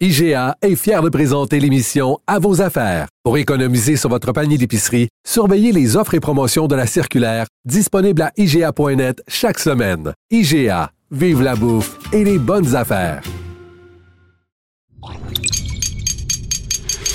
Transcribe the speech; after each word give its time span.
IGA 0.00 0.56
est 0.60 0.74
fier 0.74 1.02
de 1.02 1.08
présenter 1.08 1.60
l'émission 1.60 2.18
À 2.26 2.40
vos 2.40 2.60
affaires. 2.60 3.06
Pour 3.22 3.38
économiser 3.38 3.96
sur 3.96 4.10
votre 4.10 4.32
panier 4.32 4.58
d'épicerie, 4.58 5.08
surveillez 5.24 5.70
les 5.70 5.96
offres 5.96 6.14
et 6.14 6.20
promotions 6.20 6.66
de 6.66 6.74
la 6.74 6.88
circulaire 6.88 7.46
disponible 7.64 8.22
à 8.22 8.32
IGA.net 8.36 9.22
chaque 9.28 9.60
semaine. 9.60 10.12
IGA, 10.32 10.90
vive 11.12 11.42
la 11.42 11.54
bouffe 11.54 11.96
et 12.12 12.24
les 12.24 12.38
bonnes 12.40 12.74
affaires. 12.74 13.22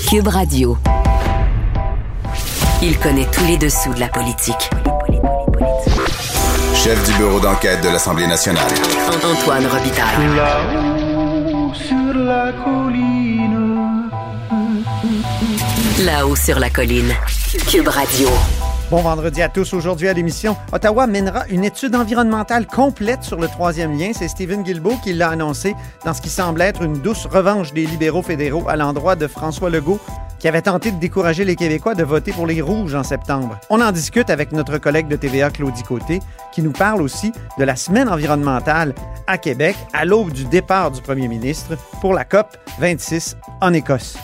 Cube 0.08 0.28
Radio. 0.28 0.78
Il 2.82 2.98
connaît 2.98 3.28
tous 3.30 3.44
les 3.44 3.58
dessous 3.58 3.92
de 3.92 4.00
la 4.00 4.08
politique. 4.08 4.70
Chef 6.74 7.06
du 7.06 7.18
bureau 7.18 7.40
d'enquête 7.40 7.84
de 7.84 7.90
l'Assemblée 7.90 8.26
nationale. 8.26 8.72
Antoine 9.22 9.66
Robitaille. 9.66 10.34
Là-haut 10.34 10.99
sur 12.10 12.18
la 12.24 12.52
colline. 12.52 14.10
Là-haut 16.04 16.34
sur 16.34 16.58
la 16.58 16.68
colline. 16.68 17.12
Cube 17.68 17.86
Radio. 17.86 18.28
Bon 18.90 19.00
vendredi 19.00 19.42
à 19.42 19.48
tous. 19.48 19.72
Aujourd'hui 19.74 20.08
à 20.08 20.12
l'émission, 20.12 20.56
Ottawa 20.72 21.06
mènera 21.06 21.46
une 21.50 21.62
étude 21.62 21.94
environnementale 21.94 22.66
complète 22.66 23.22
sur 23.22 23.38
le 23.38 23.46
troisième 23.46 23.96
lien. 23.96 24.10
C'est 24.12 24.26
Stephen 24.26 24.64
Guilbeault 24.64 24.98
qui 25.04 25.12
l'a 25.12 25.28
annoncé 25.28 25.76
dans 26.04 26.12
ce 26.12 26.20
qui 26.20 26.30
semble 26.30 26.62
être 26.62 26.82
une 26.82 26.94
douce 26.94 27.26
revanche 27.26 27.72
des 27.72 27.86
libéraux 27.86 28.22
fédéraux 28.22 28.68
à 28.68 28.74
l'endroit 28.74 29.14
de 29.14 29.28
François 29.28 29.70
Legault, 29.70 30.00
qui 30.40 30.48
avait 30.48 30.62
tenté 30.62 30.90
de 30.90 30.98
décourager 30.98 31.44
les 31.44 31.54
Québécois 31.54 31.94
de 31.94 32.02
voter 32.02 32.32
pour 32.32 32.46
les 32.46 32.60
Rouges 32.60 32.94
en 32.94 33.04
septembre. 33.04 33.60
On 33.68 33.80
en 33.80 33.92
discute 33.92 34.30
avec 34.30 34.52
notre 34.52 34.78
collègue 34.78 35.06
de 35.06 35.16
TVA, 35.16 35.50
Claudie 35.50 35.82
Côté, 35.82 36.20
qui 36.52 36.62
nous 36.62 36.72
parle 36.72 37.02
aussi 37.02 37.30
de 37.58 37.64
la 37.64 37.76
semaine 37.76 38.08
environnementale 38.08 38.94
à 39.26 39.38
Québec 39.38 39.76
à 39.92 40.04
l'aube 40.04 40.32
du 40.32 40.46
départ 40.46 40.90
du 40.90 41.02
premier 41.02 41.28
ministre 41.28 41.76
pour 42.00 42.14
la 42.14 42.24
COP 42.24 42.56
26 42.80 43.36
en 43.60 43.72
Écosse. 43.74 44.16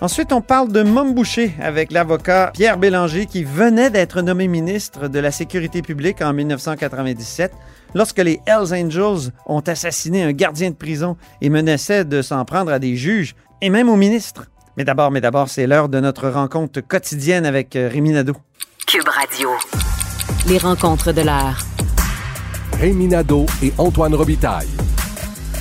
Ensuite, 0.00 0.32
on 0.32 0.40
parle 0.40 0.72
de 0.72 0.82
Mom 0.82 1.14
Boucher 1.14 1.54
avec 1.60 1.92
l'avocat 1.92 2.50
Pierre 2.52 2.76
Bélanger 2.76 3.26
qui 3.26 3.44
venait 3.44 3.88
d'être 3.88 4.20
nommé 4.20 4.48
ministre 4.48 5.06
de 5.06 5.20
la 5.20 5.30
Sécurité 5.30 5.80
publique 5.80 6.20
en 6.22 6.32
1997 6.32 7.52
lorsque 7.94 8.18
les 8.18 8.40
Hells 8.46 8.74
Angels 8.74 9.30
ont 9.46 9.60
assassiné 9.60 10.24
un 10.24 10.32
gardien 10.32 10.70
de 10.70 10.74
prison 10.74 11.16
et 11.40 11.50
menaçaient 11.50 12.04
de 12.04 12.20
s'en 12.20 12.44
prendre 12.44 12.72
à 12.72 12.80
des 12.80 12.96
juges 12.96 13.36
et 13.60 13.70
même 13.70 13.88
au 13.88 13.94
ministre. 13.94 14.48
Mais 14.76 14.84
d'abord, 14.84 15.10
mais 15.10 15.20
d'abord, 15.20 15.48
c'est 15.48 15.66
l'heure 15.66 15.88
de 15.88 16.00
notre 16.00 16.28
rencontre 16.28 16.80
quotidienne 16.80 17.44
avec 17.44 17.76
euh, 17.76 17.88
Rémi 17.92 18.10
Nadeau. 18.10 18.34
Cube 18.86 19.06
Radio. 19.06 19.50
Les 20.48 20.58
rencontres 20.58 21.12
de 21.12 21.20
l'heure. 21.20 21.58
Rémi 22.78 23.06
Nadeau 23.06 23.46
et 23.62 23.72
Antoine 23.78 24.14
Robitaille. 24.14 24.68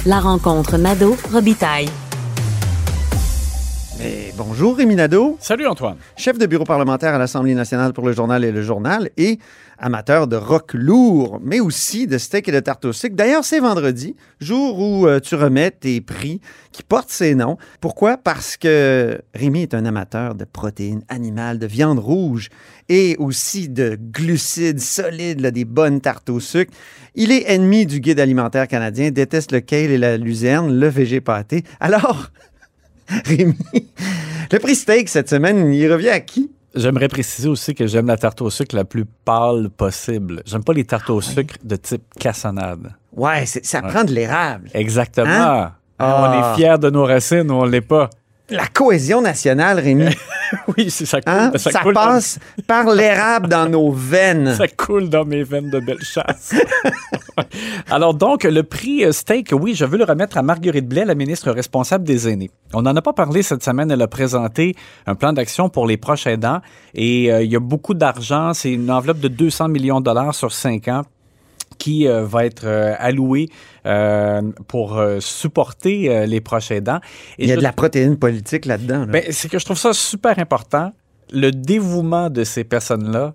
La 0.05 0.19
rencontre 0.19 0.77
Nadeau-Robitaille. 0.77 1.89
Bonjour 4.35 4.77
Rémi 4.77 4.95
Nadeau, 4.95 5.37
Salut 5.39 5.67
Antoine. 5.67 5.97
chef 6.17 6.37
de 6.37 6.47
bureau 6.47 6.63
parlementaire 6.63 7.13
à 7.13 7.19
l'Assemblée 7.19 7.53
nationale 7.53 7.93
pour 7.93 8.05
le 8.05 8.13
journal 8.13 8.43
et 8.43 8.51
le 8.51 8.63
journal 8.63 9.09
et 9.17 9.37
amateur 9.77 10.27
de 10.27 10.35
rock 10.35 10.73
lourd, 10.73 11.39
mais 11.43 11.59
aussi 11.59 12.07
de 12.07 12.17
steak 12.17 12.47
et 12.47 12.51
de 12.51 12.59
tarte 12.59 12.85
au 12.85 12.93
sucre. 12.93 13.15
D'ailleurs, 13.15 13.43
c'est 13.43 13.59
vendredi, 13.59 14.15
jour 14.39 14.79
où 14.79 15.07
euh, 15.07 15.19
tu 15.19 15.35
remets 15.35 15.71
tes 15.71 16.01
prix 16.01 16.41
qui 16.71 16.81
portent 16.81 17.11
ces 17.11 17.35
noms. 17.35 17.57
Pourquoi? 17.79 18.17
Parce 18.17 18.57
que 18.57 19.19
Rémi 19.35 19.61
est 19.61 19.73
un 19.73 19.85
amateur 19.85 20.33
de 20.33 20.45
protéines 20.45 21.03
animales, 21.07 21.59
de 21.59 21.67
viande 21.67 21.99
rouge 21.99 22.49
et 22.89 23.15
aussi 23.19 23.69
de 23.69 23.97
glucides 23.99 24.79
solides, 24.79 25.41
là, 25.41 25.51
des 25.51 25.65
bonnes 25.65 26.01
tartes 26.01 26.29
au 26.29 26.39
sucre. 26.39 26.73
Il 27.13 27.31
est 27.31 27.51
ennemi 27.51 27.85
du 27.85 27.99
guide 27.99 28.19
alimentaire 28.19 28.67
canadien, 28.67 29.11
déteste 29.11 29.51
le 29.51 29.59
kale 29.59 29.91
et 29.91 29.97
la 29.97 30.17
luzerne, 30.17 30.73
le 30.79 30.87
végé 30.87 31.21
pâté. 31.21 31.63
Alors, 31.79 32.31
Rémi, 33.25 33.55
le 34.51 34.59
prix 34.59 34.75
steak 34.75 35.09
cette 35.09 35.29
semaine, 35.29 35.73
il 35.73 35.91
revient 35.91 36.09
à 36.09 36.19
qui? 36.19 36.51
J'aimerais 36.73 37.09
préciser 37.09 37.49
aussi 37.49 37.75
que 37.75 37.85
j'aime 37.85 38.07
la 38.07 38.15
tarte 38.15 38.41
au 38.41 38.49
sucre 38.49 38.75
la 38.75 38.85
plus 38.85 39.03
pâle 39.05 39.69
possible. 39.69 40.41
J'aime 40.45 40.63
pas 40.63 40.71
les 40.71 40.85
tartes 40.85 41.09
au 41.09 41.19
sucre 41.19 41.55
de 41.63 41.75
type 41.75 42.03
cassonade. 42.17 42.93
Ouais, 43.13 43.45
ça 43.45 43.81
prend 43.81 44.05
de 44.05 44.11
l'érable. 44.11 44.69
Exactement. 44.73 45.27
Hein? 45.27 45.73
Ah. 45.99 46.23
On 46.23 46.33
est 46.33 46.55
fiers 46.55 46.77
de 46.79 46.89
nos 46.89 47.05
racines 47.05 47.51
ou 47.51 47.55
on 47.55 47.65
l'est 47.65 47.81
pas. 47.81 48.09
La 48.51 48.67
cohésion 48.67 49.21
nationale, 49.21 49.79
Rémi, 49.79 50.05
Oui, 50.77 50.89
c'est 50.89 51.05
ça 51.05 51.21
coule. 51.21 51.33
hein? 51.33 51.51
ça, 51.55 51.71
ça, 51.71 51.79
coule 51.79 51.93
passe 51.93 52.37
par 52.67 52.89
l'érable 52.91 53.47
dans 53.47 53.69
nos 53.69 53.91
veines. 53.91 54.53
Ça 54.55 54.67
coule 54.67 55.09
dans 55.09 55.23
mes 55.23 55.43
veines 55.43 55.69
de 55.69 55.79
belle 55.79 56.01
chasse. 56.01 56.53
Alors 57.89 58.13
donc, 58.13 58.43
le 58.43 58.63
prix 58.63 59.05
euh, 59.05 59.11
steak, 59.11 59.53
oui, 59.53 59.73
je 59.73 59.85
veux 59.85 59.97
le 59.97 60.03
remettre 60.03 60.37
à 60.37 60.41
Marguerite 60.41 60.87
Blais, 60.87 61.05
la 61.05 61.15
ministre 61.15 61.49
responsable 61.51 62.03
des 62.03 62.27
aînés. 62.27 62.51
On 62.73 62.81
n'en 62.81 62.95
a 62.95 63.01
pas 63.01 63.13
parlé 63.13 63.41
cette 63.43 63.63
semaine. 63.63 63.89
Elle 63.89 64.01
a 64.01 64.07
présenté 64.07 64.75
un 65.07 65.15
plan 65.15 65.31
d'action 65.33 65.69
pour 65.69 65.87
les 65.87 65.97
proches 65.97 66.27
aidants 66.27 66.59
et 66.93 67.31
euh, 67.31 67.43
il 67.43 67.51
y 67.51 67.55
a 67.55 67.59
beaucoup 67.59 67.93
d'argent. 67.93 68.53
C'est 68.53 68.73
une 68.73 68.91
enveloppe 68.91 69.19
de 69.19 69.29
200 69.29 69.69
millions 69.69 69.99
de 69.99 70.05
dollars 70.05 70.35
sur 70.35 70.51
cinq 70.51 70.87
ans 70.89 71.03
qui 71.77 72.07
euh, 72.07 72.23
va 72.25 72.45
être 72.45 72.65
euh, 72.65 72.93
alloué 72.99 73.49
euh, 73.85 74.41
pour 74.67 75.01
supporter 75.19 76.25
les 76.27 76.41
proches 76.41 76.71
aidants. 76.71 76.99
Et 77.39 77.43
Il 77.45 77.49
y 77.49 77.51
a 77.51 77.55
je- 77.55 77.59
de 77.59 77.63
la 77.63 77.73
protéine 77.73 78.17
politique 78.17 78.65
là-dedans. 78.65 78.99
là. 79.01 79.05
ben, 79.05 79.23
c'est 79.31 79.49
que 79.49 79.59
je 79.59 79.65
trouve 79.65 79.77
ça 79.77 79.93
super 79.93 80.37
important. 80.39 80.91
Le 81.31 81.51
dévouement 81.51 82.29
de 82.29 82.43
ces 82.43 82.63
personnes-là, 82.63 83.33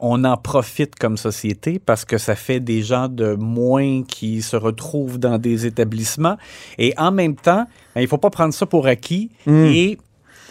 on 0.00 0.24
en 0.24 0.36
profite 0.38 0.94
comme 0.94 1.16
société 1.18 1.78
parce 1.78 2.04
que 2.06 2.16
ça 2.16 2.34
fait 2.34 2.60
des 2.60 2.82
gens 2.82 3.08
de 3.08 3.34
moins 3.34 4.02
qui 4.04 4.40
se 4.42 4.56
retrouvent 4.56 5.18
dans 5.18 5.36
des 5.38 5.66
établissements. 5.66 6.38
Et 6.78 6.94
en 6.96 7.12
même 7.12 7.34
temps, 7.36 7.66
ben, 7.94 8.00
il 8.00 8.08
faut 8.08 8.16
pas 8.18 8.30
prendre 8.30 8.54
ça 8.54 8.64
pour 8.64 8.86
acquis. 8.86 9.30
Mm. 9.46 9.64
Et 9.66 9.98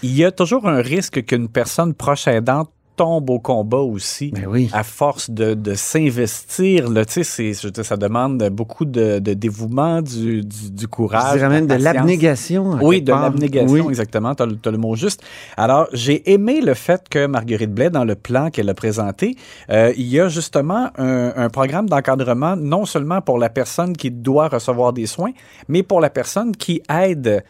il 0.04 0.16
y 0.16 0.24
a 0.24 0.32
toujours 0.32 0.68
un 0.68 0.82
risque 0.82 1.26
qu'une 1.26 1.50
personne 1.50 1.94
proche 1.94 2.28
aidante 2.28 2.70
tombe 3.00 3.30
au 3.30 3.40
combat 3.40 3.78
aussi 3.96 4.32
Ben 4.32 4.46
oui. 4.46 4.70
à 4.74 4.84
force 4.84 5.30
de, 5.30 5.54
de 5.54 5.74
s'investir. 5.74 6.90
là. 6.90 7.06
Tu 7.06 7.24
sais, 7.24 7.54
ça 7.54 7.96
demande 7.96 8.44
beaucoup 8.52 8.84
de, 8.84 9.20
de 9.20 9.34
dévouement, 9.34 10.02
du, 10.02 10.42
du, 10.42 10.70
du 10.72 10.88
courage. 10.90 11.32
Je 11.34 11.38
dirais 11.38 11.50
même 11.50 11.66
de 11.68 11.76
l'abnégation. 11.76 12.78
Oui, 12.82 13.02
de 13.02 13.12
l'abnégation, 13.14 13.72
Oui. 13.86 13.90
exactement. 13.90 14.36
Tu 14.36 14.44
as, 14.44 14.72
le 14.72 14.78
mot 14.78 14.96
juste. 14.96 15.22
Alors, 15.56 15.88
j'ai 15.94 16.30
aimé 16.34 16.59
le 16.62 16.74
fait 16.74 17.08
que 17.09 17.26
Marguerite 17.26 17.74
Blais, 17.74 17.90
dans 17.90 18.04
le 18.04 18.16
plan 18.16 18.50
qu'elle 18.50 18.70
a 18.70 18.74
présenté, 18.74 19.38
euh, 19.70 19.94
il 19.96 20.08
y 20.08 20.20
a 20.20 20.28
justement 20.28 20.90
un, 20.98 21.32
un 21.38 21.50
programme 21.50 21.88
d'encadrement, 21.88 22.56
non 22.58 22.84
seulement 22.86 23.22
pour 23.22 23.38
la 23.38 23.50
personne 23.50 23.96
qui 23.96 24.12
doit 24.12 24.50
recevoir 24.50 24.92
des 24.92 25.06
soins, 25.06 25.32
mais 25.70 25.84
pour 25.84 26.02
la 26.02 26.09
personne 26.09 26.52
qui 26.54 26.82
aide 26.90 27.44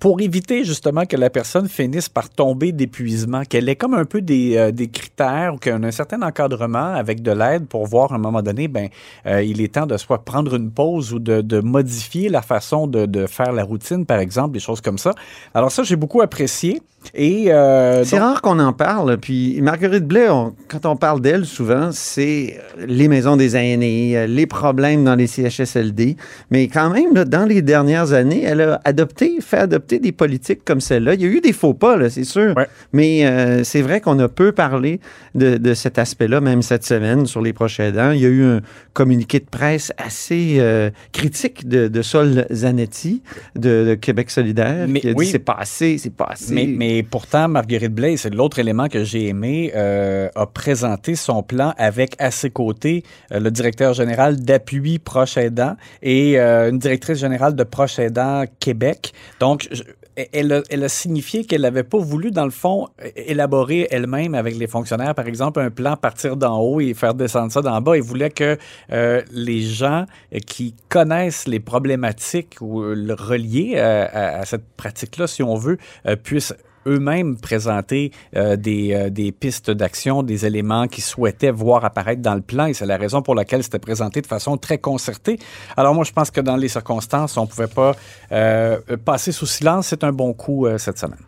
pour 0.00 0.18
éviter 0.22 0.64
justement 0.64 1.04
que 1.04 1.16
la 1.16 1.28
personne 1.28 1.68
finisse 1.68 2.08
par 2.08 2.30
tomber 2.30 2.72
d'épuisement, 2.72 3.42
qu'elle 3.44 3.68
ait 3.68 3.76
comme 3.76 3.92
un 3.92 4.06
peu 4.06 4.22
des, 4.22 4.56
euh, 4.56 4.72
des 4.72 4.88
critères 4.88 5.54
ou 5.54 5.68
ait 5.68 5.72
un 5.72 5.90
certain 5.90 6.22
encadrement 6.22 6.94
avec 6.94 7.22
de 7.22 7.30
l'aide 7.30 7.66
pour 7.66 7.86
voir 7.86 8.12
à 8.12 8.16
un 8.16 8.18
moment 8.18 8.40
donné, 8.40 8.66
ben, 8.66 8.88
euh, 9.26 9.42
il 9.42 9.60
est 9.60 9.74
temps 9.74 9.86
de 9.86 9.98
soit 9.98 10.24
prendre 10.24 10.54
une 10.54 10.70
pause 10.70 11.12
ou 11.12 11.18
de, 11.18 11.42
de 11.42 11.60
modifier 11.60 12.30
la 12.30 12.40
façon 12.40 12.86
de, 12.86 13.04
de 13.04 13.26
faire 13.26 13.52
la 13.52 13.62
routine, 13.62 14.06
par 14.06 14.20
exemple, 14.20 14.52
des 14.54 14.60
choses 14.60 14.80
comme 14.80 14.98
ça. 14.98 15.14
Alors 15.52 15.70
ça, 15.70 15.82
j'ai 15.82 15.96
beaucoup 15.96 16.22
apprécié. 16.22 16.80
Et 17.14 17.52
euh, 17.52 18.04
C'est 18.04 18.18
rare 18.18 18.42
qu'on 18.42 18.58
en 18.58 18.72
parle. 18.72 19.16
Puis 19.18 19.60
Marguerite 19.62 20.06
Blais, 20.06 20.28
quand 20.68 20.86
on 20.86 20.96
parle 20.96 21.20
d'elle, 21.20 21.46
souvent, 21.46 21.90
c'est 21.92 22.60
les 22.78 23.08
maisons 23.08 23.36
des 23.36 23.56
aînés, 23.56 24.16
euh, 24.16 24.26
les 24.26 24.46
problèmes 24.46 25.04
dans 25.04 25.14
les 25.14 25.26
CHSLD. 25.26 26.16
Mais 26.50 26.68
quand 26.68 26.90
même, 26.90 27.14
là, 27.14 27.24
dans 27.24 27.46
les 27.46 27.62
dernières 27.62 28.12
années, 28.12 28.42
elle 28.42 28.60
a 28.60 28.80
adopté, 28.84 29.38
fait 29.40 29.58
adopter 29.58 29.89
des 29.98 30.12
politiques 30.12 30.64
comme 30.64 30.80
celle-là. 30.80 31.14
Il 31.14 31.22
y 31.22 31.24
a 31.24 31.28
eu 31.28 31.40
des 31.40 31.52
faux 31.52 31.74
pas, 31.74 32.08
c'est 32.10 32.24
sûr. 32.24 32.54
Ouais. 32.56 32.66
Mais 32.92 33.26
euh, 33.26 33.64
c'est 33.64 33.82
vrai 33.82 34.00
qu'on 34.00 34.18
a 34.20 34.28
peu 34.28 34.52
parlé 34.52 35.00
de, 35.34 35.56
de 35.56 35.74
cet 35.74 35.98
aspect-là, 35.98 36.40
même 36.40 36.62
cette 36.62 36.84
semaine, 36.84 37.26
sur 37.26 37.40
les 37.42 37.52
proches 37.52 37.80
aidants. 37.80 38.12
Il 38.12 38.20
y 38.20 38.26
a 38.26 38.28
eu 38.28 38.44
un 38.44 38.60
communiqué 38.92 39.40
de 39.40 39.46
presse 39.50 39.92
assez 39.98 40.56
euh, 40.58 40.90
critique 41.12 41.68
de, 41.68 41.88
de 41.88 42.02
Sol 42.02 42.46
Zanetti, 42.52 43.22
de, 43.56 43.86
de 43.88 43.94
Québec 43.94 44.30
solidaire, 44.30 44.86
Mais 44.88 45.00
qui 45.00 45.08
a 45.08 45.12
oui. 45.12 45.26
dit 45.26 45.32
c'est 45.32 45.38
pas 45.38 45.56
assez, 45.58 45.98
c'est 45.98 46.14
pas 46.14 46.28
assez. 46.30 46.54
Mais, 46.54 46.66
mais 46.66 47.02
pourtant, 47.02 47.48
Marguerite 47.48 47.94
Blais, 47.94 48.16
c'est 48.16 48.32
l'autre 48.34 48.58
élément 48.58 48.88
que 48.88 49.04
j'ai 49.04 49.26
aimé, 49.28 49.72
euh, 49.74 50.28
a 50.34 50.46
présenté 50.46 51.14
son 51.14 51.42
plan 51.42 51.74
avec 51.78 52.14
à 52.18 52.30
ses 52.30 52.50
côtés 52.50 53.02
le 53.30 53.50
directeur 53.50 53.94
général 53.94 54.36
d'appui 54.36 54.98
proche 54.98 55.36
aidant 55.36 55.76
et 56.02 56.38
une 56.38 56.78
directrice 56.78 57.18
générale 57.18 57.54
de 57.54 57.62
proche 57.64 57.98
aidant 57.98 58.44
Québec. 58.60 59.12
Donc, 59.40 59.68
je- 59.70 59.79
elle, 60.16 60.52
a, 60.52 60.62
elle 60.70 60.84
a 60.84 60.88
signifié 60.88 61.44
qu'elle 61.44 61.62
n'avait 61.62 61.82
pas 61.84 61.98
voulu, 61.98 62.30
dans 62.30 62.44
le 62.44 62.50
fond, 62.50 62.88
élaborer 63.16 63.88
elle-même 63.90 64.34
avec 64.34 64.56
les 64.56 64.66
fonctionnaires, 64.66 65.14
par 65.14 65.26
exemple, 65.26 65.60
un 65.60 65.70
plan 65.70 65.96
partir 65.96 66.36
d'en 66.36 66.58
haut 66.60 66.80
et 66.80 66.94
faire 66.94 67.14
descendre 67.14 67.52
ça 67.52 67.62
d'en 67.62 67.80
bas. 67.80 67.94
Elle 67.96 68.02
voulait 68.02 68.30
que 68.30 68.56
euh, 68.92 69.22
les 69.32 69.62
gens 69.62 70.06
euh, 70.34 70.38
qui 70.46 70.74
connaissent 70.88 71.46
les 71.48 71.60
problématiques 71.60 72.56
ou 72.60 72.82
euh, 72.82 72.94
le 72.94 73.14
reliées 73.14 73.78
à, 73.78 74.04
à- 74.04 74.40
à 74.40 74.44
cette 74.44 74.64
pratique-là, 74.76 75.26
si 75.26 75.42
on 75.42 75.54
veut, 75.54 75.78
euh, 76.06 76.16
puissent 76.16 76.54
eux-mêmes 76.86 77.36
présenter 77.36 78.12
euh, 78.36 78.56
des, 78.56 78.92
euh, 78.94 79.10
des 79.10 79.32
pistes 79.32 79.70
d'action, 79.70 80.22
des 80.22 80.46
éléments 80.46 80.88
qu'ils 80.88 81.04
souhaitaient 81.04 81.50
voir 81.50 81.84
apparaître 81.84 82.22
dans 82.22 82.34
le 82.34 82.40
plan. 82.40 82.66
Et 82.66 82.74
c'est 82.74 82.86
la 82.86 82.96
raison 82.96 83.22
pour 83.22 83.34
laquelle 83.34 83.62
c'était 83.62 83.78
présenté 83.78 84.20
de 84.20 84.26
façon 84.26 84.56
très 84.56 84.78
concertée. 84.78 85.38
Alors 85.76 85.94
moi, 85.94 86.04
je 86.04 86.12
pense 86.12 86.30
que 86.30 86.40
dans 86.40 86.56
les 86.56 86.68
circonstances, 86.68 87.36
on 87.36 87.42
ne 87.42 87.46
pouvait 87.46 87.66
pas 87.66 87.94
euh, 88.32 88.78
passer 89.04 89.32
sous 89.32 89.46
silence. 89.46 89.88
C'est 89.88 90.04
un 90.04 90.12
bon 90.12 90.32
coup 90.32 90.66
cette 90.78 90.98
semaine. 90.98 91.18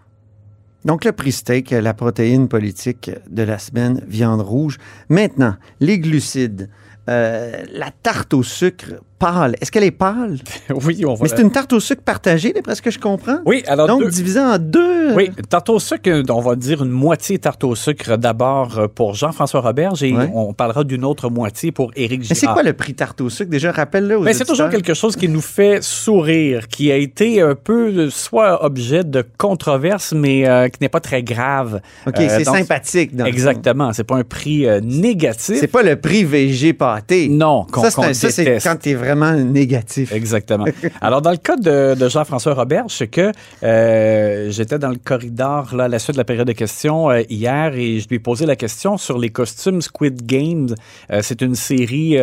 Donc, 0.84 1.04
le 1.04 1.12
prix 1.12 1.32
steak, 1.32 1.70
la 1.70 1.94
protéine 1.94 2.48
politique 2.48 3.10
de 3.30 3.42
la 3.44 3.58
semaine, 3.58 4.02
viande 4.06 4.40
rouge. 4.40 4.78
Maintenant, 5.08 5.54
les 5.80 5.98
glucides. 5.98 6.68
La 7.06 7.90
tarte 8.02 8.32
au 8.32 8.42
sucre 8.42 8.94
pâle. 9.22 9.54
Est-ce 9.60 9.70
qu'elle 9.70 9.84
est 9.84 9.90
pâle? 9.92 10.36
oui, 10.84 11.04
on 11.06 11.14
va... 11.14 11.20
Mais 11.22 11.28
c'est 11.28 11.40
une 11.42 11.50
tarte 11.52 11.72
au 11.72 11.80
sucre 11.80 12.02
partagée, 12.02 12.52
d'après 12.52 12.74
ce 12.74 12.82
que 12.82 12.90
je 12.90 12.98
comprends. 12.98 13.38
Oui, 13.46 13.62
alors 13.66 13.86
Donc, 13.86 14.02
deux- 14.02 14.10
divisée 14.10 14.40
en 14.40 14.58
deux. 14.58 15.12
Oui, 15.14 15.30
tarte 15.48 15.68
au 15.70 15.78
sucre, 15.78 16.10
on 16.30 16.40
va 16.40 16.56
dire 16.56 16.82
une 16.82 16.90
moitié 16.90 17.38
tarte 17.38 17.64
au 17.64 17.74
sucre 17.74 18.16
d'abord 18.16 18.78
euh, 18.78 18.88
pour 18.88 19.14
Jean-François 19.14 19.60
Roberge 19.60 20.02
et 20.02 20.12
Ouais. 20.12 20.28
on 20.34 20.52
parlera 20.52 20.84
d'une 20.84 21.04
autre 21.04 21.30
moitié 21.30 21.72
pour 21.72 21.90
Éric 21.96 22.20
Mais 22.20 22.26
c'est 22.34 22.40
Girard. 22.40 22.54
quoi 22.54 22.62
le 22.64 22.72
prix 22.72 22.94
tarte 22.94 23.20
au 23.20 23.30
sucre? 23.30 23.50
Déjà, 23.50 23.70
rappelle-le 23.72 24.18
aux 24.18 24.24
Ben, 24.24 24.34
c'est 24.34 24.44
toujours 24.44 24.68
quelque 24.68 24.94
chose 24.94 25.16
qui 25.16 25.28
nous 25.28 25.40
fait 25.40 25.82
sourire, 25.82 26.66
qui 26.68 26.90
a 26.92 26.96
été 26.96 27.40
un 27.40 27.54
peu 27.54 27.88
euh, 27.96 28.10
soit 28.10 28.64
objet 28.64 29.04
de 29.04 29.24
controverse, 29.38 30.12
mais 30.12 30.48
euh, 30.48 30.68
qui 30.68 30.78
n'est 30.80 30.88
pas 30.88 31.00
très 31.00 31.22
grave. 31.22 31.80
OK, 32.06 32.18
Euh, 32.18 32.26
c'est 32.28 32.44
sympathique. 32.44 33.14
dans. 33.16 33.24
Exactement. 33.24 33.92
C'est 33.92 34.04
pas 34.04 34.16
un 34.16 34.24
prix 34.24 34.66
euh, 34.66 34.80
négatif. 34.82 35.56
C'est 35.60 35.66
pas 35.66 35.82
le 35.82 35.96
prix 35.96 36.24
VG 36.24 36.72
pâté. 36.72 37.28
Non, 37.28 37.64
qu'on 37.70 37.82
Ça, 37.82 37.90
c'est 37.90 38.04
un- 38.04 38.14
ça, 38.14 38.30
c'est 38.30 38.58
quand 38.62 38.76
t'es 38.80 38.94
vraiment 38.94 39.11
négatif. 39.14 40.12
Exactement. 40.12 40.64
Alors, 41.00 41.22
dans 41.22 41.30
le 41.30 41.36
cas 41.36 41.56
de, 41.56 41.94
de 41.94 42.08
Jean-François 42.08 42.54
Robert, 42.54 42.84
c'est 42.88 43.08
que 43.08 43.32
euh, 43.62 44.50
j'étais 44.50 44.78
dans 44.78 44.90
le 44.90 44.96
corridor 45.02 45.74
là, 45.74 45.84
à 45.84 45.88
la 45.88 45.98
suite 45.98 46.14
de 46.14 46.20
la 46.20 46.24
période 46.24 46.46
de 46.46 46.52
questions 46.52 47.10
euh, 47.10 47.22
hier 47.28 47.74
et 47.74 48.00
je 48.00 48.08
lui 48.08 48.16
ai 48.16 48.18
posé 48.18 48.46
la 48.46 48.56
question 48.56 48.96
sur 48.96 49.18
les 49.18 49.30
costumes 49.30 49.82
Squid 49.82 50.26
Games. 50.26 50.74
Euh, 51.10 51.20
c'est 51.22 51.40
une 51.42 51.54
série 51.54 52.16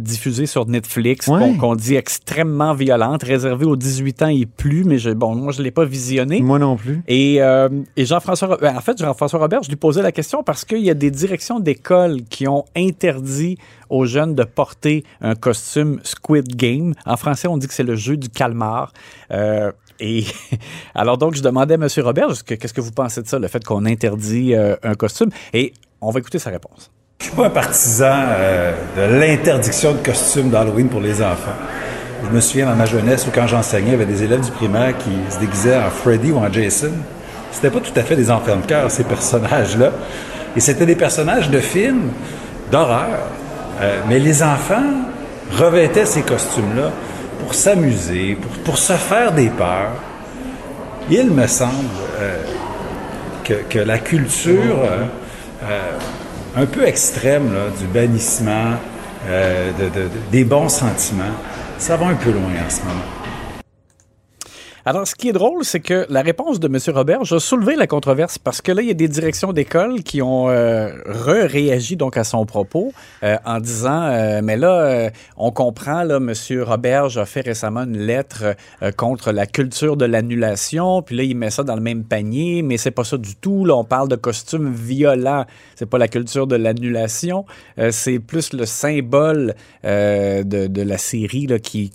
diffusée 0.00 0.46
sur 0.46 0.66
Netflix 0.66 1.28
Ouais. 1.28 1.56
qu'on 1.58 1.74
dit 1.74 1.96
extrêmement 1.96 2.74
violente, 2.74 3.22
réservée 3.22 3.64
aux 3.64 3.76
18 3.76 4.22
ans 4.22 4.28
et 4.28 4.46
plus, 4.46 4.84
mais 4.84 4.98
je, 4.98 5.10
bon, 5.10 5.34
moi, 5.34 5.52
je 5.52 5.58
ne 5.58 5.64
l'ai 5.64 5.70
pas 5.70 5.84
visionnée. 5.84 6.40
Moi 6.40 6.58
non 6.58 6.76
plus. 6.76 7.02
Et, 7.08 7.36
et 7.36 8.04
Jean-François, 8.04 8.58
en 8.62 8.80
fait, 8.80 8.98
Jean-François 8.98 9.40
Robert, 9.40 9.62
je 9.62 9.68
lui 9.70 9.76
posais 9.76 10.02
la 10.02 10.12
question 10.12 10.42
parce 10.42 10.64
qu'il 10.64 10.80
y 10.80 10.90
a 10.90 10.94
des 10.94 11.10
directions 11.10 11.60
d'école 11.60 12.22
qui 12.28 12.46
ont 12.48 12.64
interdit 12.76 13.58
aux 13.90 14.06
jeunes 14.06 14.34
de 14.34 14.44
porter 14.44 15.04
un 15.20 15.34
costume 15.34 16.00
Squid 16.02 16.56
Game. 16.56 16.94
En 17.06 17.16
français, 17.16 17.48
on 17.48 17.56
dit 17.56 17.66
que 17.68 17.74
c'est 17.74 17.82
le 17.82 17.96
jeu 17.96 18.16
du 18.16 18.28
calmar. 18.28 18.92
Euh, 19.30 19.72
et 20.00 20.24
alors 20.94 21.18
donc, 21.18 21.34
je 21.34 21.42
demandais 21.42 21.74
à 21.74 21.76
M. 21.76 21.88
Robert, 21.98 22.30
est-ce 22.30 22.44
que- 22.44 22.54
qu'est-ce 22.54 22.74
que 22.74 22.80
vous 22.80 22.92
pensez 22.92 23.22
de 23.22 23.28
ça, 23.28 23.38
le 23.38 23.48
fait 23.48 23.64
qu'on 23.64 23.84
interdit 23.86 24.54
euh, 24.54 24.76
un 24.82 24.94
costume? 24.94 25.30
Et 25.52 25.72
on 26.00 26.10
va 26.10 26.20
écouter 26.20 26.38
sa 26.38 26.50
réponse. 26.50 26.90
Je 27.20 27.26
suis 27.26 27.34
pas 27.36 27.46
un 27.46 27.50
partisan 27.50 28.12
euh, 28.28 28.72
de 28.96 29.18
l'interdiction 29.20 29.92
de 29.92 29.98
costumes 29.98 30.50
d'Halloween 30.50 30.88
pour 30.88 31.00
les 31.00 31.22
enfants. 31.22 31.54
Je 32.26 32.30
me 32.34 32.40
souviens 32.40 32.66
dans 32.66 32.74
ma 32.76 32.86
jeunesse 32.86 33.26
où 33.26 33.30
quand 33.34 33.46
j'enseignais, 33.46 33.88
il 33.88 33.92
y 33.92 33.94
avait 33.94 34.06
des 34.06 34.22
élèves 34.22 34.44
du 34.44 34.50
primaire 34.50 34.96
qui 34.98 35.10
se 35.32 35.38
déguisaient 35.38 35.76
en 35.76 35.90
Freddy 35.90 36.32
ou 36.32 36.38
en 36.38 36.52
Jason. 36.52 36.92
C'était 37.52 37.70
pas 37.70 37.80
tout 37.80 37.92
à 37.96 38.02
fait 38.02 38.16
des 38.16 38.30
enfants 38.30 38.56
de 38.56 38.66
cœur, 38.66 38.90
ces 38.90 39.04
personnages-là. 39.04 39.92
Et 40.56 40.60
c'était 40.60 40.86
des 40.86 40.96
personnages 40.96 41.50
de 41.50 41.58
films 41.60 42.10
d'horreur. 42.72 43.28
Euh, 43.80 44.00
mais 44.08 44.18
les 44.18 44.42
enfants 44.42 44.82
revêtaient 45.58 46.06
ces 46.06 46.22
costumes-là 46.22 46.90
pour 47.40 47.54
s'amuser, 47.54 48.38
pour, 48.64 48.78
se 48.78 48.92
faire 48.94 49.32
des 49.32 49.48
peurs. 49.48 49.92
Il 51.10 51.30
me 51.30 51.46
semble 51.46 51.72
euh, 52.20 52.36
que, 53.68 53.78
la 53.78 53.98
culture 53.98 54.78
euh, 55.64 55.90
un 56.56 56.66
peu 56.66 56.86
extrême 56.86 57.50
du 57.78 57.86
bannissement, 57.86 58.72
de- 59.28 59.84
de- 59.84 59.90
de- 59.90 60.08
des 60.30 60.44
bons 60.44 60.68
sentiments, 60.68 61.24
ça 61.78 61.96
va 61.96 62.06
un 62.06 62.14
peu 62.14 62.30
loin 62.30 62.42
en 62.66 62.70
ce 62.70 62.80
moment. 62.80 63.23
Alors, 64.86 65.06
ce 65.06 65.14
qui 65.14 65.30
est 65.30 65.32
drôle, 65.32 65.64
c'est 65.64 65.80
que 65.80 66.04
la 66.10 66.20
réponse 66.20 66.60
de 66.60 66.66
M. 66.66 66.78
Robert 66.94 67.20
a 67.22 67.40
soulevé 67.40 67.74
la 67.74 67.86
controverse 67.86 68.36
parce 68.36 68.60
que 68.60 68.70
là, 68.70 68.82
il 68.82 68.88
y 68.88 68.90
a 68.90 68.94
des 68.94 69.08
directions 69.08 69.54
d'école 69.54 70.02
qui 70.02 70.20
ont 70.20 70.50
euh, 70.50 70.90
re-réagi 71.06 71.96
donc 71.96 72.18
à 72.18 72.24
son 72.24 72.44
propos 72.44 72.92
euh, 73.22 73.38
en 73.46 73.60
disant 73.60 74.02
euh, 74.02 74.42
mais 74.44 74.58
là, 74.58 74.82
euh, 74.82 75.10
on 75.38 75.52
comprend 75.52 76.02
là, 76.02 76.16
M. 76.16 76.34
Robert 76.60 77.16
a 77.16 77.24
fait 77.24 77.40
récemment 77.40 77.84
une 77.84 77.96
lettre 77.96 78.56
contre 78.98 79.32
la 79.32 79.46
culture 79.46 79.96
de 79.96 80.04
l'annulation, 80.04 81.00
puis 81.00 81.16
là, 81.16 81.22
il 81.22 81.34
met 81.34 81.48
ça 81.48 81.62
dans 81.62 81.76
le 81.76 81.80
même 81.80 82.04
panier, 82.04 82.60
mais 82.60 82.76
c'est 82.76 82.90
pas 82.90 83.04
ça 83.04 83.16
du 83.16 83.36
tout. 83.36 83.64
Là, 83.64 83.76
on 83.76 83.84
parle 83.84 84.08
de 84.08 84.16
costumes 84.16 84.74
violents. 84.74 85.46
C'est 85.76 85.86
pas 85.86 85.96
la 85.96 86.08
culture 86.08 86.46
de 86.46 86.56
l'annulation, 86.56 87.46
c'est 87.90 88.18
plus 88.18 88.52
le 88.52 88.66
symbole 88.66 89.54
de, 89.82 90.42
de 90.42 90.82
la 90.82 90.98
série 90.98 91.46
là, 91.46 91.58
qui 91.58 91.90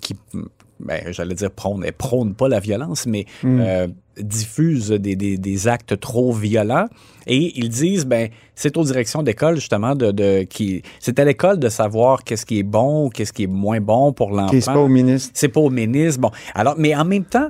ben, 0.84 1.00
j'allais 1.12 1.34
dire 1.34 1.50
prône, 1.50 1.82
elle 1.84 1.92
prône 1.92 2.34
pas 2.34 2.48
la 2.48 2.60
violence, 2.60 3.06
mais 3.06 3.26
euh, 3.60 3.88
diffuse 4.18 4.90
des, 4.90 5.16
des- 5.16 5.38
des 5.38 5.68
actes 5.68 5.98
trop 5.98 6.32
violents. 6.32 6.86
Et 7.26 7.52
ils 7.58 7.68
disent, 7.68 8.06
ben, 8.06 8.28
c'est 8.54 8.76
aux 8.76 8.84
directions 8.84 9.22
d'école, 9.22 9.56
justement, 9.56 9.94
de, 9.94 10.10
de 10.10 10.42
qui, 10.44 10.82
c'est 10.98 11.18
à 11.18 11.24
l'école 11.24 11.58
de 11.58 11.68
savoir 11.68 12.24
qu'est-ce 12.24 12.44
qui 12.46 12.58
est 12.58 12.62
bon 12.64 13.06
ou 13.06 13.08
qu'est-ce 13.10 13.32
qui 13.32 13.44
est 13.44 13.46
moins 13.46 13.80
bon 13.80 14.12
pour 14.12 14.30
l'enfant. 14.30 14.52
C'est 14.52 14.64
pas 14.72 14.78
au 14.80 14.88
ministre. 14.88 15.30
C'est 15.34 15.48
pas 15.48 15.60
au 15.60 15.70
ministre. 15.70 16.20
Bon, 16.20 16.30
alors, 16.54 16.74
mais 16.78 16.94
en 16.94 17.04
même 17.04 17.24
temps, 17.24 17.48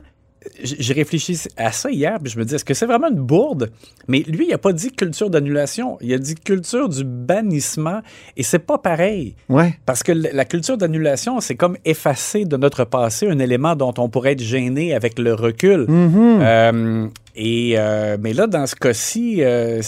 j'ai 0.63 0.95
réfléchi 0.95 1.39
à 1.57 1.73
ça 1.73 1.91
hier, 1.91 2.19
puis 2.23 2.33
je 2.33 2.39
me 2.39 2.45
dis, 2.45 2.55
est-ce 2.55 2.65
que 2.65 2.75
c'est 2.75 2.87
vraiment 2.87 3.09
une 3.09 3.21
bourde? 3.21 3.71
Mais 4.09 4.21
lui, 4.27 4.47
il 4.49 4.53
a 4.55 4.59
pas 4.59 4.73
dit 4.73 4.91
culture 4.91 5.29
d'annulation, 5.29 5.99
il 6.01 6.13
a 6.15 6.19
dit 6.19 6.35
culture 6.35 6.89
du 6.89 7.05
bannissement, 7.05 8.01
et 8.37 8.43
c'est 8.43 8.59
pas 8.59 8.79
pareil. 8.79 9.35
Ouais. 9.49 9.79
Parce 9.87 10.03
que 10.03 10.13
la 10.13 10.45
culture 10.45 10.77
d'annulation, 10.77 11.41
c'est 11.41 11.57
comme 11.57 11.77
effacer 11.85 12.45
de 12.45 12.57
notre 12.57 12.85
passé 12.85 13.29
un 13.29 13.39
élément 13.39 13.77
dont 13.77 13.95
on 13.99 14.09
pourrait 14.09 14.33
être 14.33 14.43
gêné 14.43 14.95
avec 14.95 15.19
le 15.19 15.35
recul. 15.35 15.87
Euh, 15.91 17.09
et 17.37 17.75
euh, 17.77 18.17
mais 18.21 18.33
là, 18.33 18.47
dans 18.47 18.67
ce 18.67 18.75
cas-ci, 18.75 19.37
euh, 19.41 19.81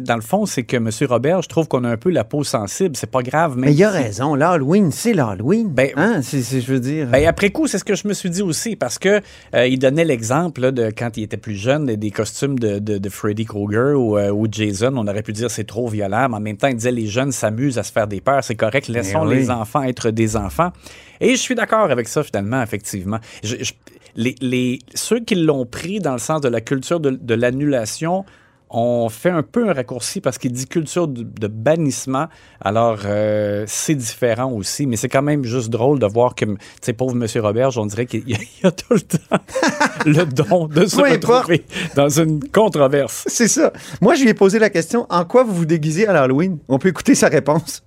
dans 0.00 0.16
le 0.16 0.20
fond, 0.22 0.46
c'est 0.46 0.64
que 0.64 0.76
M. 0.76 0.90
Robert, 1.08 1.42
je 1.42 1.48
trouve 1.48 1.68
qu'on 1.68 1.84
a 1.84 1.90
un 1.90 1.96
peu 1.96 2.10
la 2.10 2.24
peau 2.24 2.44
sensible. 2.44 2.96
C'est 2.96 3.10
pas 3.10 3.22
grave, 3.22 3.54
Mais 3.56 3.72
il 3.72 3.84
a 3.84 3.90
raison. 3.90 4.34
L'Halloween, 4.34 4.90
c'est 4.90 5.12
l'Halloween. 5.14 5.68
Ben- 5.68 5.90
hein? 5.96 6.20
c'est, 6.22 6.42
je 6.42 6.72
veux 6.72 6.80
dire. 6.80 7.06
Ben, 7.08 7.26
après 7.26 7.50
coup, 7.50 7.66
c'est 7.66 7.78
ce 7.78 7.84
que 7.84 7.94
je 7.94 8.08
me 8.08 8.12
suis 8.14 8.30
dit 8.30 8.42
aussi, 8.42 8.76
parce 8.76 8.98
que 8.98 9.20
euh, 9.54 9.66
il 9.66 9.78
donnait 9.78 10.04
l'exemple 10.04 10.72
de 10.72 10.90
quand 10.90 11.16
il 11.16 11.22
était 11.22 11.36
plus 11.36 11.54
jeune, 11.56 11.86
des, 11.86 12.10
costumes 12.10 12.58
de, 12.58 12.78
de, 12.78 12.98
de 12.98 13.08
Freddy 13.08 13.44
Krueger 13.44 13.94
ou, 13.94 14.18
euh, 14.18 14.30
ou 14.30 14.46
Jason. 14.50 14.92
On 14.96 15.06
aurait 15.06 15.22
pu 15.22 15.32
dire 15.32 15.50
c'est 15.50 15.64
trop 15.64 15.88
violent, 15.88 16.28
mais 16.28 16.36
en 16.36 16.40
même 16.40 16.56
temps, 16.56 16.68
il 16.68 16.76
disait 16.76 16.92
les 16.92 17.06
jeunes 17.06 17.32
s'amusent 17.32 17.78
à 17.78 17.82
se 17.82 17.92
faire 17.92 18.06
des 18.08 18.20
peurs, 18.20 18.42
c'est 18.42 18.56
correct, 18.56 18.88
laissons 18.88 19.26
oui. 19.26 19.36
les 19.36 19.50
enfants 19.50 19.82
être 19.82 20.10
des 20.10 20.36
enfants. 20.36 20.72
Et 21.20 21.30
je 21.32 21.40
suis 21.40 21.54
d'accord 21.54 21.90
avec 21.90 22.06
ça, 22.08 22.22
finalement, 22.22 22.62
effectivement. 22.62 23.18
Je- 23.42 23.56
je- 23.60 23.72
les, 24.16 24.34
les- 24.40 24.78
ceux 24.94 25.20
qui 25.20 25.34
l'ont 25.34 25.66
pris 25.66 26.00
dans 26.00 26.12
le 26.12 26.18
sens 26.18 26.40
de 26.40 26.48
la 26.48 26.60
culture 26.60 27.00
de, 27.00 27.10
de 27.10 27.34
l'annulation 27.34 28.24
ont 28.70 29.08
fait 29.08 29.30
un 29.30 29.42
peu 29.42 29.70
un 29.70 29.72
raccourci 29.72 30.20
parce 30.20 30.36
qu'il 30.36 30.52
dit 30.52 30.66
culture 30.66 31.08
de, 31.08 31.22
de 31.22 31.46
bannissement. 31.46 32.26
Alors, 32.60 32.98
euh, 33.06 33.64
c'est 33.66 33.94
différent 33.94 34.52
aussi, 34.52 34.86
mais 34.86 34.96
c'est 34.96 35.08
quand 35.08 35.22
même 35.22 35.42
juste 35.44 35.70
drôle 35.70 35.98
de 35.98 36.04
voir 36.04 36.34
que, 36.34 36.44
tu 36.44 36.56
sais, 36.82 36.92
pauvre 36.92 37.12
M. 37.16 37.26
Robert, 37.42 37.70
on 37.78 37.86
dirait 37.86 38.04
qu'il 38.04 38.28
y 38.28 38.34
a, 38.36 38.38
il 38.38 38.64
y 38.64 38.66
a 38.66 38.70
tout 38.70 38.92
le 38.92 39.00
temps 39.00 39.38
le 40.04 40.24
don 40.26 40.66
de 40.66 40.84
se 40.84 41.00
importe. 41.00 41.24
retrouver 41.46 41.64
dans 41.96 42.10
une 42.10 42.46
controverse. 42.50 43.24
C'est 43.26 43.48
ça. 43.48 43.72
Moi, 44.02 44.16
je 44.16 44.24
lui 44.24 44.28
ai 44.28 44.34
posé 44.34 44.58
la 44.58 44.68
question 44.68 45.06
en 45.08 45.24
quoi 45.24 45.44
vous 45.44 45.54
vous 45.54 45.64
déguisez 45.64 46.06
à 46.06 46.12
l'Halloween? 46.12 46.58
On 46.68 46.78
peut 46.78 46.88
écouter 46.88 47.14
sa 47.14 47.28
réponse. 47.28 47.82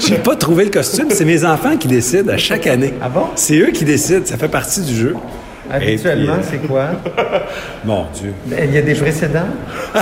J'ai 0.00 0.16
pas 0.16 0.36
trouvé 0.36 0.64
le 0.64 0.70
costume, 0.70 1.06
c'est 1.10 1.24
mes 1.24 1.44
enfants 1.44 1.76
qui 1.76 1.88
décident 1.88 2.32
à 2.32 2.36
chaque 2.36 2.66
année. 2.66 2.94
Ah 3.02 3.08
bon? 3.08 3.26
C'est 3.34 3.58
eux 3.58 3.70
qui 3.72 3.84
décident, 3.84 4.24
ça 4.24 4.36
fait 4.36 4.48
partie 4.48 4.80
du 4.82 4.94
jeu. 4.94 5.14
Habituellement, 5.70 6.36
c'est 6.48 6.58
quoi? 6.66 6.88
Mon 7.84 8.04
Dieu. 8.14 8.34
Il 8.62 8.74
y 8.74 8.78
a 8.78 8.82
des 8.82 8.94
précédents? 8.94 9.48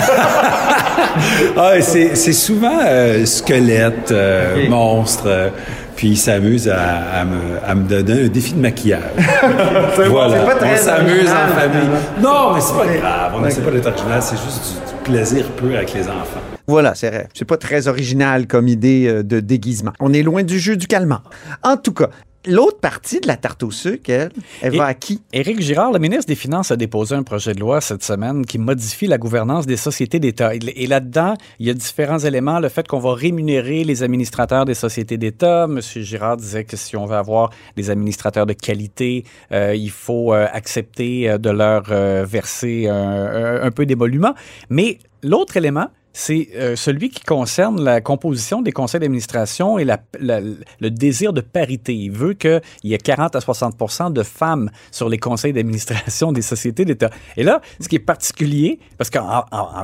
Ah, 1.57 1.73
c'est 1.81 2.15
c'est 2.15 2.33
souvent 2.33 2.79
euh, 2.87 3.27
squelette, 3.27 4.11
euh, 4.13 4.69
monstre, 4.69 5.25
euh, 5.27 5.49
puis 5.95 6.09
ils 6.11 6.17
s'amusent 6.17 6.69
à, 6.71 7.21
à 7.21 7.25
me, 7.25 7.39
à 7.67 7.75
me 7.75 7.83
donner 7.87 8.25
un 8.25 8.29
défi 8.29 8.55
de 8.55 8.61
maquillage. 8.61 9.03
voilà, 10.09 10.39
c'est 10.39 10.47
pas 10.47 10.55
très 10.55 10.73
on 10.81 10.85
s'amuse 10.85 11.29
en 11.29 11.55
famille. 11.61 11.89
Non, 12.23 12.55
mais 12.55 12.61
c'est 12.61 12.75
pas 12.77 12.87
grave, 12.87 13.33
on 13.37 13.41
n'essaie 13.41 13.61
pas 13.61 13.71
d'être 13.73 13.87
original, 13.89 14.23
c'est 14.23 14.37
juste 14.37 14.79
du, 14.87 14.93
du 14.93 15.13
plaisir 15.13 15.45
peu 15.57 15.75
avec 15.77 15.93
les 15.93 16.03
enfants. 16.03 16.41
Voilà, 16.67 16.95
c'est 16.95 17.11
vrai. 17.11 17.29
C'est 17.35 17.45
pas 17.45 17.57
très 17.57 17.89
original 17.89 18.47
comme 18.47 18.69
idée 18.69 19.07
euh, 19.07 19.23
de 19.23 19.41
déguisement. 19.41 19.93
On 20.01 20.13
est 20.13 20.23
loin 20.23 20.43
du 20.43 20.59
jeu 20.59 20.77
du 20.77 20.87
calmar. 20.87 21.23
En 21.63 21.77
tout 21.77 21.93
cas, 21.93 22.11
l'autre 22.47 22.79
partie 22.79 23.21
de 23.21 23.27
la 23.27 23.37
tarte 23.37 23.63
au 23.63 23.71
sucre, 23.71 24.11
elle, 24.11 24.31
elle 24.61 24.75
Et- 24.75 24.79
va 24.79 24.87
à 24.87 24.95
qui? 24.95 25.23
Éric 25.33 25.61
Girard, 25.61 25.93
le 25.93 25.99
ministre 25.99 26.27
des 26.27 26.35
Finances, 26.35 26.71
a 26.71 26.77
déposé 26.77 27.15
un 27.15 27.23
projet 27.23 27.55
de 27.55 27.61
loi 27.61 27.81
cette 27.81 28.03
semaine 28.03 28.45
qui 28.45 28.59
modifie 28.59 29.07
la 29.07 29.19
gouvernance 29.19 29.67
des 29.67 29.77
sociétés 29.77 30.19
d'État. 30.19 30.53
Et 30.55 30.87
là-dedans, 30.87 31.35
il 31.59 31.67
y 31.67 31.71
a 31.71 31.75
différents 31.75 32.19
éléments. 32.19 32.59
Le 32.59 32.69
fait 32.69 32.87
qu'on 32.89 32.99
va 32.99 33.15
rémunérer 33.15 33.85
les 33.85 34.03
administrateurs 34.03 34.65
des 34.65 34.75
sociétés 34.75 35.19
d'État. 35.19 35.65
M. 35.65 35.81
Girard 35.81 36.37
disait 36.37 36.65
que 36.65 36.77
si 36.77 36.97
on 36.97 37.07
veut 37.07 37.17
avoir 37.17 37.51
des 37.77 37.91
administrateurs 37.91 38.47
de 38.47 38.53
qualité, 38.53 39.25
euh, 39.53 39.75
il 39.75 39.91
faut 39.91 40.33
euh, 40.33 40.47
accepter 40.53 41.39
de 41.39 41.51
leur 41.51 41.85
euh, 41.91 42.25
verser 42.29 42.89
un, 42.89 43.71
peu 43.71 43.87
d'émolument. 43.87 44.35
Mais 44.69 44.99
l'autre 45.23 45.57
élément, 45.57 45.89
c'est 46.13 46.49
euh, 46.57 46.77
celui 46.77 47.09
qui 47.11 47.23
concerne 47.23 47.83
la 47.83 48.01
composition 48.01 48.61
des 48.63 48.73
conseils 48.73 49.01
d'administration 49.01 49.79
et 49.79 49.85
la- 49.85 50.01
la- 50.21 50.41
le 50.41 50.91
désir 50.91 51.33
de 51.33 51.41
parité. 51.41 51.95
Il 51.95 52.11
veut 52.11 52.35
qu'il 52.35 52.61
y 52.85 52.95
ait 52.95 52.99
40 52.99 53.35
à 53.37 53.39
60% 53.41 54.11
de 54.13 54.23
femmes 54.23 54.71
sur 54.91 55.09
les 55.09 55.19
conseils 55.19 55.53
d'administration 55.53 56.33
des 56.33 56.43
sociétés 56.43 56.85
d'État. 56.85 57.11
Et 57.37 57.43
là, 57.43 57.61
ce 57.81 57.89
qui 57.89 57.97
est 57.97 57.99
particulier, 57.99 58.79
parce 58.99 59.11
que 59.11 59.19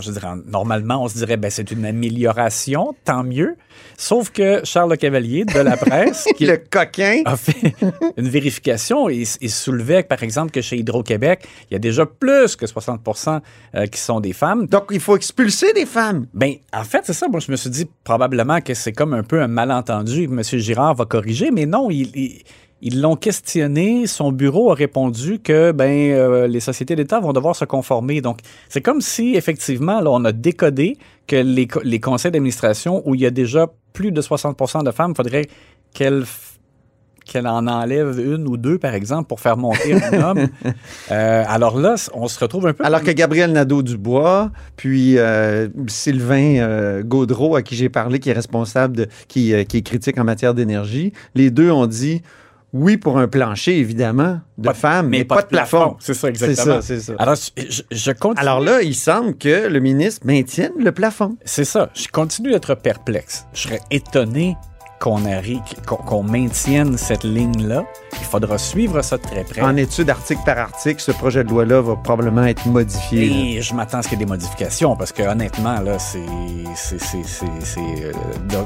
je 0.01 0.11
dirais, 0.13 0.29
normalement, 0.47 1.03
on 1.05 1.09
se 1.09 1.17
dirait, 1.19 1.37
ben, 1.37 1.51
c'est 1.51 1.71
une 1.71 1.85
amélioration, 1.87 2.95
tant 3.05 3.23
mieux. 3.25 3.57
Sauf 3.97 4.31
que 4.31 4.61
Charles 4.65 4.91
Le 4.91 4.97
Cavalier 4.97 5.45
de 5.45 5.59
la 5.61 5.77
presse, 5.77 6.27
qui 6.37 6.47
Le 6.47 6.57
coquin. 6.59 7.23
a 7.25 7.37
fait 7.37 7.75
une 8.17 8.29
vérification 8.29 9.09
et, 9.09 9.23
et 9.41 9.49
soulevait, 9.49 10.03
par 10.03 10.23
exemple, 10.23 10.51
que 10.51 10.61
chez 10.61 10.77
Hydro-Québec, 10.77 11.47
il 11.71 11.75
y 11.75 11.77
a 11.77 11.79
déjà 11.79 12.07
plus 12.07 12.57
que 12.57 12.67
60% 12.67 13.41
euh, 13.75 13.87
qui 13.87 14.01
sont 14.01 14.21
des 14.21 14.33
femmes. 14.33 14.67
Donc, 14.67 14.85
il 14.91 15.01
faut 15.01 15.17
expulser 15.17 15.73
des 15.73 15.87
femmes. 15.87 16.18
Ben, 16.35 16.55
en 16.73 16.85
fait, 16.85 17.01
c'est 17.05 17.13
ça. 17.13 17.29
Moi, 17.29 17.41
je 17.41 17.51
me 17.51 17.57
suis 17.57 17.71
dit 17.71 17.87
probablement 18.05 18.61
que 18.61 18.75
c'est 18.75 18.93
comme 18.93 19.15
un 19.15 19.23
peu 19.23 19.41
un 19.43 19.49
malentendu 19.49 20.29
que 20.29 20.33
M. 20.33 20.43
Girard 20.61 20.95
va 20.95 21.05
corriger, 21.05 21.51
mais 21.51 21.67
non, 21.67 21.91
il- 21.91 22.11
il- 22.17 22.43
ils 22.81 23.01
l'ont 23.01 23.17
questionné. 23.17 24.07
Son 24.07 24.31
bureau 24.31 24.71
a 24.71 24.75
répondu 24.75 25.41
que 25.41 25.73
ben, 25.73 25.91
euh, 26.13 26.47
les 26.47 26.61
sociétés 26.61 26.95
d'État 26.95 27.19
vont 27.21 27.33
devoir 27.33 27.57
se 27.57 27.65
conformer. 27.65 28.21
Donc, 28.21 28.39
c'est 28.69 28.83
comme 28.83 29.01
si, 29.01 29.35
effectivement, 29.35 30.01
là, 30.01 30.11
on 30.11 30.25
a 30.25 30.33
décodé 30.33 30.97
que 31.27 31.37
les, 31.37 31.67
les 31.83 32.01
conseils 32.01 32.31
d'administration 32.31 33.03
où 33.05 33.15
il 33.17 33.21
y 33.21 33.27
a 33.27 33.31
déjà 33.31 33.67
plus 33.93 34.13
de 34.13 34.21
60 34.21 34.85
de 34.85 34.91
femmes, 34.93 35.15
faudrait 35.17 35.47
qu'elles 35.93 36.25
qu'elle 37.29 37.47
en 37.47 37.67
enlève 37.67 38.19
une 38.19 38.49
ou 38.49 38.57
deux, 38.57 38.79
par 38.79 38.95
exemple, 38.95 39.29
pour 39.29 39.39
faire 39.41 39.57
monter 39.57 39.95
un 40.03 40.23
homme. 40.31 40.49
Euh, 41.13 41.45
alors 41.47 41.79
là, 41.79 41.95
on 42.15 42.27
se 42.27 42.41
retrouve 42.41 42.67
un 42.67 42.73
peu... 42.73 42.85
Alors 42.85 43.03
que 43.03 43.11
Gabriel 43.11 43.53
Nadeau-Dubois, 43.53 44.51
puis 44.77 45.19
euh, 45.19 45.69
Sylvain 45.87 46.57
euh, 46.59 47.03
Gaudreau, 47.03 47.55
à 47.55 47.63
qui 47.63 47.77
j'ai 47.77 47.89
parlé, 47.89 48.19
qui 48.19 48.31
est 48.31 48.35
responsable, 48.35 48.97
de, 48.97 49.07
qui, 49.29 49.55
qui 49.67 49.77
est 49.77 49.83
critique 49.83 50.19
en 50.19 50.25
matière 50.25 50.55
d'énergie, 50.55 51.13
les 51.35 51.51
deux 51.51 51.71
ont 51.71 51.87
dit 51.87 52.23
oui 52.73 52.97
pour 52.97 53.19
un 53.19 53.29
plancher, 53.29 53.79
évidemment, 53.79 54.41
de 54.59 54.69
Pas 54.69 54.75
femmes, 54.75 55.09
mais, 55.09 55.25
pas, 55.25 55.43
de 55.43 55.47
plafond. 55.47 55.97
C'est 56.01 56.15
ça, 56.15 56.21
C'est 56.21 56.29
exactement. 56.29 56.77
ça, 56.77 56.83
c'est 56.83 57.01
ça. 57.01 57.15
Alors, 57.19 57.35
je, 57.35 57.83
je 57.91 58.11
continue. 58.13 58.41
Alors 58.41 58.61
là, 58.61 58.83
il 58.83 58.95
semble 58.95 59.37
que 59.37 59.69
le 59.69 59.81
ministre 59.81 60.27
maintienne 60.27 60.73
le 60.79 60.93
plafond. 60.93 61.37
c'est 61.45 61.65
ça. 61.65 61.91
Je 61.95 62.09
continue 62.09 62.51
d'être 62.51 62.75
perplexe. 62.75 63.47
Je 63.55 63.63
serais 63.63 63.81
étonné 63.91 64.57
qu'on 64.99 66.23
maintienne 66.23 66.99
cette 66.99 67.25
ligne-là. 67.25 67.85
Il 68.21 68.27
faudra 68.27 68.59
suivre 68.59 69.01
ça 69.03 69.17
de 69.17 69.23
très 69.23 69.45
près. 69.45 69.61
En 69.61 69.77
étude 69.77 70.11
article 70.11 70.41
par 70.45 70.59
article, 70.59 71.01
ce 71.01 71.13
projet 71.13 71.45
de 71.45 71.51
loi-là 71.51 71.81
va 71.81 71.97
probablement 71.97 72.45
être 72.45 72.67
modifié. 72.67 73.29
là. 73.29 73.37
Et 73.37 73.63
je 73.63 73.75
m'attends 73.75 73.99
à 73.99 74.03
ce 74.03 74.09
qu'il 74.09 74.19
y 74.19 74.23
ait 74.23 74.25
des 74.25 74.31
modifications 74.31 74.97
parce 74.97 75.13
que 75.13 75.23
honnêtement, 75.23 75.81
là, 75.81 75.99
c'est, 75.99 76.19
c'est, 76.75 77.01
c'est, 77.01 77.23
c'est, 77.25 77.47
c'est, 77.63 77.81
euh, 77.81 78.13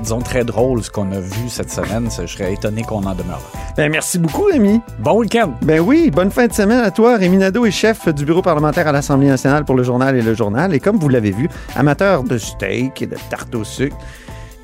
disons, 0.02 0.20
très 0.20 0.44
drôle 0.44 0.82
ce 0.82 0.90
qu'on 0.90 1.10
a 1.12 1.20
vu 1.20 1.48
cette 1.48 1.70
semaine. 1.70 2.08
Je 2.10 2.26
serais 2.26 2.54
étonné 2.54 2.82
qu'on 2.82 3.04
en 3.04 3.14
demeure 3.14 3.40
là. 3.54 3.60
Ben, 3.76 3.90
merci 3.90 4.18
beaucoup, 4.18 4.44
Rémi. 4.44 4.80
Bon 4.98 5.18
week-end! 5.18 5.52
Ben 5.62 5.80
oui, 5.80 6.10
bonne 6.10 6.30
fin 6.30 6.46
de 6.46 6.52
semaine 6.52 6.80
à 6.80 6.90
toi. 6.90 7.16
Rémi 7.16 7.36
Nadeau 7.36 7.66
est 7.66 7.70
chef 7.70 8.08
du 8.08 8.24
bureau 8.24 8.42
parlementaire 8.42 8.88
à 8.88 8.92
l'Assemblée 8.92 9.28
nationale 9.28 9.64
pour 9.64 9.74
le 9.74 9.82
journal 9.82 10.16
et 10.16 10.22
le 10.22 10.34
journal. 10.34 10.74
Et 10.74 10.80
comme 10.80 10.96
vous 10.96 11.08
l'avez 11.08 11.30
vu, 11.30 11.48
amateur 11.76 12.22
de 12.22 12.38
steak 12.38 13.02
et 13.02 13.06
de 13.06 13.16
tarte 13.30 13.54
au 13.54 13.64
sucre. 13.64 13.96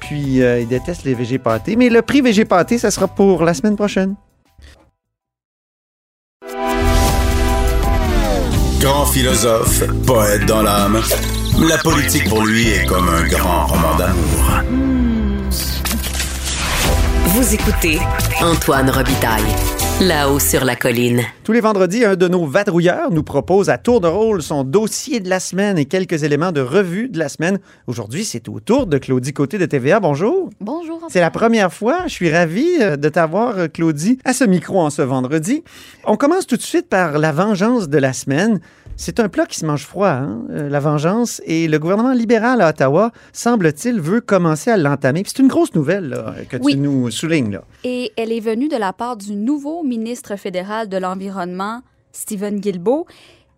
Puis, 0.01 0.43
euh, 0.43 0.61
il 0.61 0.69
déteste 0.69 1.05
les 1.05 1.15
végé 1.15 1.39
pâtés. 1.39 1.77
Mais 1.77 1.89
le 1.89 2.03
prix 2.03 2.23
pâté, 2.45 2.79
ça 2.79 2.91
sera 2.91 3.09
pour 3.09 3.45
la 3.45 3.55
semaine 3.55 3.77
prochaine. 3.77 4.15
Grand 8.81 9.07
philosophe, 9.07 9.83
poète 10.07 10.47
dans 10.47 10.63
l'âme, 10.63 11.01
la 11.59 11.79
politique 11.79 12.29
pour 12.29 12.47
lui 12.47 12.69
est 12.69 12.87
comme 12.87 13.09
un 13.09 13.27
grand 13.27 13.67
roman 13.67 13.97
d'amour. 13.97 14.63
Vous 17.27 17.55
écoutez 17.55 17.99
Antoine 18.41 18.89
Robitaille, 18.89 19.43
là-haut 20.01 20.39
sur 20.39 20.65
la 20.65 20.77
colline. 20.77 21.23
Tous 21.43 21.51
les 21.51 21.61
vendredis, 21.61 22.05
un 22.05 22.15
de 22.15 22.29
nos 22.29 22.47
vadrouilleurs 22.47 23.11
nous 23.11 23.25
propose 23.25 23.69
à 23.69 23.79
tour 23.79 24.01
de 24.01 24.07
rôle 24.07 24.43
son 24.43 24.63
dossier 24.63 25.19
de 25.19 25.29
la 25.29 25.41
semaine 25.41 25.77
et 25.77 25.87
quelques 25.87 26.23
éléments 26.23 26.53
de 26.53 26.61
revue 26.61 27.09
de 27.09 27.19
la 27.19 27.29
semaine. 27.29 27.59
Aujourd'hui, 27.89 28.25
c'est 28.25 28.49
au 28.49 28.61
tour 28.61 28.87
de 28.87 28.97
Claudie 28.99 29.33
Côté 29.33 29.59
de 29.59 29.67
TVA. 29.67 29.99
Bonjour. 29.99 30.51
Bonjour. 30.61 31.05
C'est 31.09 31.21
la 31.21 31.33
première 31.33 31.73
fois. 31.73 32.03
Je 32.07 32.13
suis 32.13 32.31
ravi 32.31 32.67
euh, 32.81 32.97
de 32.97 33.09
t'avoir, 33.09 33.59
euh, 33.59 33.67
Claudie, 33.67 34.19
à 34.25 34.33
ce 34.33 34.45
micro 34.45 34.81
en 34.81 34.91
ce 34.91 35.03
vendredi. 35.03 35.65
On 36.05 36.17
commence 36.17 36.47
tout 36.47 36.57
de 36.57 36.63
suite 36.63 36.89
par 36.89 37.19
la 37.19 37.33
vengeance 37.33 37.89
de 37.89 37.99
la 37.99 38.13
semaine. 38.13 38.61
C'est 39.01 39.21
un 39.21 39.29
plat 39.29 39.47
qui 39.47 39.61
se 39.61 39.65
mange 39.65 39.85
froid, 39.87 40.09
hein, 40.09 40.43
euh, 40.51 40.69
la 40.69 40.81
vengeance, 40.81 41.41
et 41.47 41.69
le 41.69 41.79
gouvernement 41.79 42.13
libéral 42.13 42.61
à 42.61 42.71
Ottawa, 42.71 43.13
semble-t-il, 43.33 44.01
veut 44.01 44.21
commencer 44.21 44.73
à 44.73 44.77
l'entamer. 44.77 45.23
C'est 45.25 45.39
une 45.39 45.47
grosse 45.47 45.73
nouvelle 45.73 46.09
là, 46.09 46.35
que 46.49 46.57
Oui. 46.57 46.73
tu 46.73 46.79
nous 46.81 47.09
soulignes. 47.13 47.53
Là. 47.53 47.63
Et 47.85 48.11
elle 48.17 48.33
est 48.33 48.41
venue 48.41 48.67
de 48.67 48.77
la 48.77 48.93
part 48.93 49.17
du 49.17 49.37
nouveau 49.37 49.85
ministre 49.85 50.35
fédéral 50.35 50.89
de 50.89 50.97
l'Environnement, 50.97 51.83
Stephen 52.11 52.59
Guilbeault. 52.59 53.07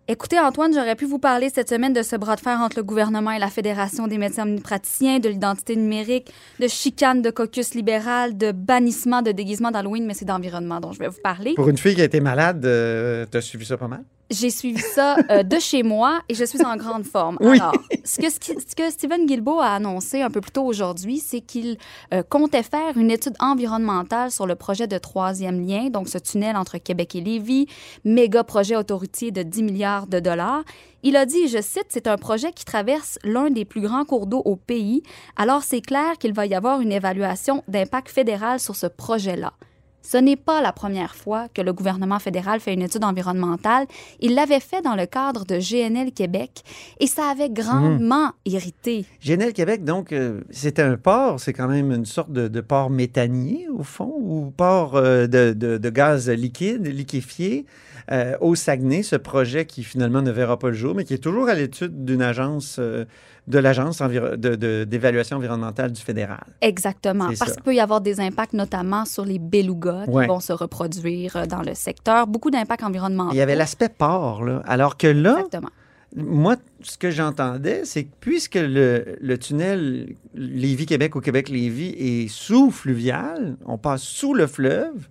Écoutez, 0.07 0.39
Antoine, 0.39 0.73
j'aurais 0.75 0.95
pu 0.95 1.05
vous 1.05 1.17
parler 1.17 1.49
cette 1.49 1.69
semaine 1.69 1.93
de 1.93 2.03
ce 2.03 2.15
bras 2.17 2.35
de 2.35 2.41
fer 2.41 2.59
entre 2.59 2.77
le 2.77 2.83
gouvernement 2.83 3.31
et 3.31 3.39
la 3.39 3.47
Fédération 3.49 4.05
des 4.05 4.19
médecins 4.19 4.43
omnipraticiens, 4.43 5.17
de 5.17 5.29
l'identité 5.29 5.75
numérique, 5.75 6.31
de 6.59 6.67
chicane 6.67 7.23
de 7.23 7.31
caucus 7.31 7.73
libéral, 7.73 8.37
de 8.37 8.51
bannissement 8.51 9.23
de 9.23 9.31
déguisement 9.31 9.71
d'Halloween, 9.71 10.05
mais 10.05 10.13
c'est 10.13 10.25
d'environnement 10.25 10.79
dont 10.79 10.91
je 10.91 10.99
vais 10.99 11.07
vous 11.07 11.21
parler. 11.23 11.55
Pour 11.55 11.69
une 11.69 11.77
fille 11.79 11.95
qui 11.95 12.01
a 12.01 12.05
été 12.05 12.19
malade, 12.19 12.63
euh, 12.63 13.25
t'as 13.31 13.41
suivi 13.41 13.65
ça 13.65 13.77
pas 13.77 13.87
mal? 13.87 14.03
J'ai 14.31 14.49
suivi 14.49 14.79
ça 14.79 15.17
euh, 15.29 15.43
de 15.43 15.59
chez 15.59 15.83
moi 15.83 16.21
et 16.29 16.33
je 16.33 16.45
suis 16.45 16.63
en 16.65 16.77
grande 16.77 17.03
forme. 17.03 17.37
Oui. 17.41 17.59
Alors, 17.59 17.73
ce 18.05 18.17
que, 18.19 18.29
ce 18.29 18.75
que 18.75 18.89
Stephen 18.89 19.25
Guilbeault 19.25 19.59
a 19.59 19.75
annoncé 19.75 20.21
un 20.21 20.29
peu 20.29 20.39
plus 20.39 20.51
tôt 20.51 20.63
aujourd'hui, 20.63 21.19
c'est 21.19 21.41
qu'il 21.41 21.77
euh, 22.13 22.23
comptait 22.23 22.63
faire 22.63 22.97
une 22.97 23.11
étude 23.11 23.35
environnementale 23.39 24.31
sur 24.31 24.47
le 24.47 24.55
projet 24.55 24.87
de 24.87 24.97
troisième 24.97 25.65
lien, 25.67 25.89
donc 25.89 26.07
ce 26.07 26.17
tunnel 26.17 26.55
entre 26.55 26.77
Québec 26.77 27.15
et 27.15 27.21
Lévis, 27.21 27.67
méga 28.05 28.45
projet 28.45 28.77
autoroutier 28.77 29.31
de 29.31 29.43
10 29.43 29.63
milliards 29.63 30.07
de 30.07 30.19
dollars. 30.19 30.63
Il 31.03 31.17
a 31.17 31.25
dit, 31.25 31.47
je 31.49 31.61
cite, 31.61 31.87
c'est 31.89 32.07
un 32.07 32.17
projet 32.17 32.53
qui 32.53 32.63
traverse 32.63 33.19
l'un 33.23 33.49
des 33.49 33.65
plus 33.65 33.81
grands 33.81 34.05
cours 34.05 34.27
d'eau 34.27 34.41
au 34.45 34.55
pays, 34.55 35.03
alors 35.35 35.63
c'est 35.63 35.81
clair 35.81 36.17
qu'il 36.19 36.33
va 36.33 36.45
y 36.45 36.55
avoir 36.55 36.79
une 36.79 36.91
évaluation 36.91 37.63
d'impact 37.67 38.09
fédéral 38.09 38.59
sur 38.59 38.75
ce 38.75 38.87
projet-là. 38.87 39.53
Ce 40.01 40.17
n'est 40.17 40.35
pas 40.35 40.61
la 40.61 40.71
première 40.71 41.15
fois 41.15 41.47
que 41.53 41.61
le 41.61 41.73
gouvernement 41.73 42.19
fédéral 42.19 42.59
fait 42.59 42.73
une 42.73 42.81
étude 42.81 43.03
environnementale. 43.03 43.85
Il 44.19 44.35
l'avait 44.35 44.59
fait 44.59 44.81
dans 44.81 44.95
le 44.95 45.05
cadre 45.05 45.45
de 45.45 45.57
GNL 45.57 46.11
Québec 46.11 46.63
et 46.99 47.07
ça 47.07 47.25
avait 47.29 47.49
grandement 47.49 48.31
irrité. 48.45 49.05
GNL 49.23 49.53
Québec, 49.53 49.83
donc, 49.83 50.11
euh, 50.11 50.41
c'était 50.49 50.81
un 50.81 50.97
port, 50.97 51.39
c'est 51.39 51.53
quand 51.53 51.67
même 51.67 51.91
une 51.91 52.05
sorte 52.05 52.31
de, 52.31 52.47
de 52.47 52.61
port 52.61 52.89
méthanier, 52.89 53.67
au 53.73 53.83
fond, 53.83 54.13
ou 54.17 54.51
port 54.55 54.95
euh, 54.95 55.27
de, 55.27 55.53
de- 55.53 55.77
de 55.77 55.89
gaz 55.89 56.29
liquide, 56.29 56.85
liquéfié, 56.87 57.65
euh, 58.11 58.35
au 58.41 58.55
Saguenay, 58.55 59.03
ce 59.03 59.15
projet 59.15 59.65
qui 59.65 59.83
finalement 59.83 60.21
ne 60.21 60.31
verra 60.31 60.57
pas 60.57 60.67
le 60.69 60.73
jour, 60.73 60.95
mais 60.95 61.03
qui 61.05 61.13
est 61.13 61.19
toujours 61.19 61.47
à 61.47 61.53
l'étude 61.53 62.03
d'une 62.03 62.21
agence, 62.21 62.77
euh, 62.79 63.05
de 63.47 63.57
l'Agence 63.59 64.01
d'évaluation 64.01 65.37
environnementale 65.37 65.91
du 65.91 66.01
fédéral. 66.01 66.43
Exactement. 66.61 67.29
Parce 67.39 67.53
qu'il 67.53 67.63
peut 67.63 67.73
y 67.75 67.79
avoir 67.79 67.99
des 68.01 68.19
impacts 68.19 68.53
notamment 68.53 69.05
sur 69.05 69.25
les 69.25 69.39
belugas 69.39 70.05
Ouais. 70.07 70.23
qui 70.25 70.29
vont 70.29 70.39
se 70.39 70.53
reproduire 70.53 71.35
euh, 71.35 71.45
dans 71.45 71.61
le 71.61 71.73
secteur. 71.73 72.27
Beaucoup 72.27 72.51
d'impacts 72.51 72.83
environnementaux. 72.83 73.33
Il 73.33 73.37
y 73.37 73.41
avait 73.41 73.55
l'aspect 73.55 73.89
port, 73.89 74.43
là, 74.43 74.61
alors 74.65 74.95
que 74.97 75.07
là, 75.07 75.37
Exactement. 75.37 75.69
moi, 76.15 76.55
ce 76.81 76.97
que 76.97 77.09
j'entendais, 77.11 77.81
c'est 77.85 78.03
que 78.05 78.11
puisque 78.19 78.55
le, 78.55 79.17
le 79.19 79.37
tunnel 79.37 80.15
Lévis-Québec 80.35 81.15
ou 81.15 81.19
Québec-Lévis 81.21 81.95
est 81.97 82.27
sous-fluvial, 82.29 83.57
on 83.65 83.77
passe 83.77 84.01
sous 84.03 84.33
le 84.33 84.47
fleuve, 84.47 85.07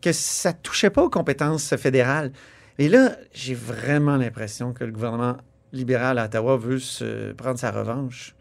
que 0.00 0.12
ça 0.12 0.52
touchait 0.52 0.90
pas 0.90 1.02
aux 1.02 1.10
compétences 1.10 1.74
fédérales. 1.76 2.32
Et 2.78 2.88
là, 2.88 3.12
j'ai 3.32 3.54
vraiment 3.54 4.16
l'impression 4.16 4.72
que 4.72 4.84
le 4.84 4.92
gouvernement 4.92 5.36
libéral 5.72 6.18
à 6.18 6.26
Ottawa 6.26 6.56
veut 6.56 6.78
se 6.78 7.32
prendre 7.32 7.58
sa 7.58 7.70
revanche 7.70 8.34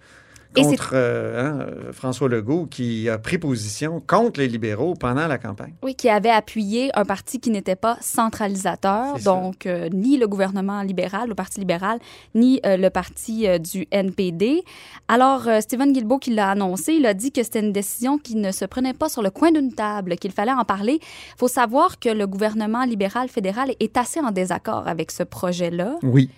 contre 0.56 0.92
euh, 0.94 1.40
hein, 1.40 1.60
euh, 1.62 1.94
François 1.94 2.28
Legault 2.28 2.66
qui 2.66 3.10
a 3.10 3.18
pris 3.18 3.38
position 3.38 4.02
contre 4.06 4.40
les 4.40 4.48
libéraux 4.48 4.94
pendant 4.96 5.28
la 5.28 5.38
campagne. 5.38 5.74
Oui, 5.84 5.96
qui 5.96 6.10
avait 6.10 6.30
appuyé 6.30 6.90
un 6.98 7.06
parti 7.06 7.40
qui 7.40 7.50
n'était 7.50 7.76
pas 7.76 7.98
centralisateur, 8.02 9.20
donc 9.20 9.66
euh, 9.66 9.90
ni 9.94 10.18
le 10.18 10.28
gouvernement 10.28 10.82
libéral, 10.82 11.30
le 11.30 11.36
Parti 11.36 11.60
libéral, 11.60 12.00
ni 12.36 12.60
euh, 12.66 12.78
le 12.78 12.90
parti 12.90 13.48
du 13.60 13.88
NPD. 13.92 14.64
Alors, 15.08 15.48
Stephen 15.62 15.94
Guilbeault, 15.94 16.20
qui 16.20 16.32
l'a 16.32 16.52
annoncé, 16.52 16.94
il 16.94 17.06
a 17.06 17.14
dit 17.14 17.32
que 17.32 17.44
c'était 17.44 17.62
une 17.62 17.74
décision 17.74 18.18
qui 18.18 18.36
ne 18.36 18.52
se 18.52 18.66
prenait 18.66 18.94
pas 18.94 19.10
sur 19.10 19.22
le 19.22 19.30
coin 19.30 19.52
d'une 19.52 19.74
table, 19.74 20.16
qu'il 20.18 20.32
fallait 20.32 20.52
en 20.52 20.66
parler. 20.66 21.00
Il 21.02 21.38
faut 21.38 21.48
savoir 21.48 22.00
que 22.00 22.10
le 22.10 22.28
gouvernement 22.28 22.84
libéral 22.84 23.30
fédéral 23.30 23.72
est 23.80 23.98
assez 23.98 24.20
en 24.20 24.32
désaccord 24.32 24.88
avec 24.88 25.12
ce 25.12 25.24
projet-là. 25.24 25.98
Oui. 26.04 26.30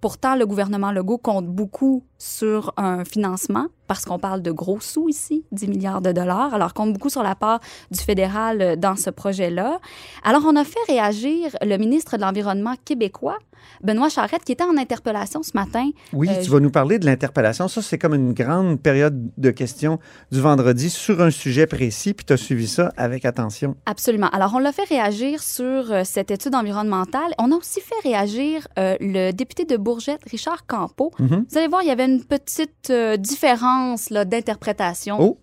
Pourtant, 0.00 0.36
le 0.36 0.46
gouvernement 0.46 0.92
Legault 0.92 1.18
compte 1.18 1.46
beaucoup 1.46 2.02
sur 2.18 2.72
un 2.76 3.04
financement 3.04 3.66
parce 3.86 4.04
qu'on 4.04 4.18
parle 4.18 4.42
de 4.42 4.50
gros 4.50 4.80
sous 4.80 5.08
ici, 5.08 5.44
10 5.52 5.68
milliards 5.68 6.00
de 6.00 6.10
dollars. 6.10 6.52
Alors, 6.54 6.74
compte 6.74 6.92
beaucoup 6.92 7.08
sur 7.08 7.22
la 7.22 7.36
part 7.36 7.60
du 7.92 8.00
fédéral 8.00 8.60
euh, 8.60 8.74
dans 8.76 8.96
ce 8.96 9.10
projet-là. 9.10 9.78
Alors, 10.24 10.42
on 10.44 10.56
a 10.56 10.64
fait 10.64 10.80
réagir 10.88 11.50
le 11.62 11.76
ministre 11.76 12.16
de 12.16 12.22
l'Environnement 12.22 12.74
québécois, 12.84 13.38
Benoît 13.82 14.08
Charette, 14.08 14.42
qui 14.44 14.50
était 14.52 14.64
en 14.64 14.76
interpellation 14.76 15.42
ce 15.44 15.52
matin. 15.54 15.88
Oui, 16.12 16.28
Euh, 16.28 16.42
tu 16.42 16.50
vas 16.50 16.58
nous 16.58 16.70
parler 16.70 16.98
de 16.98 17.06
l'interpellation. 17.06 17.68
Ça, 17.68 17.80
c'est 17.80 17.96
comme 17.98 18.14
une 18.14 18.32
grande 18.32 18.80
période 18.80 19.30
de 19.38 19.50
questions 19.50 20.00
du 20.32 20.40
vendredi 20.40 20.90
sur 20.90 21.20
un 21.20 21.30
sujet 21.30 21.66
précis, 21.68 22.12
puis 22.12 22.26
tu 22.26 22.32
as 22.32 22.36
suivi 22.36 22.66
ça 22.66 22.92
avec 22.96 23.24
attention. 23.24 23.76
Absolument. 23.86 24.28
Alors, 24.30 24.52
on 24.54 24.58
l'a 24.58 24.72
fait 24.72 24.84
réagir 24.88 25.42
sur 25.42 25.92
euh, 25.92 26.02
cette 26.04 26.32
étude 26.32 26.56
environnementale. 26.56 27.34
On 27.38 27.52
a 27.52 27.54
aussi 27.54 27.80
fait 27.80 28.08
réagir 28.08 28.66
euh, 28.80 28.96
le 29.00 29.30
député 29.30 29.64
de 29.64 29.76
Bourgette, 29.76 30.22
Richard 30.28 30.66
Campeau. 30.66 31.12
Mhm. 31.20 31.46
Vous 31.48 31.58
allez 31.58 31.68
voir, 31.68 31.82
il 31.82 31.88
y 31.88 31.92
avait 31.92 32.05
une 32.06 32.24
petite 32.24 32.90
euh, 32.90 33.16
différence 33.16 34.10
d'interprétation. 34.10 35.16
Oh. 35.20 35.38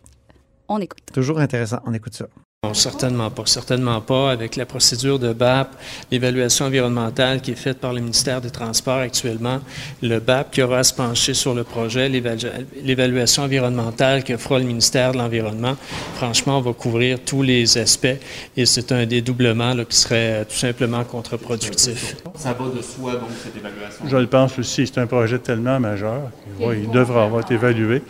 On 0.70 0.80
écoute. 0.80 1.04
Toujours 1.14 1.40
intéressant. 1.40 1.80
On 1.86 1.94
écoute 1.94 2.16
ça. 2.16 2.28
Non, 2.64 2.74
certainement 2.74 3.30
pas. 3.30 3.44
Certainement 3.46 4.00
pas. 4.00 4.32
Avec 4.32 4.56
la 4.56 4.66
procédure 4.66 5.20
de 5.20 5.34
BAP, 5.34 5.76
l'évaluation 6.12 6.66
environnementale 6.66 7.42
qui 7.42 7.52
est 7.52 7.56
faite 7.56 7.80
par 7.80 7.92
le 7.92 8.00
ministère 8.00 8.40
des 8.40 8.52
Transports 8.52 9.00
actuellement, 9.00 9.60
le 10.02 10.20
BAP 10.20 10.52
qui 10.52 10.62
aura 10.62 10.78
à 10.80 10.84
se 10.86 10.94
pencher 10.94 11.34
sur 11.34 11.54
le 11.54 11.66
projet, 11.66 12.08
l'évalu- 12.08 12.48
l'évaluation 12.82 13.44
environnementale 13.44 14.24
que 14.24 14.38
fera 14.38 14.60
le 14.60 14.66
ministère 14.66 15.12
de 15.12 15.18
l'Environnement, 15.18 15.76
franchement, 16.16 16.62
va 16.62 16.72
couvrir 16.72 17.20
tous 17.20 17.42
les 17.42 17.78
aspects 17.78 18.08
et 18.56 18.66
c'est 18.66 18.94
un 18.94 19.06
dédoublement 19.06 19.74
là, 19.74 19.84
qui 19.84 19.98
serait 19.98 20.42
euh, 20.42 20.44
tout 20.46 20.56
simplement 20.56 21.04
contre-productif. 21.04 22.16
Ça 22.36 22.54
va 22.54 22.66
de 22.74 22.82
soi, 22.82 23.12
donc, 23.16 23.30
cette 23.44 23.58
évaluation? 23.58 24.06
Je 24.08 24.16
le 24.18 24.28
pense 24.28 24.58
aussi, 24.58 24.88
c'est 24.88 25.00
un 25.00 25.08
projet 25.08 25.38
tellement 25.40 25.82
majeur. 25.82 26.32
qu'il 26.58 26.84
il 26.86 26.90
devra 26.92 27.26
avoir 27.26 27.42
été 27.42 27.56
évalué. 27.56 28.02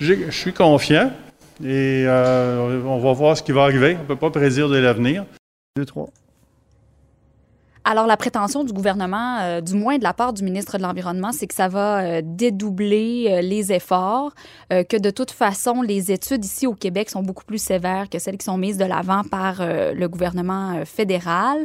Je 0.00 0.14
suis 0.30 0.52
confiant 0.52 1.12
et 1.62 2.04
euh, 2.06 2.82
on 2.84 2.98
va 2.98 3.12
voir 3.12 3.36
ce 3.36 3.42
qui 3.42 3.52
va 3.52 3.62
arriver. 3.62 3.96
On 3.98 4.02
ne 4.02 4.06
peut 4.06 4.16
pas 4.16 4.30
prédire 4.30 4.68
de 4.68 4.78
l'avenir. 4.78 5.24
Deux, 5.76 5.84
trois. 5.84 6.08
Alors, 7.84 8.06
la 8.06 8.18
prétention 8.18 8.62
du 8.62 8.74
gouvernement, 8.74 9.38
euh, 9.40 9.60
du 9.62 9.74
moins 9.74 9.96
de 9.96 10.02
la 10.02 10.12
part 10.12 10.34
du 10.34 10.44
ministre 10.44 10.76
de 10.76 10.82
l'Environnement, 10.82 11.32
c'est 11.32 11.46
que 11.46 11.54
ça 11.54 11.68
va 11.68 12.00
euh, 12.00 12.20
dédoubler 12.22 13.26
euh, 13.30 13.40
les 13.40 13.72
efforts, 13.72 14.32
que 14.70 14.96
de 14.96 15.10
toute 15.10 15.32
façon, 15.32 15.82
les 15.82 16.12
études 16.12 16.44
ici 16.44 16.66
au 16.66 16.74
Québec 16.74 17.10
sont 17.10 17.22
beaucoup 17.22 17.44
plus 17.44 17.60
sévères 17.60 18.08
que 18.08 18.20
celles 18.20 18.36
qui 18.36 18.44
sont 18.44 18.56
mises 18.56 18.78
de 18.78 18.84
l'avant 18.84 19.22
par 19.24 19.60
le 19.60 20.06
gouvernement 20.06 20.84
fédéral. 20.84 21.58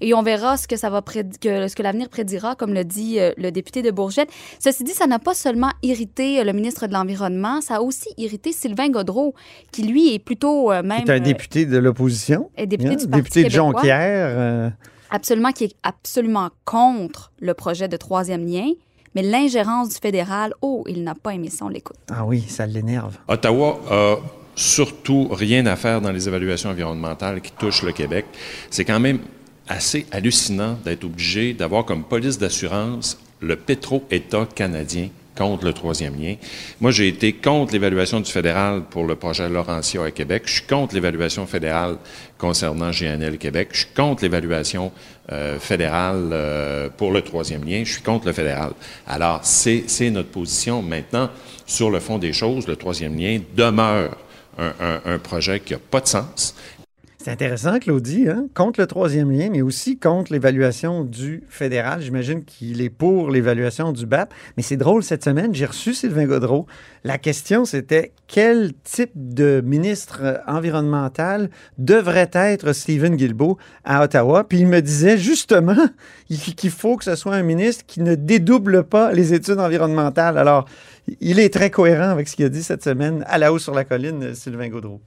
Et 0.00 0.14
on 0.14 0.22
verra 0.22 0.56
ce 0.56 0.68
que 0.68 0.76
ça 0.76 0.88
va 0.88 1.02
que, 1.02 1.66
ce 1.66 1.74
que 1.74 1.82
l'avenir 1.82 2.08
prédira, 2.08 2.54
comme 2.54 2.72
le 2.72 2.84
dit 2.84 3.18
le 3.36 3.50
député 3.50 3.82
de 3.82 3.90
Bourgette. 3.90 4.30
Ceci 4.60 4.84
dit, 4.84 4.92
ça 4.92 5.08
n'a 5.08 5.18
pas 5.18 5.34
seulement 5.34 5.70
irrité 5.82 6.44
le 6.44 6.52
ministre 6.52 6.86
de 6.86 6.92
l'Environnement, 6.92 7.60
ça 7.60 7.76
a 7.76 7.80
aussi 7.80 8.10
irrité 8.16 8.52
Sylvain 8.52 8.88
Godreau, 8.88 9.34
qui 9.72 9.82
lui 9.82 10.14
est 10.14 10.20
plutôt 10.20 10.70
même... 10.70 11.02
C'est 11.04 11.12
un 11.12 11.20
député 11.20 11.66
de 11.66 11.78
l'opposition. 11.78 12.48
député 12.56 12.90
hein, 12.90 12.96
du 12.96 13.06
député 13.08 13.44
de. 13.44 13.50
Jonquière. 13.50 14.72
Absolument 15.12 15.52
qui 15.52 15.64
est 15.64 15.76
absolument 15.82 16.50
contre 16.64 17.30
le 17.40 17.54
projet 17.54 17.86
de 17.86 17.96
troisième 17.96 18.46
lien, 18.46 18.70
mais 19.14 19.22
l'ingérence 19.22 19.90
du 19.90 19.96
fédéral, 19.96 20.54
oh, 20.62 20.84
il 20.88 21.04
n'a 21.04 21.14
pas 21.14 21.34
aimé 21.34 21.50
ça, 21.50 21.66
on 21.66 21.68
l'écoute. 21.68 21.98
ah 22.10 22.24
oui, 22.24 22.42
ça 22.48 22.66
l'énerve. 22.66 23.18
Ottawa 23.28 23.78
a 23.90 24.16
surtout 24.56 25.28
rien 25.30 25.64
à 25.66 25.76
faire 25.76 26.00
dans 26.00 26.10
les 26.10 26.28
évaluations 26.28 26.70
environnementales 26.70 27.40
qui 27.40 27.52
touchent 27.52 27.82
le 27.82 27.92
Québec. 27.92 28.26
C'est 28.70 28.84
quand 28.84 29.00
même 29.00 29.20
assez 29.68 30.06
hallucinant 30.10 30.76
d'être 30.84 31.04
obligé 31.04 31.54
d'avoir 31.54 31.84
comme 31.84 32.04
police 32.04 32.38
d'assurance 32.38 33.18
le 33.40 33.56
pétro-État 33.56 34.46
canadien 34.54 35.08
contre 35.36 35.64
le 35.64 35.72
troisième 35.72 36.20
lien. 36.20 36.34
Moi, 36.80 36.90
j'ai 36.90 37.08
été 37.08 37.32
contre 37.32 37.72
l'évaluation 37.72 38.20
du 38.20 38.30
fédéral 38.30 38.82
pour 38.90 39.04
le 39.04 39.16
projet 39.16 39.48
Laurentia 39.48 40.04
à 40.04 40.10
Québec. 40.10 40.42
Je 40.46 40.52
suis 40.54 40.66
contre 40.66 40.94
l'évaluation 40.94 41.46
fédérale 41.46 41.96
concernant 42.38 42.90
GNL 42.90 43.38
Québec. 43.38 43.68
Je 43.72 43.78
suis 43.78 43.88
contre 43.94 44.22
l'évaluation 44.22 44.92
euh, 45.30 45.58
fédérale 45.58 46.28
euh, 46.32 46.88
pour 46.96 47.12
le 47.12 47.22
troisième 47.22 47.64
lien. 47.64 47.82
Je 47.84 47.92
suis 47.92 48.02
contre 48.02 48.26
le 48.26 48.32
fédéral. 48.32 48.72
Alors, 49.06 49.40
c'est 49.42 49.84
notre 50.10 50.28
position. 50.30 50.82
Maintenant, 50.82 51.30
sur 51.66 51.90
le 51.90 52.00
fond 52.00 52.18
des 52.18 52.32
choses, 52.32 52.66
le 52.66 52.76
troisième 52.76 53.16
lien 53.18 53.40
demeure 53.56 54.16
un, 54.58 54.72
un- 54.80 55.00
un 55.14 55.18
projet 55.18 55.60
qui 55.60 55.72
n'a 55.72 55.78
pas 55.78 56.00
de 56.00 56.08
sens. 56.08 56.54
C'est 57.24 57.30
intéressant, 57.30 57.78
Claudie, 57.78 58.26
hein? 58.28 58.46
contre 58.52 58.80
le 58.80 58.88
troisième 58.88 59.30
lien, 59.30 59.48
mais 59.48 59.62
aussi 59.62 59.96
contre 59.96 60.32
l'évaluation 60.32 61.04
du 61.04 61.44
fédéral. 61.48 62.00
J'imagine 62.02 62.44
qu'il 62.44 62.80
est 62.80 62.90
pour 62.90 63.30
l'évaluation 63.30 63.92
du 63.92 64.06
BAP. 64.06 64.34
Mais 64.56 64.64
c'est 64.64 64.76
drôle, 64.76 65.04
cette 65.04 65.22
semaine, 65.22 65.54
j'ai 65.54 65.66
reçu 65.66 65.94
Sylvain 65.94 66.26
Godreau. 66.26 66.66
La 67.04 67.18
question, 67.18 67.64
c'était 67.64 68.10
quel 68.26 68.72
type 68.82 69.12
de 69.14 69.62
ministre 69.64 70.42
environnemental 70.48 71.48
devrait 71.78 72.30
être 72.34 72.72
Stephen 72.72 73.14
Guilbeault 73.14 73.56
à 73.84 74.02
Ottawa? 74.02 74.42
Puis 74.42 74.58
il 74.58 74.66
me 74.66 74.82
disait 74.82 75.16
justement 75.16 75.76
il- 76.28 76.40
qu'il 76.56 76.70
faut 76.70 76.96
que 76.96 77.04
ce 77.04 77.14
soit 77.14 77.36
un 77.36 77.44
ministre 77.44 77.84
qui 77.86 78.00
ne 78.00 78.16
dédouble 78.16 78.82
pas 78.82 79.12
les 79.12 79.32
études 79.32 79.60
environnementales. 79.60 80.38
Alors, 80.38 80.64
il 81.20 81.38
est 81.38 81.54
très 81.54 81.70
cohérent 81.70 82.08
avec 82.10 82.26
ce 82.26 82.34
qu'il 82.34 82.46
a 82.46 82.48
dit 82.48 82.64
cette 82.64 82.82
semaine 82.82 83.22
à 83.28 83.38
la 83.38 83.52
hausse 83.52 83.62
sur 83.62 83.74
la 83.74 83.84
colline, 83.84 84.34
Sylvain 84.34 84.68
Godreau. 84.70 85.00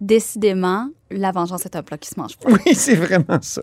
Décidément, 0.00 0.88
la 1.16 1.32
vengeance 1.32 1.64
est 1.66 1.76
un 1.76 1.82
plat 1.82 1.98
qui 1.98 2.08
se 2.08 2.18
mange 2.18 2.36
froid. 2.40 2.58
Oui, 2.64 2.74
c'est 2.74 2.94
vraiment 2.94 3.40
ça. 3.40 3.62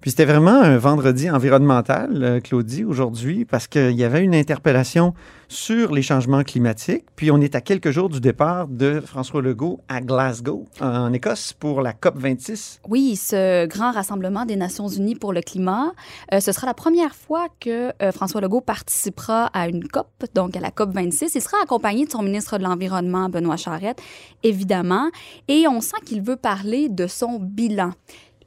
Puis 0.00 0.12
c'était 0.12 0.26
vraiment 0.26 0.60
un 0.62 0.78
vendredi 0.78 1.28
environnemental, 1.28 2.22
euh, 2.22 2.40
Claudie, 2.40 2.84
aujourd'hui, 2.84 3.44
parce 3.44 3.66
qu'il 3.66 3.96
y 3.96 4.04
avait 4.04 4.22
une 4.22 4.34
interpellation 4.34 5.12
sur 5.48 5.92
les 5.92 6.02
changements 6.02 6.44
climatiques. 6.44 7.04
Puis 7.16 7.30
on 7.30 7.40
est 7.40 7.54
à 7.54 7.60
quelques 7.60 7.90
jours 7.90 8.08
du 8.08 8.20
départ 8.20 8.68
de 8.68 9.00
François 9.00 9.42
Legault 9.42 9.80
à 9.88 10.00
Glasgow, 10.00 10.66
en 10.80 11.12
Écosse, 11.12 11.52
pour 11.52 11.80
la 11.80 11.94
COP 11.94 12.16
26. 12.18 12.80
Oui, 12.88 13.16
ce 13.16 13.66
grand 13.66 13.90
rassemblement 13.90 14.44
des 14.44 14.56
Nations 14.56 14.88
Unies 14.88 15.16
pour 15.16 15.32
le 15.32 15.40
climat, 15.40 15.92
euh, 16.32 16.40
ce 16.40 16.52
sera 16.52 16.66
la 16.66 16.74
première 16.74 17.14
fois 17.14 17.48
que 17.58 17.92
euh, 18.00 18.12
François 18.12 18.40
Legault 18.40 18.60
participera 18.60 19.46
à 19.46 19.68
une 19.68 19.88
COP, 19.88 20.08
donc 20.34 20.56
à 20.56 20.60
la 20.60 20.70
COP 20.70 20.92
26. 20.92 21.34
Il 21.34 21.40
sera 21.40 21.56
accompagné 21.62 22.04
de 22.04 22.10
son 22.10 22.22
ministre 22.22 22.58
de 22.58 22.62
l'Environnement, 22.62 23.28
Benoît 23.30 23.56
Charette, 23.56 24.00
évidemment, 24.42 25.10
et 25.48 25.66
on 25.66 25.80
sent 25.80 25.96
qu'il 26.04 26.22
veut 26.22 26.36
parler 26.36 26.57
de 26.64 27.06
son 27.06 27.38
bilan. 27.38 27.92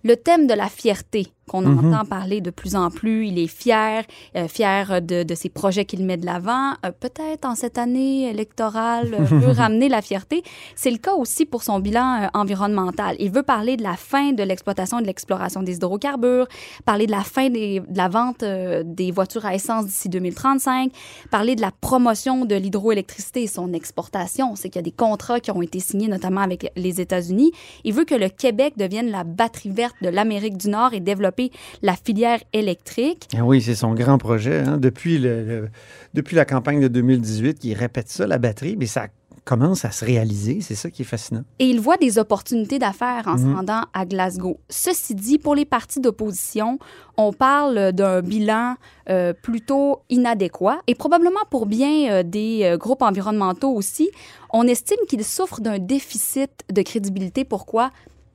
Le 0.04 0.16
thème 0.16 0.48
de 0.48 0.54
la 0.54 0.68
fierté 0.68 1.28
qu'on 1.52 1.62
Mhm. 1.64 1.94
entend 1.94 2.06
parler 2.06 2.40
de 2.40 2.50
plus 2.50 2.76
en 2.78 2.90
plus, 2.90 3.28
il 3.28 3.38
est 3.38 3.48
fier, 3.48 4.04
euh, 4.38 4.48
fier 4.48 5.02
de, 5.02 5.24
de 5.24 5.36
ses 5.36 5.50
projets 5.50 5.84
qu'il 5.86 6.06
met 6.06 6.16
de 6.18 6.26
l'avant. 6.26 6.72
Euh, 6.86 6.92
Peut-être 6.98 7.46
en 7.46 7.56
cette 7.56 7.78
année 7.78 8.30
électorale, 8.30 9.14
euh, 9.20 9.24
veut 9.50 9.52
ramener 9.52 9.90
la 9.90 10.02
fierté. 10.02 10.44
C'est 10.76 10.92
le 10.92 10.98
cas 10.98 11.14
aussi 11.14 11.46
pour 11.46 11.64
son 11.64 11.80
bilan 11.80 12.30
environnemental. 12.34 13.16
Il 13.20 13.32
veut 13.32 13.44
parler 13.44 13.76
de 13.76 13.84
la 13.84 13.96
fin 13.98 14.32
de 14.32 14.44
l'exploitation 14.44 15.00
et 15.00 15.02
de 15.02 15.08
l'exploration 15.08 15.62
des 15.64 15.76
hydrocarbures, 15.76 16.48
parler 16.86 17.06
de 17.06 17.12
la 17.12 17.22
fin 17.24 17.50
des- 17.50 17.82
de 17.82 17.98
la 17.98 18.08
vente 18.08 18.44
des 18.44 19.12
voitures 19.12 19.46
à 19.46 19.54
essence 19.56 19.86
d'ici 19.88 20.08
2035, 20.10 20.92
parler 21.32 21.56
de 21.56 21.62
la 21.62 21.72
promotion 21.72 22.46
de 22.46 22.56
l'hydroélectricité 22.56 23.44
et 23.44 23.48
son 23.48 23.74
exportation. 23.74 24.56
C'est 24.56 24.70
qu'il 24.70 24.78
y 24.80 24.86
a 24.86 24.90
des 24.92 24.92
contrats 24.92 25.40
qui 25.40 25.52
ont 25.52 25.62
été 25.62 25.80
signés 25.80 26.08
notamment 26.08 26.42
avec 26.42 26.72
les 26.76 27.02
États-Unis. 27.02 27.52
Il 27.84 27.94
veut 27.94 28.06
que 28.06 28.16
le 28.16 28.30
Québec 28.30 28.76
devienne 28.78 29.10
la 29.12 29.24
batterie 29.24 29.70
verte 29.72 29.96
de 30.02 30.10
l'Amérique 30.10 30.58
du 30.58 30.70
Nord 30.70 30.94
et 30.94 31.00
développer 31.00 31.41
la 31.82 31.96
filière 31.96 32.40
électrique. 32.54 33.28
Ah 33.36 33.44
oui, 33.44 33.62
c'est 33.62 33.76
son 33.76 33.94
grand 33.94 34.18
projet. 34.18 34.60
hein. 34.60 34.78
Depuis, 34.78 35.18
le- 35.18 35.44
le- 35.44 35.70
depuis 36.14 36.36
la 36.36 36.46
campagne 36.46 36.80
de 36.82 36.88
2018, 36.88 37.58
qui 37.60 37.74
répète 37.74 38.10
ça, 38.10 38.28
la 38.28 38.38
batterie, 38.38 38.76
mais 38.78 38.86
ça 38.86 39.08
commence 39.44 39.86
à 39.86 39.92
se 39.92 40.06
réaliser. 40.06 40.60
C'est 40.62 40.76
ça 40.76 40.92
qui 40.92 41.02
est 41.02 41.06
fascinant. 41.06 41.42
Et 41.58 41.66
il 41.66 41.80
voit 41.80 41.98
des 41.98 42.20
opportunités 42.20 42.78
d'affaires 42.78 43.24
en 43.26 43.38
se 43.40 43.44
Mhm. 43.46 43.56
rendant 43.56 43.82
à 43.92 44.06
Glasgow. 44.06 44.60
Ceci 44.70 45.16
dit, 45.16 45.40
pour 45.40 45.56
les 45.56 45.66
partis 45.66 46.00
d'opposition, 46.00 46.78
on 47.18 47.34
parle 47.34 47.92
d'un 47.92 48.22
bilan 48.22 48.76
euh, 49.10 49.34
plutôt 49.34 50.02
inadéquat 50.12 50.78
et 50.86 50.94
probablement 50.94 51.40
pour 51.50 51.66
bien 51.66 52.12
euh, 52.12 52.24
des 52.24 52.62
euh, 52.64 52.78
groupes 52.78 53.02
environnementaux 53.02 53.72
aussi. 53.74 54.12
On 54.54 54.68
estime 54.68 55.00
qu'il 55.10 55.24
souffre 55.26 55.60
d'un 55.60 55.80
déficit 55.80 56.52
de 56.72 56.82
crédibilité. 56.84 57.44
Pourquoi? 57.44 57.90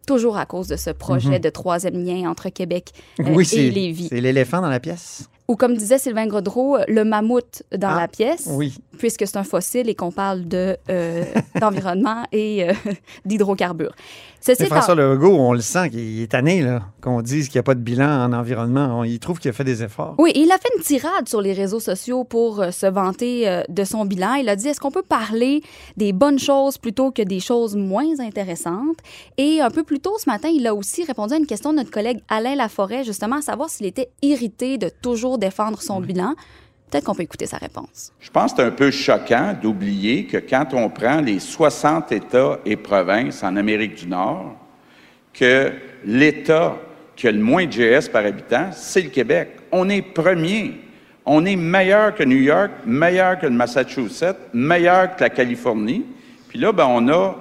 Toujours 0.06 0.36
à 0.38 0.46
cause 0.46 0.68
de 0.68 0.76
ce 0.76 0.90
projet 0.90 1.30
Mhm. 1.30 1.38
de 1.40 1.50
troisième 1.50 2.04
lien 2.04 2.30
entre 2.30 2.48
Québec 2.48 2.92
euh, 3.20 3.24
oui, 3.34 3.48
et 3.52 3.70
Lévis. 3.70 4.08
c'est 4.08 4.20
l'éléphant 4.20 4.60
dans 4.60 4.68
la 4.68 4.78
pièce. 4.80 5.28
Ou 5.48 5.54
comme 5.56 5.76
disait 5.76 5.98
Sylvain 5.98 6.26
Godreau, 6.26 6.78
le 6.88 7.04
mammouth 7.04 7.62
dans 7.76 7.90
Ah, 7.90 8.00
la 8.00 8.08
pièce. 8.08 8.48
oui. 8.50 8.74
Puisque 8.96 9.26
c'est 9.26 9.36
un 9.36 9.44
fossile 9.44 9.88
et 9.88 9.94
qu'on 9.94 10.10
parle 10.12 10.46
de, 10.48 10.76
euh, 10.90 11.24
d'environnement 11.60 12.24
et 12.32 12.68
euh, 12.68 12.72
d'hydrocarbures. 13.24 13.94
Ceci 14.40 14.62
Mais 14.62 14.66
étant- 14.66 14.76
François 14.76 14.94
Legault, 14.94 15.34
on 15.36 15.52
le 15.54 15.60
sent 15.60 15.90
qu'il 15.90 16.22
est 16.22 16.30
tanné, 16.30 16.62
là, 16.62 16.82
qu'on 17.00 17.20
dise 17.20 17.48
qu'il 17.48 17.56
n'y 17.56 17.60
a 17.60 17.64
pas 17.64 17.74
de 17.74 17.80
bilan 17.80 18.06
en 18.26 18.32
environnement. 18.32 19.00
On- 19.00 19.04
il 19.04 19.18
trouve 19.18 19.38
qu'il 19.40 19.48
a 19.48 19.52
fait 19.52 19.64
des 19.64 19.82
efforts. 19.82 20.14
Oui, 20.18 20.30
il 20.36 20.50
a 20.52 20.58
fait 20.58 20.68
une 20.76 20.82
tirade 20.82 21.28
sur 21.28 21.40
les 21.40 21.52
réseaux 21.52 21.80
sociaux 21.80 22.22
pour 22.24 22.60
euh, 22.60 22.70
se 22.70 22.86
vanter 22.86 23.62
de 23.68 23.84
son 23.84 24.04
bilan. 24.04 24.34
Il 24.34 24.48
a 24.48 24.54
dit 24.56 24.68
est-ce 24.68 24.78
qu'on 24.80 24.90
peut 24.92 25.02
parler 25.02 25.62
des 25.96 26.12
bonnes 26.12 26.38
choses 26.38 26.78
plutôt 26.78 27.10
que 27.10 27.22
des 27.22 27.40
choses 27.40 27.74
moins 27.74 28.20
intéressantes? 28.20 28.98
Et 29.36 29.60
un 29.60 29.70
peu 29.70 29.82
plus 29.82 29.98
tôt 30.00 30.14
ce 30.18 30.28
matin, 30.30 30.48
il 30.52 30.66
a 30.66 30.74
aussi 30.74 31.04
répondu 31.04 31.34
à 31.34 31.36
une 31.38 31.46
question 31.46 31.72
de 31.72 31.78
notre 31.78 31.90
collègue 31.90 32.20
Alain 32.28 32.54
Laforêt, 32.54 33.02
justement 33.04 33.36
à 33.36 33.42
savoir 33.42 33.68
s'il 33.68 33.86
était 33.86 34.10
irrité 34.22 34.78
de 34.78 34.88
toujours 35.02 35.38
défendre 35.38 35.82
son 35.82 36.00
bilan. 36.00 36.34
Peut-être 36.90 37.04
qu'on 37.04 37.14
peut 37.14 37.22
écouter 37.22 37.46
sa 37.46 37.56
réponse. 37.56 38.12
Je 38.20 38.30
pense 38.30 38.52
que 38.52 38.58
c'est 38.58 38.68
un 38.68 38.70
peu 38.70 38.90
choquant 38.90 39.56
d'oublier 39.60 40.26
que 40.26 40.36
quand 40.36 40.72
on 40.72 40.88
prend 40.88 41.20
les 41.20 41.40
60 41.40 42.12
États 42.12 42.58
et 42.64 42.76
provinces 42.76 43.42
en 43.42 43.56
Amérique 43.56 43.96
du 43.96 44.06
Nord, 44.06 44.54
que 45.32 45.72
l'État 46.04 46.76
qui 47.16 47.26
a 47.26 47.32
le 47.32 47.40
moins 47.40 47.66
de 47.66 47.72
GS 47.72 48.08
par 48.08 48.24
habitant, 48.24 48.70
c'est 48.72 49.02
le 49.02 49.10
Québec. 49.10 49.48
On 49.72 49.88
est 49.88 50.02
premier. 50.02 50.80
On 51.24 51.44
est 51.44 51.56
meilleur 51.56 52.14
que 52.14 52.22
New 52.22 52.36
York, 52.38 52.70
meilleur 52.84 53.38
que 53.38 53.46
le 53.46 53.52
Massachusetts, 53.52 54.36
meilleur 54.52 55.16
que 55.16 55.24
la 55.24 55.30
Californie. 55.30 56.04
Puis 56.48 56.58
là, 56.58 56.72
ben, 56.72 56.86
on 56.88 57.08
a 57.08 57.34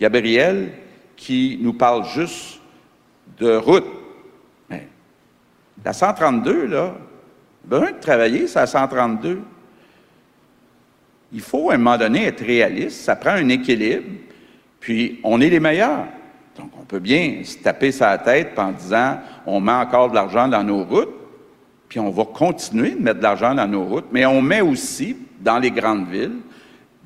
Gabriel 0.00 0.70
qui 1.16 1.58
nous 1.60 1.74
parle 1.74 2.06
juste 2.06 2.60
de 3.38 3.56
route. 3.56 3.84
Mais 4.70 4.88
la 5.84 5.92
132, 5.92 6.66
là, 6.66 6.94
besoin 7.64 7.92
de 7.92 8.00
travailler, 8.00 8.46
c'est 8.46 8.58
la 8.58 8.66
132. 8.66 9.40
Il 11.32 11.40
faut, 11.40 11.70
à 11.70 11.74
un 11.74 11.78
moment 11.78 11.98
donné, 11.98 12.26
être 12.26 12.44
réaliste. 12.44 13.00
Ça 13.00 13.16
prend 13.16 13.30
un 13.30 13.48
équilibre. 13.48 14.04
Puis, 14.80 15.20
on 15.24 15.40
est 15.40 15.50
les 15.50 15.60
meilleurs. 15.60 16.06
Donc, 16.56 16.70
on 16.80 16.84
peut 16.84 17.00
bien 17.00 17.40
se 17.42 17.58
taper 17.58 17.90
sa 17.90 18.16
tête 18.18 18.58
en 18.58 18.70
disant 18.70 19.18
on 19.46 19.60
met 19.60 19.72
encore 19.72 20.10
de 20.10 20.14
l'argent 20.14 20.46
dans 20.46 20.62
nos 20.62 20.84
routes, 20.84 21.14
puis 21.88 21.98
on 21.98 22.10
va 22.10 22.24
continuer 22.24 22.90
de 22.90 23.00
mettre 23.00 23.18
de 23.18 23.24
l'argent 23.24 23.54
dans 23.54 23.66
nos 23.66 23.84
routes, 23.84 24.06
mais 24.12 24.24
on 24.26 24.40
met 24.40 24.60
aussi, 24.60 25.16
dans 25.40 25.58
les 25.58 25.70
grandes 25.70 26.08
villes, 26.08 26.38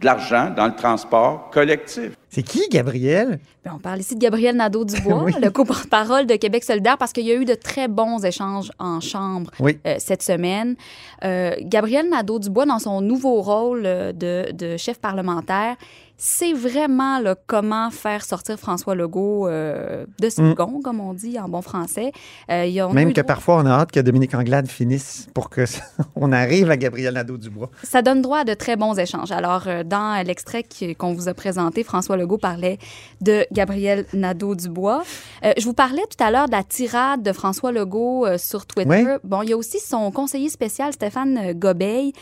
de 0.01 0.05
l'argent 0.05 0.53
dans 0.55 0.67
le 0.67 0.75
transport 0.75 1.51
collectif. 1.51 2.13
C'est 2.31 2.43
qui, 2.43 2.63
Gabriel? 2.71 3.39
Ben, 3.65 3.73
on 3.75 3.79
parle 3.79 4.01
ici 4.01 4.15
de 4.15 4.21
Gabriel 4.21 4.55
Nadeau-Dubois, 4.57 5.27
le 5.43 5.51
co-porte-parole 5.51 6.27
de 6.27 6.37
Québec 6.37 6.63
solidaire, 6.63 6.99
parce 6.99 7.13
qu'il 7.13 7.27
y 7.27 7.33
a 7.33 7.35
eu 7.35 7.45
de 7.47 7.55
très 7.55 7.89
bons 7.89 8.23
échanges 8.25 8.71
en 8.79 9.01
chambre 9.01 9.51
Oui. 9.61 9.79
euh, 9.87 9.97
cette 9.99 10.23
semaine. 10.23 10.77
Euh, 11.25 11.53
Gabriel 11.63 12.09
Nadeau-Dubois, 12.11 12.67
dans 12.67 12.79
son 12.79 13.01
nouveau 13.01 13.41
rôle 13.41 13.83
euh, 13.87 14.13
de, 14.13 14.53
de 14.53 14.77
chef 14.77 14.99
parlementaire, 14.99 15.77
c'est 16.21 16.53
vraiment 16.53 17.21
là, 17.21 17.37
comment 17.47 17.91
faire 17.93 18.25
sortir 18.25 18.59
François 18.59 18.97
Legault 18.97 19.47
euh, 19.47 20.05
de 20.21 20.29
ce 20.29 20.43
Mm. 20.43 20.55
gond, 20.55 20.81
comme 20.83 20.99
on 21.01 21.15
dit 21.15 21.39
en 21.39 21.49
bon 21.49 21.63
français. 21.63 22.11
Euh, 22.51 22.67
y 22.67 22.81
a- 22.81 22.89
Même 22.89 23.11
que 23.13 23.21
droit- 23.21 23.35
parfois, 23.35 23.57
on 23.59 23.67
a 23.67 23.71
hâte 23.71 23.93
que 23.93 24.01
Dominique 24.01 24.35
Anglade 24.35 24.67
finisse 24.67 25.29
pour 25.33 25.49
que 25.49 25.65
on 26.17 26.33
arrive 26.33 26.73
à 26.73 26.77
Gabriel 26.77 27.15
Nadeau-Dubois. 27.15 27.71
Ça 27.85 28.03
donne 28.03 28.21
droit 28.21 28.39
à 28.41 28.45
de 28.45 28.55
très 28.55 28.75
bons 28.75 28.99
échanges. 28.99 29.31
Alors, 29.31 29.69
dans 29.87 30.27
l'extrait 30.27 30.65
qu'on 30.99 31.13
vous 31.15 31.29
a 31.29 31.35
présenté, 31.35 31.85
François 31.85 32.17
Legault 32.19 32.37
parlait 32.39 32.79
de 33.23 33.47
Gabriel 33.53 34.05
Nadeau-Dubois. 34.13 35.03
Euh, 35.45 35.53
je 35.59 35.65
vous 35.65 35.73
parlais 35.75 36.03
tout 36.11 36.23
à 36.23 36.31
l'heure 36.31 36.47
de 36.47 36.53
la 36.53 36.63
tirade 36.65 37.23
de 37.23 37.33
François 37.33 37.73
Legault 37.73 38.27
euh, 38.27 38.37
sur 38.39 38.67
Twitter. 38.67 39.05
Oui. 39.07 39.19
Bon, 39.25 39.43
il 39.43 39.51
y 39.51 39.53
a 39.53 39.57
aussi 39.57 39.79
son 39.79 40.11
conseiller 40.11 40.51
spécial, 40.51 40.93
Stéphane 40.93 41.39
euh, 41.39 41.53
Gobeil, 41.55 42.13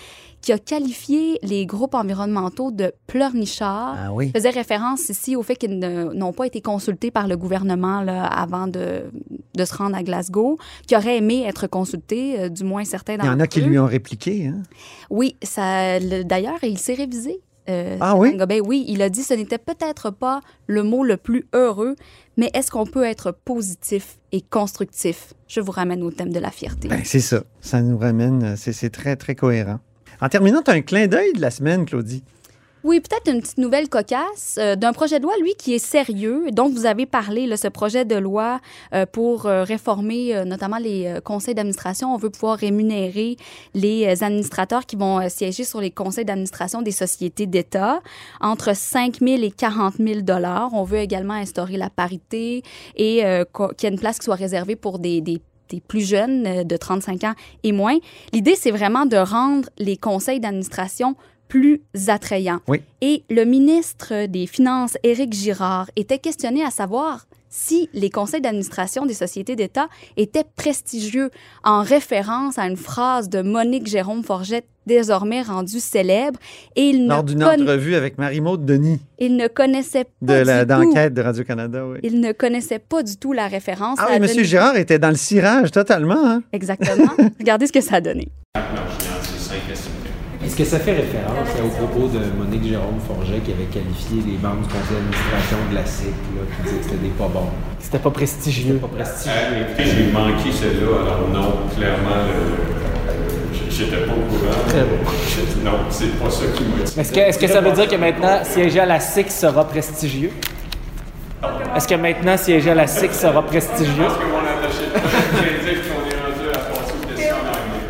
qui 0.42 0.52
a 0.52 0.58
qualifié 0.58 1.38
les 1.42 1.66
groupes 1.66 1.94
environnementaux 1.94 2.70
de 2.70 2.92
pleurnichards. 3.08 3.96
Ah 3.98 4.12
oui. 4.12 4.30
faisait 4.34 4.50
référence 4.50 5.08
ici 5.08 5.34
au 5.34 5.42
fait 5.42 5.56
qu'ils 5.56 5.78
n'ont 5.78 6.32
pas 6.32 6.46
été 6.46 6.60
consultés 6.60 7.10
par 7.10 7.26
le 7.26 7.36
gouvernement 7.36 8.00
là, 8.02 8.24
avant 8.24 8.68
de, 8.68 9.04
de 9.56 9.64
se 9.64 9.74
rendre 9.74 9.96
à 9.96 10.02
Glasgow, 10.04 10.58
qui 10.86 10.94
auraient 10.94 11.16
aimé 11.16 11.44
être 11.46 11.66
consultés, 11.66 12.38
euh, 12.38 12.48
du 12.48 12.62
moins 12.62 12.84
certains 12.84 13.14
Il 13.14 13.18
d'entre 13.18 13.28
y 13.30 13.34
eux. 13.34 13.36
en 13.36 13.40
a 13.40 13.46
qui 13.46 13.60
lui 13.62 13.78
ont 13.78 13.86
répliqué. 13.86 14.46
Hein? 14.46 14.62
Oui, 15.10 15.36
ça, 15.42 15.98
d'ailleurs, 16.24 16.58
il 16.62 16.78
s'est 16.78 16.94
révisé. 16.94 17.40
Euh, 17.68 17.96
Ah 18.00 18.16
oui? 18.16 18.36
Oui, 18.64 18.84
il 18.88 19.02
a 19.02 19.08
dit 19.08 19.22
ce 19.22 19.34
n'était 19.34 19.58
peut-être 19.58 20.10
pas 20.10 20.40
le 20.66 20.82
mot 20.82 21.04
le 21.04 21.16
plus 21.16 21.46
heureux, 21.54 21.96
mais 22.36 22.50
est-ce 22.54 22.70
qu'on 22.70 22.86
peut 22.86 23.04
être 23.04 23.32
positif 23.32 24.18
et 24.32 24.40
constructif? 24.40 25.34
Je 25.48 25.60
vous 25.60 25.72
ramène 25.72 26.02
au 26.02 26.10
thème 26.10 26.32
de 26.32 26.38
la 26.38 26.50
fierté. 26.50 26.88
Ben, 26.88 27.02
c'est 27.04 27.20
ça. 27.20 27.42
Ça 27.60 27.80
nous 27.82 27.98
ramène. 27.98 28.56
C'est 28.56 28.72
c'est 28.72 28.90
très, 28.90 29.16
très 29.16 29.34
cohérent. 29.34 29.80
En 30.20 30.28
terminant, 30.28 30.62
tu 30.62 30.70
as 30.70 30.74
un 30.74 30.82
clin 30.82 31.06
d'œil 31.06 31.32
de 31.34 31.40
la 31.40 31.50
semaine, 31.50 31.84
Claudie. 31.84 32.24
Oui, 32.86 33.00
peut-être 33.00 33.28
une 33.28 33.40
petite 33.40 33.58
nouvelle 33.58 33.88
cocasse 33.88 34.58
euh, 34.60 34.76
d'un 34.76 34.92
projet 34.92 35.18
de 35.18 35.24
loi, 35.24 35.32
lui, 35.42 35.56
qui 35.56 35.74
est 35.74 35.80
sérieux, 35.80 36.52
dont 36.52 36.68
vous 36.68 36.86
avez 36.86 37.04
parlé, 37.04 37.48
là, 37.48 37.56
ce 37.56 37.66
projet 37.66 38.04
de 38.04 38.14
loi 38.14 38.60
euh, 38.94 39.06
pour 39.10 39.46
euh, 39.46 39.64
réformer 39.64 40.44
notamment 40.46 40.76
les 40.76 41.18
conseils 41.24 41.56
d'administration. 41.56 42.14
On 42.14 42.16
veut 42.16 42.30
pouvoir 42.30 42.56
rémunérer 42.56 43.38
les 43.74 44.22
administrateurs 44.22 44.86
qui 44.86 44.94
vont 44.94 45.28
siéger 45.28 45.64
sur 45.64 45.80
les 45.80 45.90
conseils 45.90 46.24
d'administration 46.24 46.80
des 46.80 46.92
sociétés 46.92 47.46
d'État 47.46 48.00
entre 48.40 48.76
5 48.76 49.18
000 49.18 49.42
et 49.42 49.50
40 49.50 49.94
000 49.96 50.20
dollars. 50.20 50.72
On 50.72 50.84
veut 50.84 50.98
également 50.98 51.34
instaurer 51.34 51.76
la 51.76 51.90
parité 51.90 52.62
et 52.94 53.22
qu'il 53.52 53.82
y 53.82 53.86
ait 53.86 53.90
une 53.90 53.98
place 53.98 54.20
qui 54.20 54.26
soit 54.26 54.36
réservée 54.36 54.76
pour 54.76 55.00
des, 55.00 55.20
des 55.20 55.40
plus 55.88 56.06
jeunes 56.06 56.62
de 56.62 56.76
35 56.76 57.24
ans 57.24 57.34
et 57.64 57.72
moins. 57.72 57.96
L'idée, 58.32 58.54
c'est 58.54 58.70
vraiment 58.70 59.06
de 59.06 59.16
rendre 59.16 59.68
les 59.78 59.96
conseils 59.96 60.38
d'administration 60.38 61.16
plus 61.48 61.80
attrayants. 62.08 62.60
Oui. 62.68 62.82
Et 63.00 63.22
le 63.30 63.44
ministre 63.44 64.26
des 64.26 64.46
Finances, 64.46 64.96
Éric 65.02 65.32
Girard, 65.32 65.88
était 65.96 66.18
questionné 66.18 66.64
à 66.64 66.70
savoir 66.70 67.26
si 67.48 67.88
les 67.94 68.10
conseils 68.10 68.40
d'administration 68.42 69.06
des 69.06 69.14
sociétés 69.14 69.56
d'État 69.56 69.88
étaient 70.16 70.44
prestigieux 70.56 71.30
en 71.64 71.82
référence 71.82 72.58
à 72.58 72.66
une 72.66 72.76
phrase 72.76 73.30
de 73.30 73.40
Monique 73.40 73.86
Jérôme 73.86 74.22
Forget, 74.24 74.64
désormais 74.86 75.40
rendue 75.42 75.80
célèbre. 75.80 76.38
Et 76.74 76.90
il, 76.90 77.06
Lors 77.06 77.22
ne, 77.22 77.28
d'une 77.28 77.38
conna- 77.38 77.62
entrevue 77.62 77.94
avec 77.94 78.18
Marie-Maude 78.18 78.66
Denis 78.66 78.98
il 79.18 79.36
ne 79.36 79.46
connaissait 79.48 80.04
de 80.20 80.26
pas 80.26 80.44
la- 80.44 80.64
du 80.66 80.72
tout. 80.74 80.84
d'enquête 80.84 81.14
de 81.14 81.22
Radio-Canada. 81.22 81.86
Oui. 81.86 81.98
Il 82.02 82.20
ne 82.20 82.32
connaissait 82.32 82.78
pas 82.80 83.02
du 83.02 83.16
tout 83.16 83.32
la 83.32 83.46
référence. 83.48 83.98
Ah 84.02 84.06
oui, 84.08 84.12
a 84.14 84.16
M. 84.16 84.26
donné- 84.26 84.44
Girard 84.44 84.76
était 84.76 84.98
dans 84.98 85.10
le 85.10 85.16
cirage 85.16 85.70
totalement. 85.70 86.26
Hein? 86.26 86.42
Exactement. 86.52 87.10
Regardez 87.38 87.66
ce 87.68 87.72
que 87.72 87.80
ça 87.80 87.96
a 87.96 88.00
donné. 88.02 88.28
Est-ce 90.56 90.64
que 90.64 90.70
ça 90.70 90.82
fait 90.82 90.94
référence 90.94 91.48
au 91.62 91.68
propos 91.68 92.08
de 92.08 92.18
Monique 92.34 92.66
Jérôme 92.66 92.98
Forget 93.06 93.40
qui 93.44 93.52
avait 93.52 93.64
qualifié 93.64 94.22
les 94.24 94.38
membres 94.38 94.62
du 94.62 94.68
conseil 94.72 94.96
d'administration 94.96 95.58
de 95.68 95.74
la 95.74 95.84
SIC, 95.84 96.06
là, 96.06 96.42
qui 96.48 96.62
disait 96.62 96.76
que 96.78 96.84
c'était 96.84 96.96
des 96.96 97.08
pas 97.10 97.28
bons? 97.28 97.50
C'était 97.78 97.98
pas 97.98 98.10
prestigieux. 98.10 98.76
Pas 98.76 98.88
prestigieux. 98.88 99.36
Euh, 99.36 99.68
écoutez, 99.68 99.84
j'ai 99.84 100.10
manqué 100.10 100.50
celle-là, 100.50 100.96
alors 101.02 101.28
non, 101.30 101.52
clairement, 101.76 102.24
j'étais 103.68 103.96
pas 104.06 104.12
au 104.14 104.24
courant. 104.32 104.64
Très 104.68 104.80
bon. 104.80 104.96
Non, 105.62 105.78
c'est 105.90 106.18
pas 106.18 106.30
ça 106.30 106.46
qui 106.56 106.62
m'a 106.62 106.84
dit. 106.84 107.00
Est-ce 107.00 107.12
que, 107.12 107.20
est-ce 107.20 107.38
que 107.38 107.48
ça 107.48 107.60
veut 107.60 107.72
dire 107.72 107.88
que 107.88 107.96
maintenant, 107.96 108.40
siéger 108.42 108.80
à 108.80 108.86
la 108.86 108.98
SIC 108.98 109.30
sera 109.30 109.62
prestigieux? 109.62 110.30
Est-ce 111.76 111.86
que 111.86 111.96
maintenant, 111.96 112.38
siéger 112.38 112.70
à 112.70 112.74
la 112.76 112.86
SIC 112.86 113.12
sera 113.12 113.42
prestigieux? 113.42 113.92
Je 113.94 114.02
pense 114.04 114.16
que 114.16 114.24
mon 114.24 114.38
attaché 114.38 114.86
de 114.94 115.00
presse 115.00 115.12
vient 115.34 115.52
de 115.52 115.64
dire 115.68 115.82
qu'on 115.84 116.00
est 116.08 116.16
rendu 116.24 116.48
à 116.48 116.58
passer 116.60 116.94
aux 116.94 117.06
questions 117.14 117.36
en 117.36 117.48
anglais. 117.50 117.84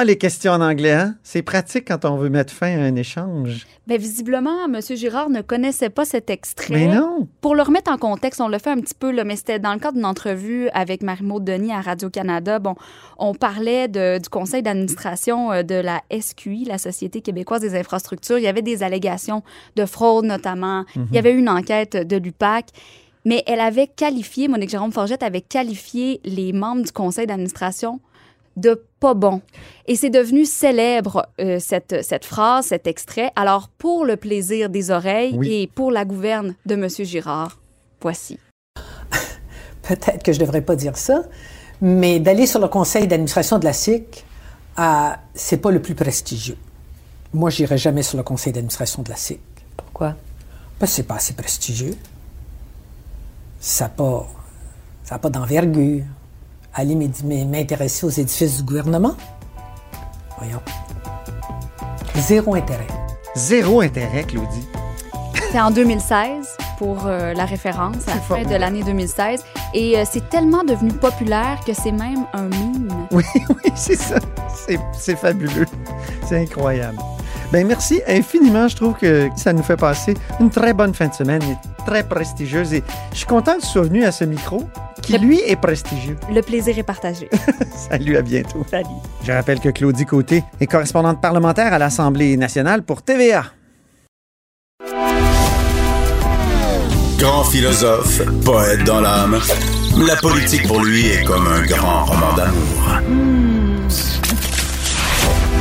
Ah, 0.00 0.04
les 0.04 0.16
questions 0.16 0.52
en 0.52 0.62
anglais, 0.62 0.92
hein? 0.92 1.16
C'est 1.22 1.42
pratique 1.42 1.88
quand 1.88 2.06
on 2.06 2.16
veut 2.16 2.30
mettre 2.30 2.54
fin 2.54 2.68
à 2.68 2.80
un 2.84 2.96
échange. 2.96 3.66
Mais 3.86 3.98
visiblement, 3.98 4.64
M. 4.64 4.80
Girard 4.96 5.28
ne 5.28 5.42
connaissait 5.42 5.90
pas 5.90 6.06
cet 6.06 6.30
extrait. 6.30 6.72
Mais 6.72 6.86
non! 6.86 7.28
Pour 7.42 7.54
le 7.54 7.60
remettre 7.62 7.90
en 7.92 7.98
contexte, 7.98 8.40
on 8.40 8.48
l'a 8.48 8.58
fait 8.58 8.70
un 8.70 8.80
petit 8.80 8.94
peu, 8.94 9.10
là, 9.10 9.24
mais 9.24 9.36
c'était 9.36 9.58
dans 9.58 9.74
le 9.74 9.78
cadre 9.78 9.96
d'une 9.96 10.06
entrevue 10.06 10.70
avec 10.72 11.02
Marie-Maud 11.02 11.44
Denis 11.44 11.72
à 11.72 11.82
Radio-Canada. 11.82 12.60
Bon, 12.60 12.76
on 13.18 13.34
parlait 13.34 13.88
de- 13.88 14.16
du 14.16 14.28
conseil 14.30 14.62
d'administration 14.62 15.52
euh, 15.52 15.62
de 15.62 15.74
la 15.74 16.00
SQI, 16.10 16.64
la 16.64 16.78
Société 16.78 17.20
québécoise 17.20 17.60
des 17.60 17.78
infrastructures. 17.78 18.38
Il 18.38 18.44
y 18.44 18.48
avait 18.48 18.62
des 18.62 18.82
allégations 18.82 19.42
de 19.76 19.84
fraude, 19.84 20.24
notamment. 20.24 20.86
Mhm. 20.96 21.08
Il 21.10 21.14
y 21.14 21.18
avait 21.18 21.32
eu 21.32 21.38
une 21.38 21.50
enquête 21.50 21.94
de 21.94 22.16
l'UPAC. 22.16 22.68
Mais 23.26 23.42
elle 23.46 23.60
avait 23.60 23.86
qualifié, 23.86 24.48
Monique 24.48 24.70
Jérôme 24.70 24.92
Forgette 24.92 25.22
avait 25.22 25.42
qualifié 25.42 26.22
les 26.24 26.54
membres 26.54 26.84
du 26.84 26.90
conseil 26.90 27.26
d'administration 27.26 28.00
de 28.56 28.82
pas 29.00 29.14
bon. 29.14 29.40
Et 29.86 29.96
c'est 29.96 30.10
devenu 30.10 30.44
célèbre, 30.44 31.26
euh, 31.40 31.58
cette, 31.58 32.04
cette 32.04 32.24
phrase, 32.24 32.66
cet 32.66 32.86
extrait. 32.86 33.32
Alors, 33.36 33.68
pour 33.68 34.04
le 34.04 34.16
plaisir 34.16 34.68
des 34.68 34.90
oreilles 34.90 35.34
Oui. 35.36 35.52
et 35.52 35.66
pour 35.66 35.90
la 35.90 36.04
gouverne 36.04 36.54
de 36.66 36.74
M. 36.74 36.88
Girard, 36.88 37.58
voici. 38.00 38.38
peut-être 39.82 40.22
que 40.22 40.32
je 40.32 40.40
ne 40.40 40.44
devrais 40.44 40.62
pas 40.62 40.76
dire 40.76 40.96
ça, 40.96 41.22
mais 41.80 42.20
d'aller 42.20 42.46
sur 42.46 42.60
le 42.60 42.68
conseil 42.68 43.06
d'administration 43.06 43.58
de 43.58 43.64
la 43.64 43.72
SIC, 43.72 44.24
euh, 44.78 45.10
c'est 45.34 45.58
pas 45.58 45.70
le 45.70 45.80
plus 45.80 45.94
prestigieux. 45.94 46.56
Moi, 47.32 47.50
j'irai 47.50 47.78
jamais 47.78 48.02
sur 48.02 48.16
le 48.16 48.22
conseil 48.22 48.52
d'administration 48.52 49.02
de 49.02 49.08
la 49.08 49.16
SIC. 49.16 49.40
Pourquoi? 49.76 50.16
Parce 50.78 50.92
que 50.92 50.96
c'est 50.96 51.02
pas 51.04 51.16
assez 51.16 51.34
prestigieux. 51.34 51.96
Ça 53.60 53.84
n'a 53.84 53.90
pas, 53.90 54.28
ça 55.04 55.14
a 55.16 55.18
pas 55.18 55.30
d'envergure. 55.30 56.04
Aller 56.74 56.94
m'intéresser 56.94 58.06
aux 58.06 58.10
édifices 58.10 58.58
du 58.58 58.62
gouvernement? 58.62 59.16
Voyons. 60.38 60.62
Zéro 62.16 62.54
intérêt. 62.54 62.86
Zéro 63.34 63.80
intérêt, 63.80 64.24
Claudie. 64.24 64.66
C'est 65.50 65.60
en 65.60 65.72
2016 65.72 66.56
pour 66.78 67.06
euh, 67.06 67.34
la 67.34 67.44
référence, 67.44 68.06
à 68.06 68.14
la 68.14 68.20
fin 68.20 68.42
de 68.44 68.54
l'année 68.54 68.84
2016. 68.84 69.44
Et 69.74 69.98
euh, 69.98 70.04
c'est 70.08 70.28
tellement 70.30 70.62
devenu 70.62 70.92
populaire 70.92 71.58
que 71.66 71.74
c'est 71.74 71.92
même 71.92 72.24
un 72.32 72.44
mime. 72.44 72.88
Oui, 73.10 73.24
oui, 73.48 73.72
c'est 73.74 73.96
ça. 73.96 74.20
C'est, 74.92 75.16
fabuleux. 75.16 75.66
C'est 76.28 76.38
incroyable. 76.38 76.98
Ben 77.50 77.66
merci 77.66 78.00
infiniment. 78.06 78.68
Je 78.68 78.76
trouve 78.76 78.94
que 78.94 79.28
ça 79.34 79.52
nous 79.52 79.64
fait 79.64 79.76
passer 79.76 80.14
une 80.38 80.50
très 80.50 80.72
bonne 80.72 80.94
fin 80.94 81.08
de 81.08 81.14
semaine 81.14 81.42
et 81.42 81.56
très 81.84 82.04
prestigieuse. 82.04 82.72
Et 82.72 82.84
je 83.12 83.18
suis 83.18 83.26
content 83.26 83.56
que 83.56 83.62
tu 83.62 83.66
sois 83.66 83.82
venu 83.82 84.04
à 84.04 84.12
ce 84.12 84.24
micro 84.24 84.62
qui, 85.00 85.18
lui, 85.18 85.40
est 85.46 85.56
prestigieux. 85.56 86.16
Le 86.32 86.40
plaisir 86.40 86.78
est 86.78 86.82
partagé. 86.82 87.28
Salut, 87.90 88.16
à 88.16 88.22
bientôt. 88.22 88.64
Salut. 88.70 88.86
Je 89.24 89.32
rappelle 89.32 89.60
que 89.60 89.68
Claudie 89.68 90.06
Côté 90.06 90.42
est 90.60 90.66
correspondante 90.66 91.20
parlementaire 91.20 91.72
à 91.72 91.78
l'Assemblée 91.78 92.36
nationale 92.36 92.82
pour 92.82 93.02
TVA. 93.02 93.44
Grand 97.18 97.44
philosophe, 97.44 98.22
poète 98.44 98.82
dans 98.84 99.02
l'âme, 99.02 99.38
la 100.06 100.16
politique 100.16 100.66
pour 100.66 100.82
lui 100.82 101.06
est 101.06 101.24
comme 101.24 101.46
un 101.46 101.62
grand 101.66 102.06
roman 102.06 102.32
d'amour. 102.34 103.60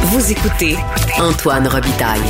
Vous 0.04 0.32
écoutez 0.32 0.78
Antoine 1.19 1.67
Robitaille, 1.67 2.21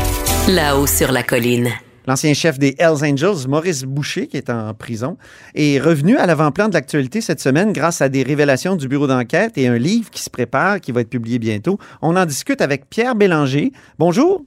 là-haut 0.47 0.87
sur 0.87 1.11
la 1.11 1.21
colline. 1.21 1.69
L'ancien 2.09 2.33
chef 2.33 2.57
des 2.57 2.73
Hells 2.79 3.03
Angels, 3.03 3.47
Maurice 3.47 3.83
Boucher, 3.83 4.25
qui 4.25 4.35
est 4.35 4.49
en 4.49 4.73
prison, 4.73 5.15
est 5.53 5.79
revenu 5.79 6.17
à 6.17 6.25
l'avant-plan 6.25 6.67
de 6.67 6.73
l'actualité 6.73 7.21
cette 7.21 7.39
semaine 7.39 7.71
grâce 7.71 8.01
à 8.01 8.09
des 8.09 8.23
révélations 8.23 8.75
du 8.75 8.87
bureau 8.87 9.05
d'enquête 9.05 9.59
et 9.59 9.67
un 9.67 9.77
livre 9.77 10.09
qui 10.09 10.23
se 10.23 10.31
prépare, 10.31 10.81
qui 10.81 10.91
va 10.91 11.01
être 11.01 11.09
publié 11.11 11.37
bientôt. 11.37 11.77
On 12.01 12.15
en 12.15 12.25
discute 12.25 12.61
avec 12.61 12.89
Pierre 12.89 13.13
Bélanger. 13.13 13.73
Bonjour. 13.99 14.43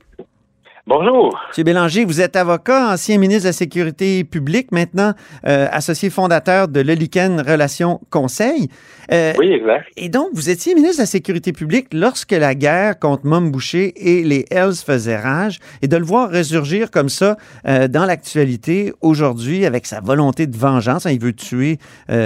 Bonjour. 0.84 1.38
Monsieur 1.48 1.62
Bélanger, 1.62 2.04
vous 2.04 2.20
êtes 2.20 2.34
avocat, 2.34 2.92
ancien 2.92 3.16
ministre 3.16 3.44
de 3.44 3.50
la 3.50 3.52
Sécurité 3.52 4.24
publique, 4.24 4.72
maintenant 4.72 5.12
euh, 5.46 5.68
associé 5.70 6.10
fondateur 6.10 6.66
de 6.66 6.80
l'Helican 6.80 7.36
Relations 7.36 8.00
Conseil. 8.10 8.66
Euh, 9.12 9.32
Oui, 9.38 9.52
exact. 9.52 9.86
Et 9.96 10.08
donc, 10.08 10.30
vous 10.32 10.50
étiez 10.50 10.74
ministre 10.74 10.96
de 10.96 11.02
la 11.02 11.06
Sécurité 11.06 11.52
publique 11.52 11.86
lorsque 11.92 12.32
la 12.32 12.56
guerre 12.56 12.98
contre 12.98 13.24
Mom 13.26 13.52
Boucher 13.52 13.92
et 13.94 14.24
les 14.24 14.44
Hells 14.50 14.74
faisait 14.84 15.16
rage. 15.16 15.60
Et 15.82 15.86
de 15.86 15.96
le 15.96 16.04
voir 16.04 16.28
résurgir 16.28 16.90
comme 16.90 17.08
ça 17.08 17.36
euh, 17.64 17.86
dans 17.86 18.04
l'actualité 18.04 18.92
aujourd'hui 19.02 19.64
avec 19.64 19.86
sa 19.86 20.00
volonté 20.00 20.48
de 20.48 20.56
vengeance, 20.56 21.06
hein, 21.06 21.12
il 21.12 21.20
veut 21.20 21.32
tuer 21.32 21.78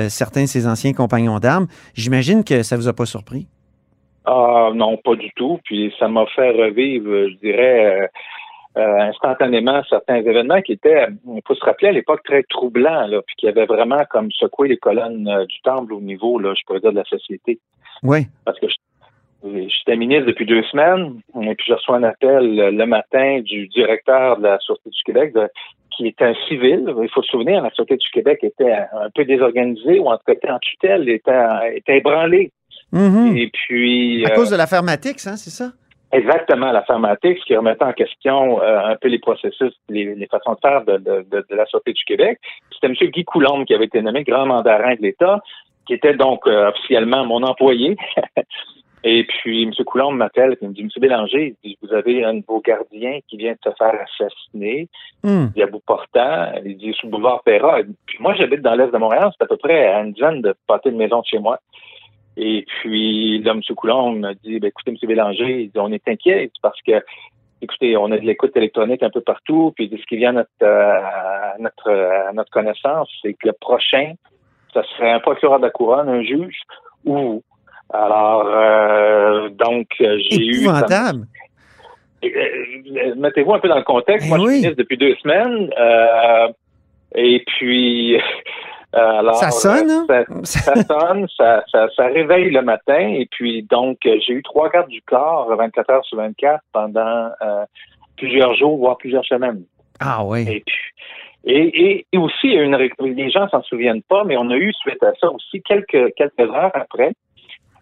certains 0.09 0.45
de 0.45 0.49
ses 0.49 0.67
anciens 0.67 0.95
compagnons 0.95 1.39
d'armes, 1.41 1.67
j'imagine 1.95 2.43
que 2.43 2.63
ça 2.63 2.77
vous 2.77 2.89
a 2.89 2.95
pas 2.95 3.05
surpris? 3.05 3.49
Ah 4.25 4.71
non, 4.75 4.97
pas 4.97 5.15
du 5.15 5.31
tout. 5.37 5.61
Puis 5.65 5.93
ça 5.99 6.09
m'a 6.09 6.25
fait 6.35 6.51
revivre, 6.51 7.29
je 7.29 7.37
dirais, 7.37 8.11
euh, 8.77 8.81
euh, 8.81 8.99
instantanément 9.01 9.83
certains 9.89 10.17
événements 10.17 10.61
qui 10.63 10.73
étaient, 10.73 11.07
il 11.27 11.41
faut 11.47 11.55
se 11.55 11.65
rappeler 11.65 11.89
à 11.89 11.93
l'époque, 11.93 12.23
très 12.25 12.43
troublants, 12.45 13.07
là, 13.07 13.21
puis 13.27 13.37
qui 13.37 13.49
avaient 13.49 13.67
vraiment 13.67 14.05
comme 14.11 14.31
secoué 14.33 14.69
les 14.69 14.77
colonnes 14.77 15.27
euh, 15.29 15.47
du 15.47 15.61
temple 15.63 15.93
au 15.95 16.01
niveau, 16.01 16.39
là, 16.39 16.55
je 16.55 16.63
pourrais 16.67 16.81
dire, 16.81 16.93
de 16.93 16.97
la 16.97 17.05
société. 17.05 17.59
Oui. 18.03 18.27
Parce 18.45 18.59
que 18.61 18.67
je- 18.69 19.69
j'étais 19.69 19.97
ministre 19.97 20.27
depuis 20.27 20.47
deux 20.47 20.63
semaines, 20.65 21.21
et 21.43 21.55
puis 21.55 21.67
je 21.69 21.75
reçois 21.75 21.97
un 21.97 22.03
appel 22.03 22.61
euh, 22.61 22.71
le 22.71 22.87
matin 22.87 23.41
du 23.43 23.69
directeur 23.69 24.39
de 24.39 24.43
la 24.45 24.59
Sûreté 24.61 24.91
du 24.91 25.03
Québec, 25.05 25.33
de- 25.35 25.49
qui 25.97 26.09
était 26.09 26.25
un 26.25 26.35
civil. 26.47 26.85
Il 27.03 27.09
faut 27.09 27.23
se 27.23 27.29
souvenir, 27.31 27.63
la 27.63 27.71
Sûreté 27.71 27.97
du 27.97 28.09
Québec 28.11 28.39
était 28.43 28.71
un 28.73 29.09
peu 29.15 29.25
désorganisée, 29.25 29.99
ou 29.99 30.09
en 30.09 30.17
tout 30.19 30.25
cas 30.27 30.33
était 30.35 30.51
en 30.51 30.59
tutelle, 30.59 31.09
était, 31.09 31.33
était 31.75 31.99
ébranlée. 31.99 32.53
Mhm. 32.93 33.37
Et 33.37 33.51
puis... 33.53 34.25
À 34.27 34.33
euh, 34.33 34.35
cause 34.35 34.51
de 34.51 34.57
l'affaire 34.57 34.83
Matix, 34.83 35.27
hein, 35.27 35.37
c'est 35.37 35.51
ça? 35.51 35.73
Exactement, 36.13 36.71
la 36.71 36.83
pharmatique, 36.83 37.39
ce 37.41 37.45
qui 37.45 37.57
remettait 37.57 37.85
en 37.85 37.93
question 37.93 38.63
euh, 38.63 38.79
un 38.85 38.97
peu 38.97 39.09
les 39.09 39.19
processus, 39.19 39.73
les, 39.89 40.15
les 40.15 40.27
façons 40.27 40.53
de 40.53 40.59
faire 40.63 40.85
de, 40.85 40.99
de, 40.99 41.27
de, 41.31 41.45
de 41.49 41.55
la 41.55 41.67
Sûreté 41.67 41.93
du 41.93 42.05
Québec. 42.05 42.39
C'était 42.73 42.87
M. 42.87 43.11
Guy 43.11 43.25
Coulombe 43.25 43.65
qui 43.65 43.75
avait 43.75 43.87
été 43.87 44.01
nommé 44.01 44.23
grand 44.23 44.47
mandarin 44.47 44.95
de 44.95 45.03
l'État, 45.03 45.41
qui 45.87 45.95
était 45.95 46.15
donc 46.15 46.47
euh, 46.47 46.71
officiellement 46.71 47.25
mon 47.25 47.43
employé. 47.43 47.97
Et 49.09 49.25
puis, 49.25 49.63
M. 49.63 49.73
Coulombe 49.85 50.17
m'appelle 50.17 50.57
et 50.61 50.67
me 50.67 50.73
dit, 50.73 50.81
M. 50.81 50.89
Bélanger, 50.99 51.55
il 51.63 51.71
dit, 51.71 51.79
vous 51.81 51.95
avez 51.95 52.25
un 52.25 52.35
de 52.35 52.45
vos 52.47 52.61
gardiens 52.61 53.21
qui 53.29 53.37
vient 53.37 53.53
de 53.53 53.59
se 53.63 53.71
faire 53.77 53.95
assassiner. 54.01 54.89
Hmm. 55.23 55.47
Il 55.47 55.53
dit 55.53 55.63
à 55.63 55.67
bout 55.67 55.83
portant, 55.87 56.53
il 56.65 56.77
dit 56.77 56.93
sous 56.93 57.07
le 57.07 57.13
boulevard 57.13 57.43
Perra. 57.45 57.83
Puis 58.07 58.19
moi, 58.19 58.35
j'habite 58.35 58.63
dans 58.63 58.75
l'est 58.75 58.91
de 58.91 58.99
Montréal, 58.99 59.31
c'est 59.39 59.45
à 59.45 59.47
peu 59.47 59.59
près 59.59 59.87
à 59.87 60.01
une 60.01 60.13
dizaine 60.13 60.43
de 60.43 60.55
pâtés 60.67 60.91
de 60.91 60.97
maison 60.97 61.21
de 61.21 61.27
chez 61.27 61.39
moi. 61.39 61.61
Et 62.37 62.65
puis, 62.67 63.39
là, 63.43 63.53
M. 63.53 63.63
Coulombe 63.75 64.19
m'a 64.19 64.35
dit, 64.35 64.59
ben, 64.61 64.69
écoutez, 64.69 64.91
M. 64.91 64.97
Bélanger, 65.09 65.63
il 65.63 65.71
dit, 65.71 65.79
on 65.79 65.91
est 65.93 66.07
inquiet 66.07 66.51
parce 66.63 66.81
que, 66.83 67.03
écoutez, 67.63 67.97
on 67.97 68.11
a 68.13 68.19
de 68.19 68.27
l'écoute 68.27 68.57
électronique 68.57 69.03
un 69.03 69.11
peu 69.11 69.23
partout, 69.23 69.73
puis 69.75 69.91
ce 69.91 70.07
qui 70.07 70.17
vient 70.17 70.31
à 70.31 70.33
notre, 70.33 70.51
euh, 70.63 70.93
à 70.93 71.55
notre, 71.59 71.91
à 71.91 72.33
notre 72.35 72.51
connaissance, 72.51 73.09
c'est 73.23 73.33
que 73.33 73.47
le 73.49 73.53
prochain, 73.55 74.13
ça 74.75 74.83
serait 74.83 75.13
un 75.13 75.21
procureur 75.21 75.59
de 75.59 75.65
la 75.65 75.71
couronne, 75.71 76.09
un 76.09 76.23
juge, 76.23 76.61
ou 77.05 77.17
vous. 77.17 77.43
Alors, 77.93 78.47
euh, 78.47 79.49
donc, 79.51 79.89
euh, 80.01 80.19
j'ai 80.29 80.45
eu... 80.45 80.63
Épouvantable. 80.65 81.27
Euh, 82.25 83.15
Mettez-vous 83.17 83.55
un 83.55 83.61
peu 83.61 83.69
dans 83.69 83.77
le 83.79 83.85
contexte. 83.85 84.27
Eh 84.27 84.29
Moi, 84.29 84.39
je 84.39 84.43
oui. 84.43 84.49
suis 84.49 84.61
ministre 84.63 84.83
depuis 84.83 84.97
deux 84.99 85.15
semaines. 85.17 85.71
euh, 85.79 86.49
et 87.15 87.43
puis, 87.47 88.17
euh, 88.17 88.21
alors, 88.97 89.37
Ça 89.37 89.51
sonne, 89.51 89.91
hein? 89.91 90.07
euh, 90.11 90.25
Ça, 90.45 90.75
ça 90.75 90.83
sonne, 90.83 91.27
ça, 91.37 91.65
ça, 91.71 91.89
ça 91.95 92.07
réveille 92.07 92.51
le 92.51 92.63
matin. 92.63 92.99
Et 92.99 93.27
puis, 93.31 93.63
donc, 93.63 93.99
euh, 94.07 94.19
j'ai 94.27 94.35
eu 94.35 94.43
trois 94.43 94.69
gardes 94.71 94.89
du 94.89 95.03
corps 95.03 95.55
24 95.55 95.91
heures 95.91 96.05
sur 96.05 96.19
24 96.19 96.61
pendant 96.73 97.31
euh, 97.43 97.65
plusieurs 98.17 98.55
jours, 98.55 98.79
voire 98.79 98.97
plusieurs 98.97 99.25
semaines. 99.25 99.65
Ah 100.01 100.25
oui. 100.25 100.43
Et 100.49 100.63
puis, 100.65 100.77
et, 101.45 101.91
et, 101.91 102.07
et 102.13 102.19
aussi, 102.19 102.49
une, 102.49 102.77
les 102.77 103.31
gens 103.31 103.49
s'en 103.49 103.63
souviennent 103.63 104.03
pas, 104.03 104.25
mais 104.25 104.37
on 104.37 104.51
a 104.51 104.57
eu 104.57 104.73
suite 104.73 105.03
à 105.03 105.13
ça 105.21 105.31
aussi 105.31 105.63
quelques, 105.63 106.13
quelques 106.15 106.41
heures 106.41 106.73
après 106.75 107.13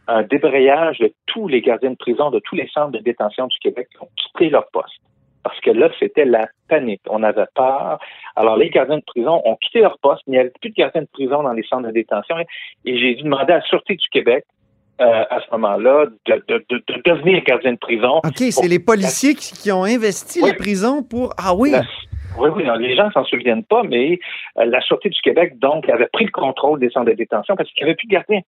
un 0.07 0.23
débrayage 0.23 0.99
de 0.99 1.13
tous 1.27 1.49
les 1.49 1.63
gardiens 1.63 1.91
de 1.91 1.97
prison 1.97 2.31
de 2.31 2.41
tous 2.41 2.57
les 2.57 2.69
centres 2.69 2.93
de 2.93 2.99
détention 2.99 3.47
du 3.47 3.59
Québec 3.59 3.89
qui 3.91 4.03
ont 4.03 4.09
quitté 4.17 4.51
leur 4.51 4.67
poste. 4.71 5.01
Parce 5.45 5.61
que 5.61 5.71
là, 5.71 5.91
c'était 6.01 6.25
la 6.25 6.49
panique. 6.69 7.03
On 7.09 7.23
avait 7.23 7.45
peur. 7.55 8.01
Alors, 8.35 8.57
les 8.57 8.71
gardiens 8.71 8.97
de 8.97 9.05
prison 9.07 9.43
ont 9.45 9.57
quitté 9.57 9.81
leur 9.81 9.99
poste. 9.99 10.23
Il 10.27 10.31
n'y 10.31 10.39
avait 10.39 10.51
plus 10.61 10.71
de 10.71 10.75
gardiens 10.75 11.03
de 11.03 11.09
prison 11.13 11.43
dans 11.43 11.53
les 11.53 11.63
centres 11.65 11.87
de 11.87 11.93
détention. 11.93 12.37
Et 12.87 12.99
j'ai 12.99 13.15
dû 13.15 13.25
demander 13.25 13.53
à 13.53 13.57
la 13.57 13.63
Sûreté 13.63 13.95
du 13.95 14.09
Québec, 14.09 14.45
euh, 15.01 15.25
à 15.29 15.41
ce 15.41 15.51
moment-là, 15.53 16.07
de, 16.27 16.45
de, 16.49 16.65
de, 16.71 16.83
de 16.89 17.03
devenir 17.05 17.45
gardien 17.45 17.75
de 17.75 17.79
prison. 17.79 18.19
OK, 18.25 18.39
c'est 18.39 18.69
les 18.69 18.79
policiers 18.79 19.35
qui, 19.35 19.53
qui 19.53 19.71
ont 19.71 19.85
investi 19.85 20.43
les 20.43 20.55
prisons 20.55 21.03
pour. 21.03 21.35
Ah 21.37 21.55
oui. 21.55 21.73
La- 21.73 21.83
oui, 22.39 22.49
oui, 22.57 22.65
non, 22.65 22.75
les 22.75 22.97
gens 22.97 23.11
s'en 23.13 23.25
souviennent 23.25 23.65
pas, 23.65 23.83
mais 23.85 24.19
euh, 24.59 24.65
la 24.65 24.81
Sûreté 24.81 25.09
du 25.09 25.21
Québec, 25.21 25.59
donc, 25.59 25.89
avait 25.89 26.09
pris 26.13 26.25
le 26.25 26.33
contrôle 26.33 26.81
des 26.81 26.91
centres 26.91 27.07
de 27.11 27.13
détention 27.13 27.55
parce 27.55 27.71
qu'il 27.73 27.85
n'y 27.85 27.91
avait 27.91 27.97
plus 27.97 28.09
de 28.09 28.13
gardiens. 28.13 28.41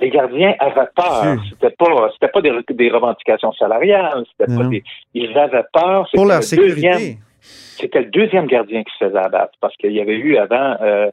Les 0.00 0.10
gardiens 0.10 0.54
avaient 0.60 0.88
peur. 0.94 1.36
C'était 1.50 1.74
pas, 1.76 2.10
c'était 2.12 2.28
pas 2.28 2.40
des, 2.40 2.52
des 2.70 2.90
revendications 2.90 3.52
salariales, 3.52 4.24
c'était 4.30 4.54
pas 4.54 4.62
Non. 4.64 4.68
des, 4.70 4.82
ils 5.14 5.36
avaient 5.36 5.64
peur. 5.72 6.08
Pour 6.12 6.24
C'était 6.24 6.28
leur 6.28 6.36
le 6.36 6.42
sécurité. 6.42 6.74
deuxième- 6.74 7.16
C'était 7.40 8.00
le 8.00 8.10
deuxième 8.10 8.46
gardien 8.46 8.82
qui 8.82 8.92
se 8.98 9.04
faisait 9.06 9.18
abattre 9.18 9.54
parce 9.60 9.76
qu'il 9.76 9.92
y 9.92 10.00
avait 10.00 10.16
eu 10.16 10.36
avant 10.36 10.76
euh, 10.82 11.10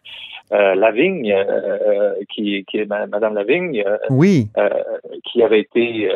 euh, 0.52 0.76
Lavigne, 0.76 1.32
euh, 1.32 1.44
euh, 1.48 2.14
qui, 2.30 2.66
qui 2.70 2.80
est 2.80 2.86
ma- 2.86 3.06
Madame 3.08 3.36
Lavigne, 3.36 3.84
Oui. 4.10 4.48
qui 5.24 5.42
avait 5.44 5.62
été, 5.62 6.10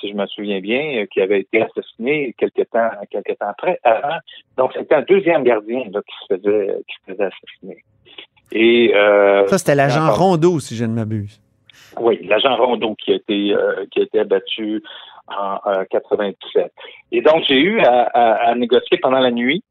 si 0.00 0.10
je 0.10 0.14
me 0.14 0.26
souviens 0.26 0.60
bien, 0.60 1.06
qui 1.12 1.20
avait 1.20 1.40
été 1.40 1.62
assassiné 1.62 2.34
quelque 2.38 2.62
temps, 2.62 2.90
quelque 3.10 3.32
temps 3.32 3.48
après, 3.48 3.78
avant. 3.84 4.18
Donc 4.58 4.72
c'était 4.76 4.96
un 4.96 5.02
deuxième 5.02 5.44
gardien 5.44 5.84
là, 5.92 6.00
qui 6.06 6.14
se 6.28 6.34
faisait, 6.34 6.76
qui 6.88 6.94
se 7.06 7.12
faisait 7.12 7.24
assassiner. 7.24 7.84
Et 8.52 8.92
Ça, 9.48 9.58
c'était 9.58 9.74
l'agent 9.74 10.10
Rondeau, 10.12 10.58
si 10.60 10.76
je 10.76 10.84
ne 10.84 10.92
m'abuse. 10.94 11.40
Oui, 12.00 12.24
l'agent 12.26 12.56
Rondeau 12.56 12.94
qui 12.94 13.12
a 13.12 13.16
été 13.16 13.52
euh, 13.54 13.84
qui 13.90 14.00
a 14.00 14.02
été 14.04 14.18
abattu 14.20 14.82
en 15.28 15.58
euh, 15.70 15.84
97. 15.90 16.72
Et 17.12 17.20
donc 17.22 17.44
j'ai 17.48 17.58
eu 17.60 17.80
à, 17.80 18.02
à- 18.02 18.50
à 18.50 18.54
négocier 18.54 18.98
pendant 18.98 19.20
la 19.20 19.30
nuit 19.30 19.62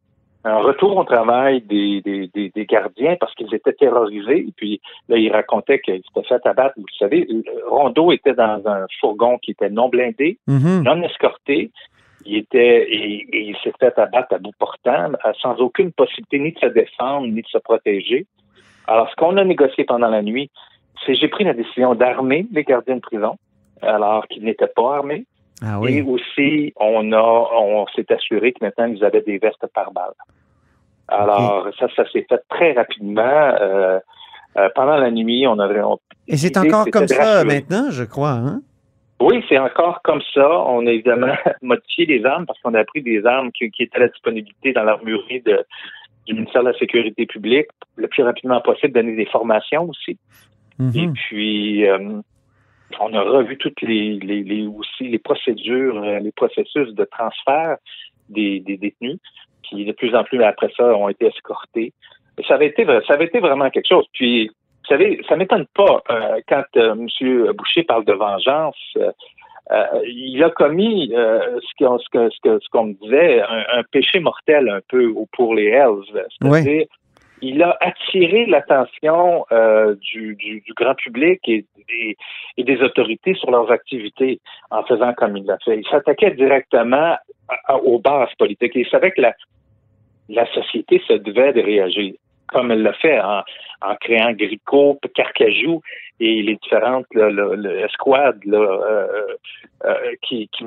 un 0.46 0.58
retour 0.58 0.98
au 0.98 1.04
travail 1.06 1.62
des, 1.62 2.02
des, 2.02 2.28
des, 2.34 2.50
des 2.50 2.66
gardiens 2.66 3.16
parce 3.18 3.34
qu'ils 3.36 3.54
étaient 3.56 3.72
terrorisés. 3.72 4.40
Et 4.40 4.52
puis 4.58 4.82
là, 5.08 5.16
ils 5.18 5.32
racontaient 5.32 5.80
qu'ils 5.80 6.02
s'étaient 6.14 6.28
fait 6.28 6.46
abattre. 6.46 6.74
Vous 6.76 6.84
savez, 7.00 7.26
Rondeau 7.66 8.12
était 8.12 8.34
dans 8.34 8.62
un 8.66 8.86
fourgon 9.00 9.38
qui 9.38 9.52
était 9.52 9.70
non 9.70 9.88
blindé, 9.88 10.38
Mhm. 10.48 10.84
non 10.84 11.02
escorté. 11.04 11.72
Il 12.26 12.36
était 12.38 12.88
et, 12.92 13.26
et 13.32 13.42
il 13.50 13.56
s'est 13.64 13.72
fait 13.80 13.98
abattre 13.98 14.36
à 14.36 14.38
bout 14.40 14.52
portant, 14.60 15.12
sans 15.42 15.56
aucune 15.62 15.94
possibilité 15.94 16.40
ni 16.40 16.52
de 16.52 16.60
se 16.60 16.66
défendre 16.68 17.28
ni 17.28 17.42
de 17.42 17.48
se 17.48 17.58
protéger. 17.60 18.26
Alors, 18.88 19.10
ce 19.12 19.16
qu'on 19.16 19.38
a 19.38 19.46
négocié 19.46 19.86
pendant 19.86 20.10
la 20.10 20.22
nuit, 20.22 20.50
j'ai 21.08 21.28
pris 21.28 21.44
la 21.44 21.54
décision 21.54 21.96
d'armer 21.96 22.46
les 22.52 22.64
gardiens 22.64 22.96
de 22.96 23.02
prison, 23.02 23.38
alors 23.82 24.28
qu'ils 24.28 24.44
n'étaient 24.44 24.68
pas 24.76 24.98
armés. 24.98 25.26
Ah 25.62 25.80
Et 25.88 26.02
aussi, 26.02 26.74
on 26.80 27.12
a, 27.14 27.22
on 27.22 27.86
s'est 27.96 28.12
assuré 28.12 28.52
que 28.52 28.64
maintenant 28.66 28.86
ils 28.86 29.04
avaient 29.04 29.22
des 29.22 29.38
vestes 29.38 29.66
par 29.74 29.92
balle. 29.92 30.14
Alors, 31.08 31.68
ça, 31.80 31.88
ça 31.96 32.04
s'est 32.12 32.26
fait 32.28 32.42
très 32.50 32.74
rapidement. 32.74 33.22
Euh, 33.62 34.00
euh, 34.58 34.70
pendant 34.76 34.98
la 34.98 35.12
nuit, 35.12 35.46
on 35.48 35.60
avait. 35.60 35.82
on- 35.82 36.00
Et 36.28 36.38
c'est 36.38 36.58
encore 36.58 36.86
comme 36.92 37.08
ça 37.08 37.44
maintenant, 37.44 37.92
je 37.92 38.04
crois. 38.04 38.32
Hein? 38.32 38.62
Oui, 39.22 39.44
c'est 39.48 39.58
encore 39.58 40.02
comme 40.04 40.22
ça. 40.34 40.50
On 40.66 40.86
a 40.86 40.92
évidemment 40.92 41.34
modifié 41.62 42.06
les 42.06 42.26
armes 42.26 42.46
parce 42.46 42.60
qu'on 42.62 42.74
a 42.74 42.84
pris 42.84 43.02
des 43.02 43.26
armes 43.26 43.52
qui, 43.52 43.70
qui 43.72 43.84
étaient 43.84 43.98
à 43.98 44.02
la 44.02 44.08
disponibilité 44.10 44.74
dans 44.74 44.84
l'armurerie 44.84 45.42
de, 45.42 45.64
du 46.28 46.34
ministère 46.34 46.64
de 46.64 46.70
la 46.70 46.78
Sécurité 46.78 47.26
publique 47.26 47.68
le 47.96 48.08
plus 48.08 48.24
rapidement 48.24 48.60
possible, 48.62 48.94
donner 48.94 49.16
des 49.16 49.26
formations 49.28 49.90
aussi. 49.90 50.18
Et 50.80 51.08
puis, 51.14 51.88
euh, 51.88 52.20
on 53.00 53.14
a 53.14 53.22
revu 53.22 53.58
toutes 53.58 53.82
les, 53.82 54.20
les, 54.20 54.44
les 54.44 54.68
aussi 54.68 55.08
les 55.08 55.20
procédures, 55.20 55.98
euh, 56.04 56.20
les 56.20 56.32
processus 56.32 56.90
de 56.94 57.06
transfert 57.06 57.78
des, 58.30 58.60
des 58.60 58.78
détenus 58.78 59.18
qui 59.64 59.86
de 59.86 59.92
plus 59.94 60.14
en 60.16 60.24
plus 60.24 60.44
après 60.44 60.72
ça 60.78 60.96
ont 60.96 61.10
été 61.10 61.26
escortés. 61.28 61.94
Ça 62.48 62.56
avait 62.56 62.68
été 62.68 62.86
ça 63.08 63.14
avait 63.14 63.26
été 63.26 63.40
vraiment 63.40 63.70
quelque 63.70 63.88
chose. 63.88 64.06
Puis 64.14 64.48
vous 64.48 64.88
savez, 64.90 65.22
ça 65.30 65.36
m'étonne 65.38 65.66
pas 65.74 66.04
euh, 66.12 66.40
quand 66.48 66.64
euh, 66.78 66.94
M. 66.94 67.52
Boucher 67.54 67.84
parle 67.84 68.06
de 68.06 68.14
vengeance. 68.14 68.76
euh, 68.98 69.12
il 70.06 70.44
a 70.44 70.50
commis 70.50 71.10
ce 71.14 71.72
qu'on 71.84 71.98
ce 71.98 72.10
que- 72.10 72.30
ce 72.30 72.40
que- 72.44 72.60
ce 72.60 72.70
qu'on 72.70 72.88
me 72.88 72.94
disait, 73.02 73.42
un, 73.42 73.64
un 73.80 73.84
péché 73.92 74.20
mortel 74.20 74.68
un 74.70 74.82
peu 74.90 75.14
pour 75.32 75.56
les 75.56 75.68
Hells. 75.68 76.04
C'est-à-dire, 76.60 76.86
il 77.44 77.62
a 77.62 77.78
attiré 77.82 78.46
l'attention 78.46 79.46
euh, 79.52 79.96
du, 79.96 80.64
grand 80.78 80.96
public 80.96 81.42
et 81.48 81.66
des, 82.58 82.82
autorités 82.82 83.34
sur 83.36 83.52
leurs 83.52 83.70
activités 83.70 84.40
en 84.72 84.84
faisant 84.84 85.14
comme 85.14 85.36
il 85.36 85.46
l'a 85.46 85.58
fait. 85.60 85.78
Il 85.78 85.88
s'attaquait 85.88 86.32
directement 86.32 87.18
aux 87.84 88.00
bases 88.00 88.34
politiques. 88.40 88.72
Il 88.76 88.88
savait 88.88 89.12
que 89.12 89.22
la, 89.22 90.46
société 90.54 91.02
se 91.06 91.14
devait 91.14 91.52
de 91.52 91.62
réagir, 91.62 92.14
comme 92.48 92.72
elle 92.72 92.82
l'a 92.82 92.94
fait 92.94 93.20
en, 93.20 93.44
créant 94.00 94.32
Grico, 94.32 94.98
Carcajou 95.14 95.82
et 96.22 96.42
les 96.44 96.56
différentes 96.56 97.06
escouades 97.14 98.40
euh, 98.48 99.36
euh, 99.84 99.96
qui, 100.22 100.48
qui 100.48 100.64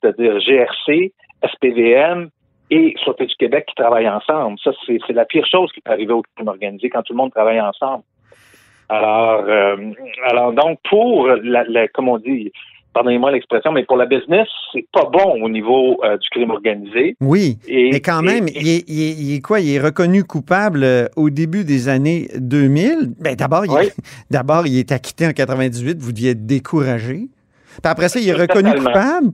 c'est-à-dire 0.00 0.40
GRC, 0.40 1.12
SPVM 1.46 2.30
et 2.70 2.94
Sûreté 3.02 3.26
du 3.26 3.34
Québec 3.36 3.66
qui 3.68 3.74
travaillent 3.74 4.08
ensemble. 4.08 4.58
Ça, 4.64 4.70
c'est 4.86 5.12
la 5.12 5.24
pire 5.24 5.46
chose 5.46 5.70
qui 5.72 5.80
peut 5.80 5.92
arriver 5.92 6.12
au 6.12 6.22
crime 6.34 6.48
organisé 6.48 6.88
quand 6.90 7.02
tout 7.02 7.12
le 7.12 7.18
monde 7.18 7.30
travaille 7.30 7.60
ensemble. 7.60 8.02
Alors, 8.88 9.44
euh, 9.46 9.76
alors 10.24 10.52
donc, 10.52 10.78
pour, 10.88 11.26
la, 11.28 11.64
la- 11.64 11.88
comme 11.88 12.08
on 12.08 12.18
dit, 12.18 12.52
pardonnez-moi 12.92 13.32
l'expression, 13.32 13.72
mais 13.72 13.84
pour 13.84 13.96
la 13.96 14.06
business, 14.06 14.46
c'est 14.72 14.86
pas 14.92 15.04
bon 15.12 15.42
au 15.42 15.48
niveau 15.48 15.98
euh, 16.04 16.16
du 16.18 16.28
crime 16.30 16.50
organisé. 16.50 17.16
Oui, 17.20 17.58
Et- 17.66 17.90
mais 17.92 18.00
quand 18.00 18.22
même, 18.22 18.46
et- 18.48 18.52
il, 18.60 18.68
est, 18.68 18.84
il 18.88 19.02
est- 19.02 19.12
il 19.18 19.34
est 19.36 19.40
quoi? 19.40 19.60
Il 19.60 19.74
est 19.74 19.80
reconnu 19.80 20.22
coupable 20.24 20.84
euh, 20.84 21.06
au 21.16 21.30
début 21.30 21.64
des 21.64 21.88
années 21.88 22.28
2000. 22.38 23.14
Ben, 23.20 23.34
d'abord, 23.34 23.64
il, 23.66 23.70
d'abord, 24.30 24.66
il 24.66 24.78
est 24.78 24.92
acquitté 24.92 25.26
en 25.26 25.32
98. 25.32 25.98
Vous 25.98 26.12
deviez 26.12 26.30
être 26.32 26.46
découragé. 26.46 27.28
Puis 27.82 27.90
après 27.90 28.08
ça, 28.08 28.20
il 28.20 28.28
est 28.28 28.32
reconnu 28.32 28.70
Totalement. 28.70 28.90
coupable. 28.90 29.30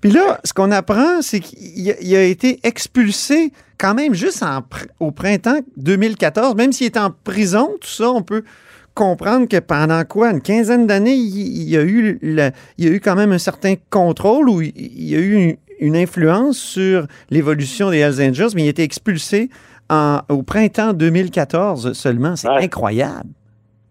Puis 0.00 0.10
là, 0.10 0.40
ce 0.44 0.52
qu'on 0.52 0.70
apprend, 0.70 1.22
c'est 1.22 1.40
qu'il 1.40 1.88
a, 2.16 2.22
été 2.22 2.60
expulsé 2.62 3.52
quand 3.78 3.94
même 3.94 4.14
juste 4.14 4.42
en 4.42 4.62
au 5.00 5.10
printemps 5.10 5.60
2014. 5.76 6.54
Même 6.56 6.72
s'il 6.72 6.86
est 6.86 6.96
en 6.96 7.10
prison, 7.24 7.70
tout 7.80 7.88
ça, 7.88 8.10
on 8.10 8.22
peut 8.22 8.42
comprendre 8.94 9.48
que 9.48 9.58
pendant 9.58 10.04
quoi, 10.04 10.30
une 10.30 10.40
quinzaine 10.40 10.86
d'années, 10.86 11.14
il, 11.14 11.68
y 11.68 11.76
a 11.76 11.82
eu 11.82 12.18
le- 12.22 12.50
il 12.78 12.84
y 12.84 12.88
a 12.88 12.90
eu 12.92 13.00
quand 13.00 13.16
même 13.16 13.32
un 13.32 13.38
certain 13.38 13.74
contrôle 13.90 14.48
ou 14.48 14.60
il, 14.62 14.72
y 14.76 15.16
a 15.16 15.18
eu 15.18 15.32
une, 15.34 15.56
une 15.80 15.96
influence 15.96 16.58
sur 16.58 17.06
l'évolution 17.30 17.90
des 17.90 17.98
Hells 17.98 18.20
Angels, 18.22 18.50
mais 18.54 18.62
il 18.62 18.66
a 18.66 18.70
été 18.70 18.82
expulsé 18.82 19.50
en- 19.90 20.20
au 20.28 20.42
printemps 20.42 20.92
2014 20.92 21.92
seulement. 21.92 22.36
C'est 22.36 22.48
incroyable. 22.48 23.30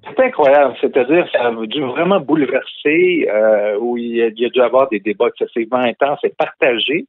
C'est 0.06 0.20
incroyable. 0.20 0.76
C'est-à-dire, 0.82 1.28
ça 1.32 1.48
a 1.48 1.66
dû 1.66 1.82
vraiment 1.82 2.20
bouleverser, 2.20 3.28
euh, 3.30 3.78
où 3.80 3.98
il 3.98 4.16
y, 4.18 4.22
a, 4.22 4.28
il 4.28 4.40
y 4.40 4.46
a 4.46 4.50
dû 4.50 4.62
avoir 4.62 4.90
des 4.90 5.00
débats 5.00 5.28
excessivement 5.28 5.78
intenses 5.78 6.20
et 6.24 6.30
partagés 6.30 7.06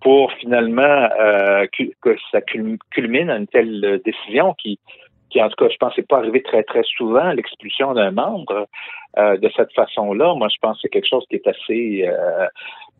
pour 0.00 0.32
finalement 0.32 0.82
euh, 1.20 1.66
que 2.02 2.16
ça 2.32 2.40
cul- 2.40 2.78
culmine 2.90 3.28
à 3.28 3.36
une 3.36 3.46
telle 3.46 3.84
euh, 3.84 3.98
décision 4.02 4.54
qui, 4.54 4.78
qui, 5.28 5.42
en 5.42 5.48
tout 5.50 5.56
cas, 5.62 5.68
je 5.70 5.76
pense, 5.76 5.96
n'est 5.98 6.04
pas 6.04 6.16
arrivé 6.18 6.42
très, 6.42 6.62
très 6.62 6.82
souvent, 6.96 7.30
l'expulsion 7.32 7.92
d'un 7.92 8.10
membre 8.10 8.66
euh, 9.18 9.36
de 9.36 9.50
cette 9.54 9.72
façon-là. 9.74 10.34
Moi, 10.34 10.48
je 10.48 10.56
pense 10.62 10.76
que 10.76 10.82
c'est 10.82 10.88
quelque 10.88 11.08
chose 11.08 11.24
qui 11.28 11.36
est 11.36 11.46
assez... 11.46 12.04
euh, 12.08 12.46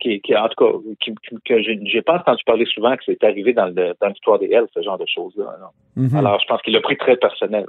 qui, 0.00 0.20
qui, 0.22 0.34
en 0.34 0.48
tout 0.48 0.64
cas, 0.64 0.78
qui, 1.00 1.14
que 1.44 1.62
j'ai 1.62 2.02
pas 2.02 2.16
entendu 2.16 2.42
parler 2.44 2.64
souvent 2.66 2.96
que 2.96 3.02
c'est 3.04 3.22
arrivé 3.22 3.52
dans 3.52 3.66
le- 3.66 3.94
dans 4.00 4.08
l'histoire 4.08 4.38
des 4.38 4.50
Hells, 4.50 4.68
ce 4.74 4.80
genre 4.82 4.96
de 4.98 5.04
choses-là. 5.06 5.44
Mhm. 5.96 6.16
Alors, 6.16 6.40
je 6.40 6.46
pense 6.46 6.60
qu'il 6.62 6.72
l'a 6.72 6.80
pris 6.80 6.96
très 6.96 7.16
personnel. 7.16 7.66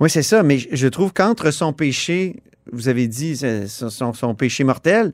Oui, 0.00 0.10
c'est 0.10 0.22
ça, 0.22 0.42
mais 0.42 0.58
je- 0.58 0.88
trouve 0.88 1.12
qu'entre 1.12 1.50
son 1.50 1.72
péché, 1.72 2.42
vous 2.72 2.88
avez 2.88 3.06
dit, 3.08 3.36
c'est- 3.36 3.66
son, 3.66 4.34
péché 4.34 4.64
mortel 4.64 5.12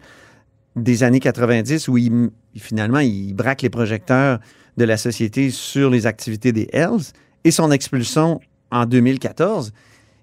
des 0.77 1.03
années 1.03 1.21
90, 1.21 1.89
où 1.89 1.99
il, 1.99 2.31
finalement, 2.57 3.01
il 3.01 3.33
braque 3.35 3.63
les 3.63 3.71
projecteurs 3.71 4.39
de 4.77 4.85
la 4.85 4.97
société 4.97 5.51
sur 5.51 5.91
les 5.91 6.07
activités 6.07 6.53
des 6.53 6.69
Hells, 6.73 7.13
et 7.45 7.51
son 7.51 7.71
expulsion 7.71 8.41
en 8.71 8.87
2014, 8.87 9.73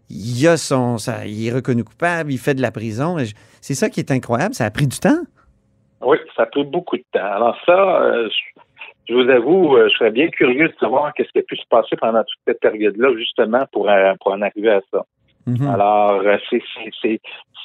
il, 0.09 0.47
a 0.47 0.55
son, 0.57 0.97
ça, 0.97 1.25
il 1.25 1.47
est 1.47 1.51
reconnu 1.51 1.83
coupable, 1.83 2.31
il 2.31 2.37
fait 2.37 2.53
de 2.53 2.61
la 2.61 2.71
prison. 2.71 3.17
C'est 3.59 3.75
ça 3.75 3.89
qui 3.89 3.99
est 3.99 4.11
incroyable, 4.11 4.53
ça 4.55 4.65
a 4.65 4.71
pris 4.71 4.87
du 4.87 4.97
temps? 4.99 5.19
Oui, 6.01 6.17
ça 6.35 6.43
a 6.43 6.45
pris 6.45 6.63
beaucoup 6.63 6.95
de 6.95 7.03
temps. 7.11 7.25
Alors 7.25 7.57
ça, 7.65 8.01
euh, 8.03 8.29
je, 9.07 9.13
vous 9.13 9.29
avoue, 9.29 9.77
euh, 9.77 9.87
je 9.89 9.95
serais 9.95 10.11
bien 10.11 10.27
curieux 10.29 10.69
de 10.69 10.75
savoir 10.79 11.13
qu'est-ce 11.13 11.31
qui 11.31 11.39
a 11.39 11.43
pu 11.43 11.55
se 11.55 11.67
passer 11.69 11.95
pendant 11.95 12.23
toute 12.23 12.39
cette 12.47 12.59
période-là, 12.59 13.15
justement, 13.17 13.65
pour, 13.71 13.89
euh, 13.89 14.13
pour 14.21 14.33
en 14.33 14.41
arriver 14.41 14.71
à 14.71 14.81
ça. 14.91 15.05
Alors, 15.69 16.21
euh, 16.25 16.37
c'est 16.49 16.61
c'est- 16.75 16.91
c'est 17.01 17.19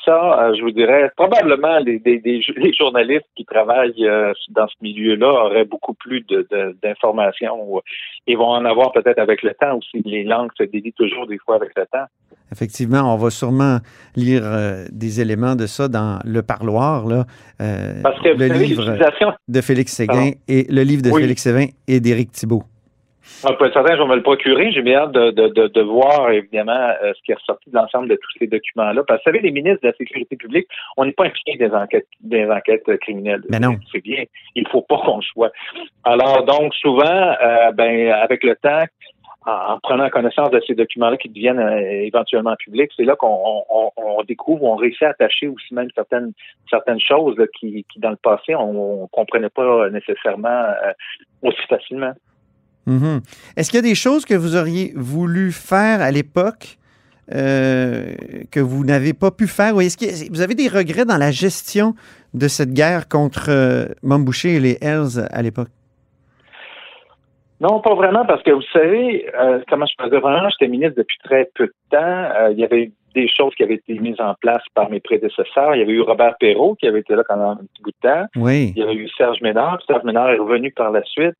ça, 0.04 0.18
euh, 0.48 0.54
je 0.56 0.62
vous 0.62 0.70
dirais, 0.72 1.10
probablement 1.16 1.78
les, 1.78 2.00
journalistes 2.76 3.26
qui 3.36 3.44
travaillent 3.44 4.04
euh, 4.06 4.32
dans 4.50 4.66
ce 4.66 4.74
milieu-là 4.82 5.28
auraient 5.46 5.64
beaucoup 5.64 5.94
plus 5.94 6.20
de- 6.22 6.46
de- 6.50 6.76
d'informations. 6.82 7.80
Ils 8.26 8.36
vont 8.36 8.48
en 8.50 8.64
avoir 8.64 8.90
peut-être 8.92 9.18
avec 9.20 9.42
le 9.42 9.52
temps 9.60 9.76
aussi. 9.78 10.02
Les 10.04 10.24
langues 10.24 10.50
se 10.58 10.64
délient 10.64 10.92
toujours 10.92 11.26
des 11.28 11.38
fois 11.38 11.54
avec 11.56 11.70
le 11.76 11.84
temps. 11.86 12.06
Effectivement, 12.50 13.14
on 13.14 13.16
va 13.16 13.30
sûrement 13.30 13.78
lire 14.16 14.42
euh, 14.44 14.84
des 14.90 15.20
éléments 15.20 15.54
de 15.54 15.66
ça 15.66 15.88
dans 15.88 16.18
Le 16.24 16.42
Parloir, 16.42 17.06
là, 17.06 17.24
Parce 18.02 18.20
que, 18.20 18.28
le 18.30 18.48
savez, 18.48 18.66
livre 18.66 18.84
de 19.48 19.60
Félix 19.60 19.92
Séguin 19.92 20.14
Pardon. 20.14 20.30
et 20.48 20.66
le 20.68 20.82
livre 20.82 21.02
de 21.02 21.10
Oui. 21.10 21.22
Félix 21.22 21.42
Séguin 21.42 21.66
et 21.88 22.00
d'Éric 22.00 22.32
Thibault. 22.32 22.64
Ah, 23.44 23.52
pour 23.52 23.66
être 23.66 23.72
certain, 23.72 23.96
je 23.96 24.02
vais 24.02 24.08
me 24.08 24.16
le 24.16 24.22
procurer. 24.22 24.72
J'ai 24.72 24.82
bien 24.82 25.00
hâte 25.00 25.12
de, 25.12 25.30
de, 25.30 25.48
de, 25.48 25.68
de 25.68 25.80
voir, 25.80 26.30
évidemment, 26.30 26.72
euh, 27.02 27.12
ce 27.14 27.22
qui 27.22 27.32
est 27.32 27.34
ressorti 27.36 27.70
de 27.70 27.76
l'ensemble 27.76 28.08
de 28.08 28.16
tous 28.16 28.32
ces 28.38 28.46
documents-là. 28.46 29.02
Parce 29.06 29.20
que, 29.20 29.30
vous 29.30 29.36
savez, 29.36 29.46
les 29.46 29.52
ministres 29.52 29.80
de 29.82 29.88
la 29.88 29.94
Sécurité 29.94 30.36
publique, 30.36 30.66
on 30.96 31.04
n'est 31.04 31.12
pas 31.12 31.26
impliqués 31.26 31.56
des 31.56 31.70
enquêtes, 31.70 32.08
des 32.20 32.46
enquêtes 32.50 32.88
euh, 32.88 32.96
criminelles. 32.96 33.42
Mais 33.48 33.60
non. 33.60 33.76
C'est 33.92 34.02
bien. 34.02 34.24
Il 34.56 34.66
faut 34.68 34.82
pas 34.82 34.98
qu'on 34.98 35.16
le 35.16 35.22
soit. 35.22 35.52
Alors, 36.04 36.44
donc, 36.44 36.74
souvent, 36.74 37.04
euh, 37.04 37.70
ben, 37.72 38.10
avec 38.10 38.42
le 38.42 38.56
temps, 38.56 38.84
en, 39.46 39.74
en 39.74 39.78
prenant 39.80 40.08
connaissance 40.08 40.50
de 40.50 40.60
ces 40.66 40.74
documents-là 40.74 41.16
qui 41.16 41.28
deviennent 41.28 41.58
euh, 41.58 41.78
éventuellement 42.04 42.54
publics, 42.56 42.90
c'est 42.96 43.04
là 43.04 43.16
qu'on 43.16 43.64
on, 43.70 44.22
découvre, 44.24 44.64
on 44.64 44.76
réussit 44.76 45.02
à 45.02 45.10
attacher 45.10 45.48
aussi 45.48 45.74
même 45.74 45.88
certaines 45.94 46.32
certaines 46.70 47.00
choses 47.00 47.36
là, 47.38 47.46
qui, 47.58 47.84
qui, 47.92 47.98
dans 47.98 48.10
le 48.10 48.16
passé, 48.16 48.54
on, 48.54 49.02
on 49.02 49.06
comprenait 49.08 49.50
pas 49.50 49.90
nécessairement 49.90 50.48
euh, 50.48 50.92
aussi 51.42 51.62
facilement. 51.68 52.12
Mhm. 52.86 53.20
Est-ce 53.56 53.70
qu'il 53.70 53.78
y 53.78 53.84
a 53.86 53.88
des 53.88 53.94
choses 53.94 54.24
que 54.24 54.34
vous 54.34 54.56
auriez 54.56 54.92
voulu 54.96 55.52
faire 55.52 56.00
à 56.00 56.10
l'époque 56.10 56.78
euh, 57.32 58.14
que 58.50 58.60
vous 58.60 58.84
n'avez 58.84 59.12
pas 59.12 59.30
pu 59.30 59.46
faire? 59.46 59.76
Ou 59.76 59.80
est-ce 59.80 59.96
que 59.96 60.32
vous 60.32 60.40
avez 60.40 60.54
des 60.54 60.68
regrets 60.68 61.04
dans 61.04 61.18
la 61.18 61.30
gestion 61.30 61.94
de 62.34 62.48
cette 62.48 62.72
guerre 62.72 63.08
contre 63.08 63.50
euh, 63.50 63.86
et 64.44 64.60
les 64.60 64.78
Hells 64.80 65.26
à 65.30 65.42
l'époque? 65.42 65.68
Non, 67.62 67.78
pas 67.78 67.94
vraiment, 67.94 68.24
parce 68.24 68.42
que 68.42 68.50
vous 68.50 68.62
savez, 68.72 69.24
euh, 69.38 69.60
comment 69.68 69.86
je 69.86 69.94
peux 69.96 70.10
dire, 70.10 70.20
vraiment, 70.20 70.48
j'étais 70.50 70.68
ministre 70.68 70.96
depuis 70.96 71.16
très 71.22 71.48
peu 71.54 71.66
de 71.66 71.74
temps. 71.90 71.98
Euh, 72.00 72.50
il 72.50 72.58
y 72.58 72.64
avait 72.64 72.86
eu 72.86 72.92
des 73.14 73.28
choses 73.28 73.54
qui 73.54 73.62
avaient 73.62 73.74
été 73.74 73.96
mises 74.00 74.20
en 74.20 74.34
place 74.40 74.62
par 74.74 74.90
mes 74.90 74.98
prédécesseurs. 74.98 75.76
Il 75.76 75.78
y 75.78 75.82
avait 75.82 75.92
eu 75.92 76.00
Robert 76.00 76.34
Perrault 76.40 76.74
qui 76.74 76.88
avait 76.88 77.00
été 77.00 77.14
là 77.14 77.22
pendant 77.28 77.50
un 77.50 77.56
petit 77.56 77.82
bout 77.84 77.90
de 77.90 78.08
temps. 78.08 78.26
Oui. 78.34 78.72
Il 78.74 78.80
y 78.80 78.82
avait 78.82 78.94
eu 78.94 79.08
Serge 79.16 79.40
Ménard. 79.42 79.78
Serge 79.86 80.02
Ménard 80.02 80.30
est 80.30 80.38
revenu 80.38 80.72
par 80.72 80.90
la 80.90 81.04
suite. 81.04 81.36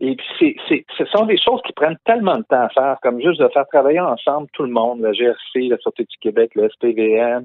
Et 0.00 0.16
puis, 0.16 0.56
ce 0.98 1.04
sont 1.06 1.24
des 1.26 1.38
choses 1.38 1.60
qui 1.64 1.72
prennent 1.72 1.96
tellement 2.04 2.36
de 2.38 2.42
temps 2.42 2.62
à 2.62 2.68
faire, 2.70 2.96
comme 3.02 3.20
juste 3.20 3.40
de 3.40 3.48
faire 3.48 3.66
travailler 3.72 4.00
ensemble 4.00 4.48
tout 4.52 4.64
le 4.64 4.70
monde, 4.70 5.00
la 5.00 5.12
GRC, 5.12 5.68
la 5.68 5.78
Sûreté 5.78 6.02
du 6.04 6.16
Québec, 6.20 6.50
le 6.56 6.68
SPVM. 6.68 7.44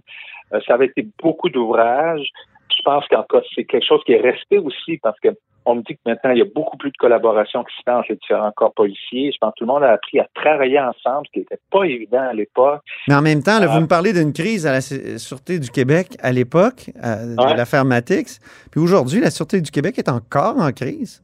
Euh, 0.53 0.59
ça 0.67 0.73
avait 0.73 0.87
été 0.87 1.07
beaucoup 1.21 1.49
d'ouvrages. 1.49 2.27
Je 2.75 2.81
pense 2.83 3.05
qu'en 3.07 3.23
cas, 3.23 3.41
c'est 3.55 3.65
quelque 3.65 3.85
chose 3.85 4.01
qui 4.05 4.13
est 4.13 4.21
resté 4.21 4.57
aussi 4.57 4.97
parce 4.97 5.19
que 5.19 5.29
on 5.65 5.75
me 5.75 5.81
dit 5.81 5.93
que 5.93 5.99
maintenant, 6.05 6.31
il 6.31 6.39
y 6.39 6.41
a 6.41 6.45
beaucoup 6.55 6.77
plus 6.77 6.89
de 6.89 6.97
collaboration 6.97 7.63
qui 7.63 7.75
se 7.77 7.81
fait 7.83 7.91
entre 7.91 8.07
les 8.09 8.15
différents 8.15 8.51
corps 8.55 8.73
policiers. 8.73 9.31
Je 9.31 9.37
pense 9.39 9.51
que 9.51 9.59
tout 9.59 9.65
le 9.65 9.71
monde 9.73 9.83
a 9.83 9.91
appris 9.91 10.19
à 10.19 10.27
travailler 10.33 10.79
ensemble, 10.79 11.27
ce 11.27 11.31
qui 11.33 11.39
n'était 11.39 11.59
pas 11.69 11.83
évident 11.83 12.21
à 12.21 12.33
l'époque. 12.33 12.81
Mais 13.07 13.13
en 13.13 13.21
même 13.21 13.43
temps, 13.43 13.59
là, 13.59 13.67
vous 13.67 13.81
me 13.81 13.87
parlez 13.87 14.13
d'une 14.13 14.33
crise 14.33 14.65
à 14.65 14.71
la 14.71 14.81
Sûreté 14.81 15.59
du 15.59 15.69
Québec 15.69 16.15
à 16.23 16.31
l'époque, 16.31 16.89
euh, 17.03 17.35
Ouais. 17.37 17.51
de 17.53 17.57
l'affaire 17.57 17.85
Matix. 17.85 18.39
Puis 18.71 18.79
aujourd'hui, 18.81 19.19
la 19.19 19.29
Sûreté 19.29 19.61
du 19.61 19.69
Québec 19.69 19.99
est 19.99 20.09
encore 20.09 20.57
en 20.57 20.71
crise. 20.71 21.21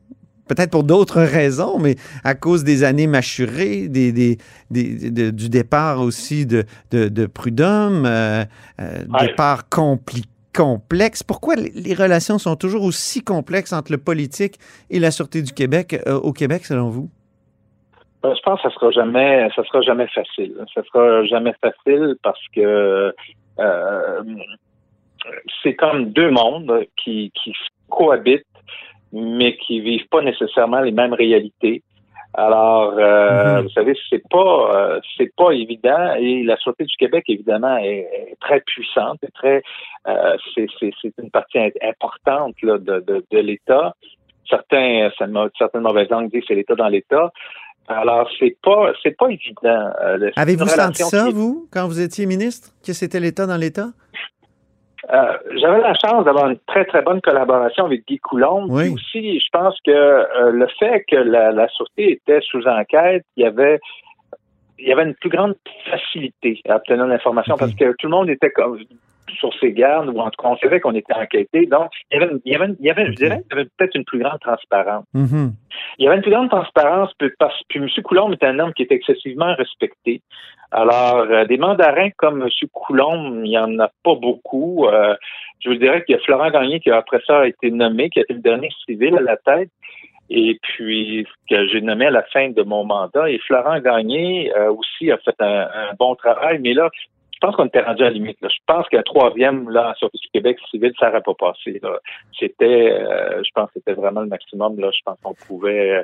Peut-être 0.48 0.70
pour 0.72 0.84
d'autres 0.84 1.22
raisons, 1.22 1.80
mais 1.80 1.96
à 2.24 2.36
cause 2.36 2.64
des 2.64 2.84
années 2.84 3.08
mâchurées, 3.08 3.88
des, 3.88 4.12
des- 4.12 4.38
des- 4.70 5.10
de- 5.12 5.32
du 5.32 5.50
départ 5.50 6.00
aussi 6.02 6.46
de, 6.46 6.66
de, 6.92 7.08
de 7.10 7.26
Prud'homme, 7.26 8.06
euh, 8.06 8.44
euh, 8.80 9.06
Ouais. 9.14 9.28
départ 9.28 9.68
compliqué 9.70 10.30
complexe. 10.56 11.22
Pourquoi 11.22 11.56
les- 11.56 11.70
les 11.76 11.94
relations 11.94 12.38
sont 12.38 12.56
toujours 12.56 12.84
aussi 12.86 13.22
complexes 13.22 13.74
entre 13.74 13.92
le 13.92 13.98
politique 13.98 14.58
et 14.90 15.00
la 15.00 15.12
Sûreté 15.12 15.42
du 15.42 15.52
Québec 15.52 16.02
euh, 16.08 16.14
au 16.18 16.32
Québec, 16.32 16.64
selon 16.64 16.88
vous? 16.90 17.10
Je 18.24 18.42
pense 18.42 18.62
que 18.62 18.70
ça 18.70 18.74
sera 18.74 18.90
jamais, 18.92 19.50
ça 19.54 19.64
sera 19.66 19.82
jamais 19.82 20.08
facile. 20.08 20.56
Ça 20.74 20.82
sera 20.84 21.26
jamais 21.26 21.54
facile 21.62 22.16
parce 22.24 22.40
que 22.56 23.14
c'est 25.62 25.76
comme 25.76 26.12
deux 26.12 26.32
mondes 26.32 26.72
qui, 27.04 27.32
qui 27.36 27.52
cohabitent, 27.90 28.46
mais 29.16 29.56
qui 29.58 29.80
vivent 29.80 30.08
pas 30.10 30.22
nécessairement 30.22 30.82
les 30.82 30.92
mêmes 30.92 31.14
réalités. 31.14 31.82
Alors, 32.38 32.96
euh, 32.98 33.62
vous 33.62 33.70
savez, 33.70 33.96
c'est 34.10 34.22
pas, 34.30 34.72
euh, 34.76 35.00
c'est 35.18 35.34
pas 35.38 35.52
évident. 35.52 36.16
Et 36.20 36.44
la 36.44 36.58
Sûreté 36.58 36.84
du 36.84 36.96
Québec, 36.98 37.24
évidemment, 37.30 37.78
est, 37.78 38.10
est 38.32 38.38
très 38.42 38.60
puissante, 38.60 39.24
est 39.24 39.34
très, 39.34 39.64
euh, 40.08 40.36
c'est, 40.54 40.68
une 41.24 41.32
partie 41.32 41.60
importante 41.82 42.56
là, 42.62 42.78
de, 42.78 43.00
de, 43.08 43.26
de 43.32 43.40
l'État. 43.40 43.94
Certains, 44.50 45.10
ça 45.18 45.28
m'a- 45.28 45.48
certaines 45.58 45.84
mauvaises 45.84 46.10
langues 46.10 46.30
disent 46.30 46.42
que 46.42 46.48
c'est 46.50 46.56
l'État 46.56 46.76
dans 46.76 46.90
l'État. 46.90 47.32
Alors, 47.88 48.30
c'est 48.38 48.58
pas, 48.62 48.92
c'est 49.02 49.16
pas 49.16 49.28
évident. 49.30 49.90
Euh, 50.04 50.32
Avez-vous 50.36 50.68
senti 50.68 51.04
ça, 51.04 51.28
qui 51.28 51.34
vous, 51.34 51.68
quand 51.72 51.88
vous 51.88 52.02
étiez 52.02 52.26
ministre, 52.26 52.72
que 52.86 52.92
c'était 52.92 53.22
l'État 53.22 53.46
dans 53.46 53.58
l'État? 53.58 53.90
Euh, 55.14 55.38
J'avais 55.58 55.82
la 55.82 55.94
chance 55.94 56.26
d'avoir 56.26 56.50
une 56.50 56.58
très, 56.68 56.86
très 56.86 57.02
bonne 57.02 57.22
collaboration 57.22 57.86
avec 57.86 58.08
Guy 58.08 58.18
Coulombe. 58.20 58.72
Oui. 58.72 58.90
Aussi, 58.94 59.40
je 59.40 59.50
pense 59.52 59.78
que 59.86 59.92
euh, 59.92 60.52
le 60.52 60.68
fait 60.80 61.06
que 61.08 61.16
la, 61.16 61.52
la 61.52 61.68
Sûreté 61.70 62.12
était 62.14 62.42
sous 62.42 62.68
enquête, 62.68 63.24
il 63.38 63.44
y 63.44 63.46
avait 63.46 63.80
il 64.78 64.88
y 64.88 64.92
avait 64.92 65.04
une 65.04 65.16
plus 65.16 65.30
grande 65.30 65.56
facilité 65.90 66.60
à 66.68 66.76
obtenir 66.76 67.06
l'information 67.08 67.56
parce 67.58 67.74
que 67.74 67.94
tout 67.98 68.08
le 68.08 68.10
monde 68.10 68.30
était 68.30 68.50
comme 68.50 68.78
sur 69.36 69.54
ses 69.60 69.72
gardes 69.72 70.10
ou 70.10 70.20
en 70.20 70.30
tout 70.30 70.42
cas 70.42 70.50
on 70.50 70.58
savait 70.58 70.80
qu'on 70.80 70.96
était 70.96 71.14
enquêté. 71.14 71.66
Donc, 71.68 71.90
il 72.12 72.20
y 72.20 72.24
avait, 72.24 72.32
une- 72.34 72.42
il 72.46 72.52
y 72.52 72.56
avait, 72.56 72.66
une- 72.68 72.76
il 72.80 72.86
y 72.86 72.90
avait 72.92 73.06
je 73.08 73.12
dirais, 73.12 73.42
il 73.46 73.56
y 73.56 73.60
avait 73.60 73.70
peut-être 73.78 73.96
une 73.96 74.06
plus 74.06 74.20
grande 74.20 74.40
transparence. 74.40 75.06
Mhm. 75.14 75.54
Il 76.00 76.06
y 76.06 76.08
avait 76.08 76.18
une 76.18 76.22
plus 76.24 76.32
grande 76.32 76.50
transparence, 76.50 77.12
parce, 77.40 77.62
puis 77.70 77.80
M. 77.80 77.88
Coulombe 78.04 78.34
est 78.34 78.44
un 78.44 78.60
homme 78.60 78.74
qui 78.74 78.84
est 78.84 78.92
excessivement 78.92 79.54
respecté. 79.56 80.22
Alors, 80.72 81.18
euh, 81.30 81.46
des 81.46 81.58
mandarins 81.58 82.10
comme 82.18 82.42
M. 82.42 82.50
Coulombe, 82.74 83.42
il 83.46 83.50
n'y 83.50 83.58
en 83.58 83.78
a 83.80 83.90
pas 84.04 84.16
beaucoup. 84.16 84.88
Euh, 84.88 85.16
je 85.64 85.70
vous 85.70 85.76
dirais 85.76 86.04
qu'il 86.04 86.16
y 86.16 86.20
a 86.20 86.22
Florent 86.22 86.50
Gagné 86.52 86.80
qui, 86.80 86.90
après 86.92 87.22
ça, 87.26 87.42
a 87.42 87.48
été 87.48 87.72
nommé, 87.72 88.10
qui 88.10 88.20
a 88.20 88.24
été 88.24 88.34
le 88.34 88.40
dernier 88.42 88.70
civil 88.86 89.16
à 89.18 89.22
la 89.22 89.38
tête, 89.38 89.70
et 90.30 90.58
puis 90.64 91.26
que 91.50 91.68
j'ai 91.68 91.82
nommé 91.82 92.08
à 92.08 92.12
la 92.12 92.24
fin 92.24 92.50
de 92.50 92.62
mon 92.64 92.84
mandat. 92.84 93.30
Et 93.30 93.38
Florent 93.40 93.80
Gagné 93.80 94.52
euh, 94.56 94.72
aussi 94.72 95.12
a 95.12 95.18
fait 95.20 95.36
un, 95.40 95.68
un 95.74 95.94
bon 96.00 96.16
travail, 96.16 96.58
mais 96.62 96.74
là, 96.74 96.90
pense 97.46 97.56
qu'on 97.56 97.66
était 97.66 97.82
rendu 97.82 98.02
à 98.04 98.06
la 98.06 98.12
limite. 98.12 98.38
Là. 98.42 98.50
Je 98.50 98.58
pense 98.66 98.88
qu'un 98.90 99.02
troisième, 99.04 99.70
là, 99.70 99.94
sur 99.98 100.10
du 100.10 100.28
Québec 100.34 100.58
civil, 100.72 100.92
ça 101.00 101.08
n'aurait 101.08 101.22
pas 101.22 101.34
passé. 101.38 101.80
C'était, 102.40 102.92
euh, 102.92 103.42
je 103.44 103.50
pense 103.54 103.68
que 103.68 103.74
c'était 103.80 103.94
vraiment 103.94 104.22
le 104.22 104.28
maximum. 104.28 104.80
Là. 104.80 104.90
Je 104.92 105.02
pense 105.06 105.18
qu'on 105.22 105.34
pouvait... 105.34 105.92
euh, 105.98 106.04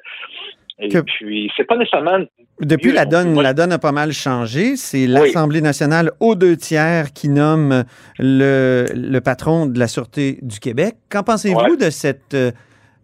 et 0.80 0.90
Que- 0.90 1.00
puis, 1.00 1.52
c'est 1.58 1.64
pas 1.66 1.78
nécessairement... 1.78 2.20
Depuis, 2.60 2.90
mieux 2.90 2.94
la 2.96 3.06
donne, 3.06 3.40
la 3.42 3.54
donne 3.54 3.72
a 3.72 3.80
pas 3.80 3.92
mal 3.92 4.12
changé. 4.12 4.76
C'est 4.76 5.08
l'Assemblée 5.08 5.62
nationale 5.62 6.12
aux 6.20 6.36
deux 6.36 6.56
tiers 6.58 7.12
qui 7.14 7.28
nomme 7.30 7.84
le, 8.20 8.86
le 8.94 9.20
patron 9.22 9.66
de 9.66 9.80
la 9.80 9.88
Sûreté 9.88 10.38
du 10.42 10.60
Québec. 10.60 10.96
Qu'en 11.10 11.24
pensez-vous 11.24 11.76
de 11.76 11.90
cette, 11.90 12.34
euh, 12.36 12.52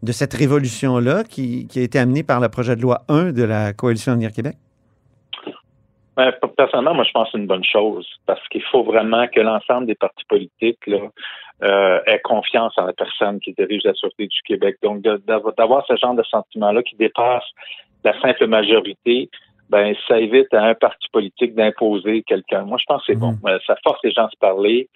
de 0.03 0.11
cette 0.11 0.33
révolution-là 0.33 1.23
qui, 1.23 1.67
qui 1.67 1.79
a 1.79 1.81
été 1.83 1.97
amenée 1.97 2.23
par 2.23 2.39
le 2.39 2.49
projet 2.49 2.75
de 2.75 2.81
loi 2.81 3.01
1 3.09 3.31
de 3.31 3.43
la 3.43 3.73
Coalition 3.73 4.11
Avenir 4.13 4.31
Québec? 4.31 4.55
Ben, 6.17 6.33
personnellement, 6.57 6.95
moi, 6.95 7.03
je 7.03 7.11
pense 7.11 7.27
que 7.27 7.33
c'est 7.33 7.37
une 7.37 7.45
bonne 7.45 7.63
chose 7.63 8.07
parce 8.25 8.45
qu'il 8.47 8.63
faut 8.63 8.83
vraiment 8.83 9.27
que 9.27 9.39
l'ensemble 9.39 9.85
des 9.85 9.93
partis 9.93 10.25
politiques 10.27 10.85
là, 10.87 10.97
euh, 11.63 11.99
aient 12.07 12.21
confiance 12.23 12.73
en 12.77 12.85
la 12.85 12.93
personne 12.93 13.39
qui 13.39 13.53
dirige 13.53 13.83
la 13.83 13.93
Sûreté 13.93 14.25
du 14.25 14.41
Québec. 14.43 14.77
Donc, 14.81 15.01
d'avoir 15.01 15.85
ce 15.85 15.95
genre 15.95 16.15
de 16.15 16.23
sentiment-là 16.23 16.81
qui 16.81 16.95
dépasse 16.95 17.43
la 18.03 18.19
simple 18.19 18.47
majorité, 18.47 19.29
ben, 19.69 19.93
ça 20.07 20.19
évite 20.19 20.51
à 20.55 20.63
un 20.63 20.73
parti 20.73 21.07
politique 21.11 21.53
d'imposer 21.53 22.23
quelqu'un. 22.23 22.63
Moi, 22.63 22.79
je 22.79 22.85
pense 22.87 23.05
que 23.05 23.13
c'est 23.13 23.19
bon. 23.19 23.35
Euh, 23.45 23.59
Ça 23.67 23.75
force 23.83 23.99
les 24.03 24.11
gens 24.11 24.25
à 24.25 24.29
se 24.29 24.37
parler. 24.37 24.89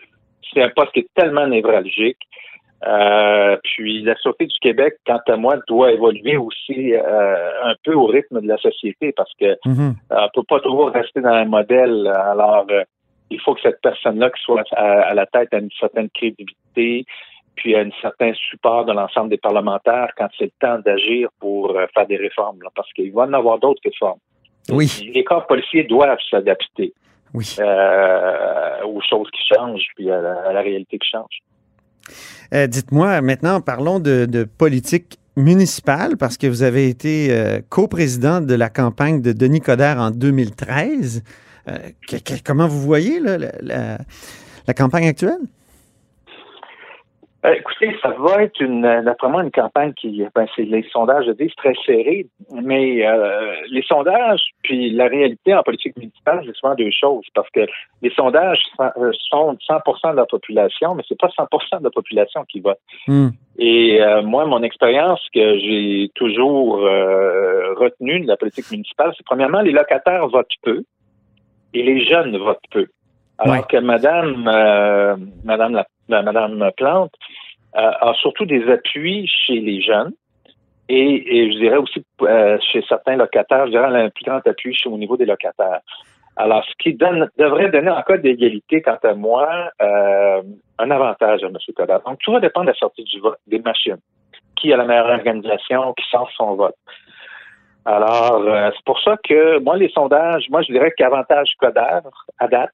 C'est 0.51 0.63
un 0.63 0.69
poste 0.69 0.91
qui 0.93 1.01
est 1.01 1.09
tellement 1.13 1.45
névralgique. 1.45 2.17
Euh, 2.87 3.57
puis 3.63 4.01
la 4.01 4.15
Sûreté 4.15 4.47
du 4.47 4.57
Québec, 4.59 4.95
quant 5.05 5.19
à 5.27 5.35
moi, 5.35 5.55
doit 5.67 5.91
évoluer 5.91 6.37
aussi 6.37 6.93
euh, 6.95 7.49
un 7.63 7.75
peu 7.83 7.93
au 7.93 8.07
rythme 8.07 8.41
de 8.41 8.47
la 8.47 8.57
société 8.57 9.11
parce 9.15 9.31
que 9.39 9.45
euh, 9.45 9.91
on 10.09 10.29
peut 10.33 10.43
pas 10.47 10.59
toujours 10.61 10.89
rester 10.89 11.21
dans 11.21 11.29
un 11.29 11.45
modèle. 11.45 12.07
Alors, 12.07 12.65
euh, 12.71 12.83
il 13.29 13.39
faut 13.39 13.53
que 13.53 13.61
cette 13.61 13.81
personne-là 13.81 14.29
qui 14.31 14.41
soit 14.43 14.63
à, 14.71 15.01
à 15.09 15.13
la 15.13 15.25
tête 15.27 15.49
ait 15.53 15.59
une 15.59 15.69
certaine 15.79 16.09
crédibilité, 16.09 17.05
puis 17.55 17.73
ait 17.73 17.79
un 17.81 17.91
certain 18.01 18.33
support 18.33 18.85
de 18.85 18.93
l'ensemble 18.93 19.29
des 19.29 19.37
parlementaires 19.37 20.09
quand 20.17 20.27
c'est 20.37 20.45
le 20.45 20.51
temps 20.59 20.79
d'agir 20.79 21.29
pour 21.39 21.77
faire 21.93 22.07
des 22.07 22.17
réformes, 22.17 22.61
là, 22.63 22.69
parce 22.75 22.91
qu'il 22.93 23.11
va 23.13 23.25
y 23.25 23.27
en 23.29 23.33
avoir 23.33 23.59
d'autres 23.59 23.81
réformes. 23.85 24.19
Oui. 24.69 25.11
Les 25.13 25.23
corps 25.23 25.45
policiers 25.47 25.83
doivent 25.83 26.19
s'adapter 26.29 26.93
Oui. 27.33 27.45
euh, 27.59 28.83
aux 28.85 29.01
choses 29.01 29.29
qui 29.31 29.41
changent, 29.53 29.87
puis 29.95 30.09
à 30.11 30.19
la, 30.19 30.33
à 30.49 30.53
la 30.53 30.61
réalité 30.61 30.97
qui 30.97 31.09
change. 31.09 31.39
Euh, 32.53 32.67
Dites-moi, 32.67 33.21
maintenant, 33.21 33.61
parlons 33.61 33.99
de, 33.99 34.47
politique 34.57 35.19
municipale, 35.37 36.17
parce 36.17 36.37
que 36.37 36.47
vous 36.47 36.63
avez 36.63 36.89
été 36.89 37.27
euh, 37.31 37.61
coprésident 37.69 38.41
de 38.41 38.53
la 38.53 38.69
campagne 38.69 39.21
de 39.21 39.31
Denis 39.31 39.61
Coderre 39.61 39.99
en 39.99 40.11
2013. 40.11 41.23
Euh, 41.67 41.77
comment 42.43 42.67
vous 42.67 42.81
voyez 42.81 43.19
la 43.21 44.73
campagne 44.73 45.07
actuelle? 45.07 45.39
Euh, 47.43 47.53
écoutez, 47.53 47.95
ça 48.03 48.09
va 48.19 48.43
être 48.43 48.59
une, 48.61 48.85
euh, 48.85 49.01
d'après 49.01 49.27
moi, 49.27 49.41
une 49.43 49.49
campagne 49.49 49.93
qui, 49.93 50.23
ben, 50.35 50.45
c'est 50.55 50.61
les 50.63 50.83
sondages 50.91 51.25
je 51.25 51.31
dis, 51.31 51.51
très 51.57 51.73
serrés, 51.85 52.27
mais 52.53 53.05
euh, 53.05 53.55
les 53.71 53.81
sondages 53.81 54.41
puis 54.61 54.91
la 54.91 55.07
réalité 55.07 55.55
en 55.55 55.63
politique 55.63 55.97
municipale, 55.97 56.43
c'est 56.45 56.55
souvent 56.55 56.75
deux 56.75 56.91
choses, 56.91 57.25
parce 57.33 57.49
que 57.49 57.61
les 58.03 58.11
sondages 58.11 58.59
sont- 58.77 58.91
euh, 58.97 59.11
sont 59.29 59.57
100% 59.67 60.11
de 60.11 60.17
la 60.17 60.27
population, 60.27 60.93
mais 60.93 61.03
c'est 61.07 61.19
pas 61.19 61.29
100% 61.35 61.79
de 61.79 61.83
la 61.83 61.89
population 61.89 62.45
qui 62.45 62.59
vote. 62.59 62.79
Hmm. 63.07 63.29
Et 63.57 63.99
euh, 64.01 64.21
moi, 64.21 64.45
mon 64.45 64.61
expérience 64.61 65.21
que 65.33 65.57
j'ai 65.57 66.11
toujours 66.13 66.77
retenue 66.81 68.21
de 68.21 68.27
la 68.27 68.37
politique 68.37 68.69
municipale, 68.69 69.13
c'est 69.17 69.25
premièrement, 69.25 69.61
les 69.61 69.71
locataires 69.71 70.27
votent 70.27 70.47
peu 70.61 70.83
et 71.73 71.81
les 71.83 72.05
jeunes 72.05 72.37
votent 72.37 72.59
peu. 72.69 72.85
Alors 73.43 73.55
Ouais. 73.55 73.63
que 73.67 73.77
Madame, 73.77 74.47
euh, 74.47 75.15
Madame, 75.43 75.73
la, 75.73 75.85
la- 76.09 76.21
Madame 76.21 76.71
Plante 76.77 77.13
euh, 77.75 77.91
a 77.99 78.13
surtout 78.15 78.45
des 78.45 78.69
appuis 78.71 79.27
chez 79.27 79.59
les 79.59 79.81
jeunes 79.81 80.13
et, 80.89 81.37
et 81.37 81.51
je 81.51 81.57
dirais 81.57 81.77
aussi 81.77 82.03
euh, 82.21 82.57
chez 82.71 82.83
certains 82.87 83.15
locataires, 83.15 83.65
je 83.65 83.71
dirais 83.71 83.87
elle 83.87 83.95
a 83.95 83.99
un 84.03 84.09
plus 84.09 84.25
grand 84.25 84.45
appui 84.45 84.75
chez, 84.75 84.89
au 84.89 84.97
niveau 84.97 85.17
des 85.17 85.25
locataires. 85.25 85.79
Alors, 86.37 86.63
ce 86.65 86.71
qui 86.79 86.93
donne, 86.93 87.29
devrait 87.37 87.69
donner 87.69 87.89
en 87.89 88.01
cas 88.03 88.17
d'égalité, 88.17 88.81
quant 88.81 88.97
à 89.03 89.13
moi, 89.13 89.69
un 89.81 90.89
avantage 90.91 91.43
à 91.43 91.47
M. 91.47 91.57
Coderre. 91.75 91.99
Donc, 92.05 92.19
tout 92.19 92.31
va 92.31 92.39
dépendre 92.39 92.67
de 92.67 92.71
la 92.71 92.77
sortie 92.77 93.03
du 93.03 93.19
vote, 93.19 93.37
des 93.47 93.59
machines. 93.59 93.97
Qui 94.55 94.71
a 94.71 94.77
la 94.77 94.85
meilleure 94.85 95.09
organisation, 95.09 95.93
qui 95.93 96.05
sort 96.09 96.29
son 96.37 96.55
vote. 96.55 96.75
Alors, 97.85 98.43
euh, 98.47 98.69
c'est 98.73 98.85
pour 98.85 98.99
ça 99.01 99.17
que 99.27 99.59
moi, 99.59 99.75
les 99.75 99.89
sondages, 99.89 100.45
moi, 100.49 100.61
je 100.61 100.71
dirais 100.71 100.93
qu'avantage 100.97 101.51
Coderre, 101.59 102.03
à 102.39 102.47
date, 102.47 102.71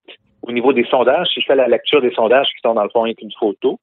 au 0.47 0.51
niveau 0.51 0.73
des 0.73 0.85
sondages, 0.85 1.27
si 1.33 1.41
je 1.41 1.45
fais 1.45 1.55
la 1.55 1.67
lecture 1.67 2.01
des 2.01 2.11
sondages 2.11 2.47
qui 2.47 2.61
sont 2.63 2.73
dans 2.73 2.83
le 2.83 2.89
fond 2.89 3.03
avec 3.03 3.21
une 3.21 3.31
photo, 3.39 3.79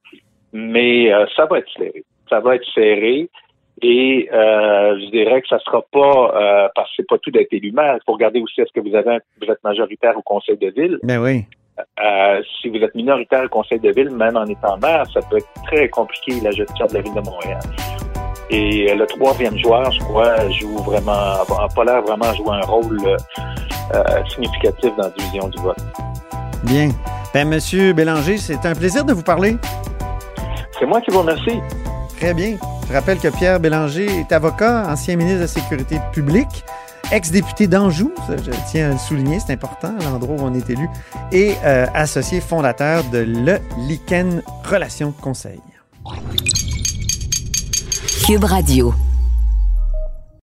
mais 0.53 1.13
euh, 1.13 1.25
ça 1.35 1.45
va 1.45 1.59
être 1.59 1.69
serré. 1.77 2.03
Ça 2.29 2.39
va 2.39 2.55
être 2.55 2.65
serré. 2.73 3.29
Et 3.81 4.29
euh, 4.31 4.97
je 4.99 5.11
dirais 5.11 5.41
que 5.41 5.47
ça 5.49 5.59
sera 5.59 5.81
pas 5.91 6.31
euh, 6.35 6.69
parce 6.75 6.89
que 6.89 6.93
c'est 6.97 7.07
pas 7.07 7.17
tout 7.17 7.29
d'être 7.29 7.51
élu 7.51 7.71
maire. 7.73 7.95
Il 7.97 8.03
faut 8.05 8.13
regarder 8.13 8.39
aussi 8.39 8.61
est-ce 8.61 8.71
que 8.71 8.79
vous 8.79 8.95
avez 8.95 9.15
un- 9.15 9.19
vous 9.41 9.51
êtes 9.51 9.61
majoritaire 9.65 10.17
au 10.17 10.21
conseil 10.21 10.57
de 10.57 10.69
ville. 10.69 10.97
Ben 11.03 11.19
oui. 11.21 11.43
Si 12.61 12.69
vous 12.69 12.77
êtes 12.77 12.95
minoritaire 12.95 13.43
au 13.43 13.49
conseil 13.49 13.79
de 13.81 13.91
ville, 13.91 14.09
même 14.09 14.37
en 14.37 14.45
étant 14.45 14.77
maire, 14.77 15.03
ça 15.13 15.19
peut 15.29 15.37
être 15.37 15.49
très 15.65 15.89
compliqué 15.89 16.39
la 16.41 16.51
gestion 16.51 16.85
de 16.85 16.93
la 16.93 17.01
ville 17.01 17.13
de 17.13 17.19
Montréal. 17.19 17.59
Et 18.49 18.95
le 18.95 19.05
troisième 19.07 19.57
joueur, 19.57 19.91
je 19.91 19.99
crois, 19.99 20.49
joue 20.51 20.77
vraiment, 20.83 21.11
a 21.11 21.67
pas 21.75 21.83
l'air 21.83 22.01
vraiment 22.01 22.31
jouer 22.33 22.55
un 22.55 22.65
rôle 22.65 22.97
euh, 23.05 24.23
significatif 24.29 24.95
dans 24.95 25.03
la 25.03 25.09
division 25.09 25.49
du 25.49 25.61
vote. 25.61 25.75
Bien. 26.65 26.89
Ben, 27.33 27.47
Monsieur 27.47 27.93
Bélanger, 27.93 28.37
c'est 28.37 28.65
un 28.65 28.73
plaisir 28.73 29.05
de 29.05 29.13
vous 29.13 29.21
parler. 29.21 29.57
C'est 30.79 30.85
moi 30.85 30.99
qui 31.01 31.11
vous 31.11 31.19
remercie. 31.19 31.59
Très 32.17 32.33
bien. 32.33 32.57
Je 32.87 32.93
rappelle 32.93 33.19
que 33.19 33.27
Pierre 33.27 33.59
Bélanger 33.59 34.05
est 34.05 34.31
avocat, 34.31 34.87
ancien 34.89 35.15
ministre 35.15 35.37
de 35.37 35.43
la 35.43 35.47
Sécurité 35.47 35.99
publique, 36.11 36.63
ex-député 37.11 37.67
d'Anjou, 37.67 38.11
je 38.29 38.51
tiens 38.69 38.89
à 38.89 38.93
le 38.93 38.99
souligner, 38.99 39.39
c'est 39.39 39.53
important, 39.53 39.93
l'endroit 40.03 40.35
où 40.37 40.41
on 40.41 40.53
est 40.53 40.69
élu, 40.69 40.87
et 41.31 41.53
euh, 41.63 41.85
associé 41.93 42.41
fondateur 42.41 43.03
de 43.11 43.19
Le 43.19 43.59
Lichen 43.87 44.41
Relations 44.63 45.11
Conseil. 45.11 45.59
Cube 48.25 48.43
Radio. 48.43 48.93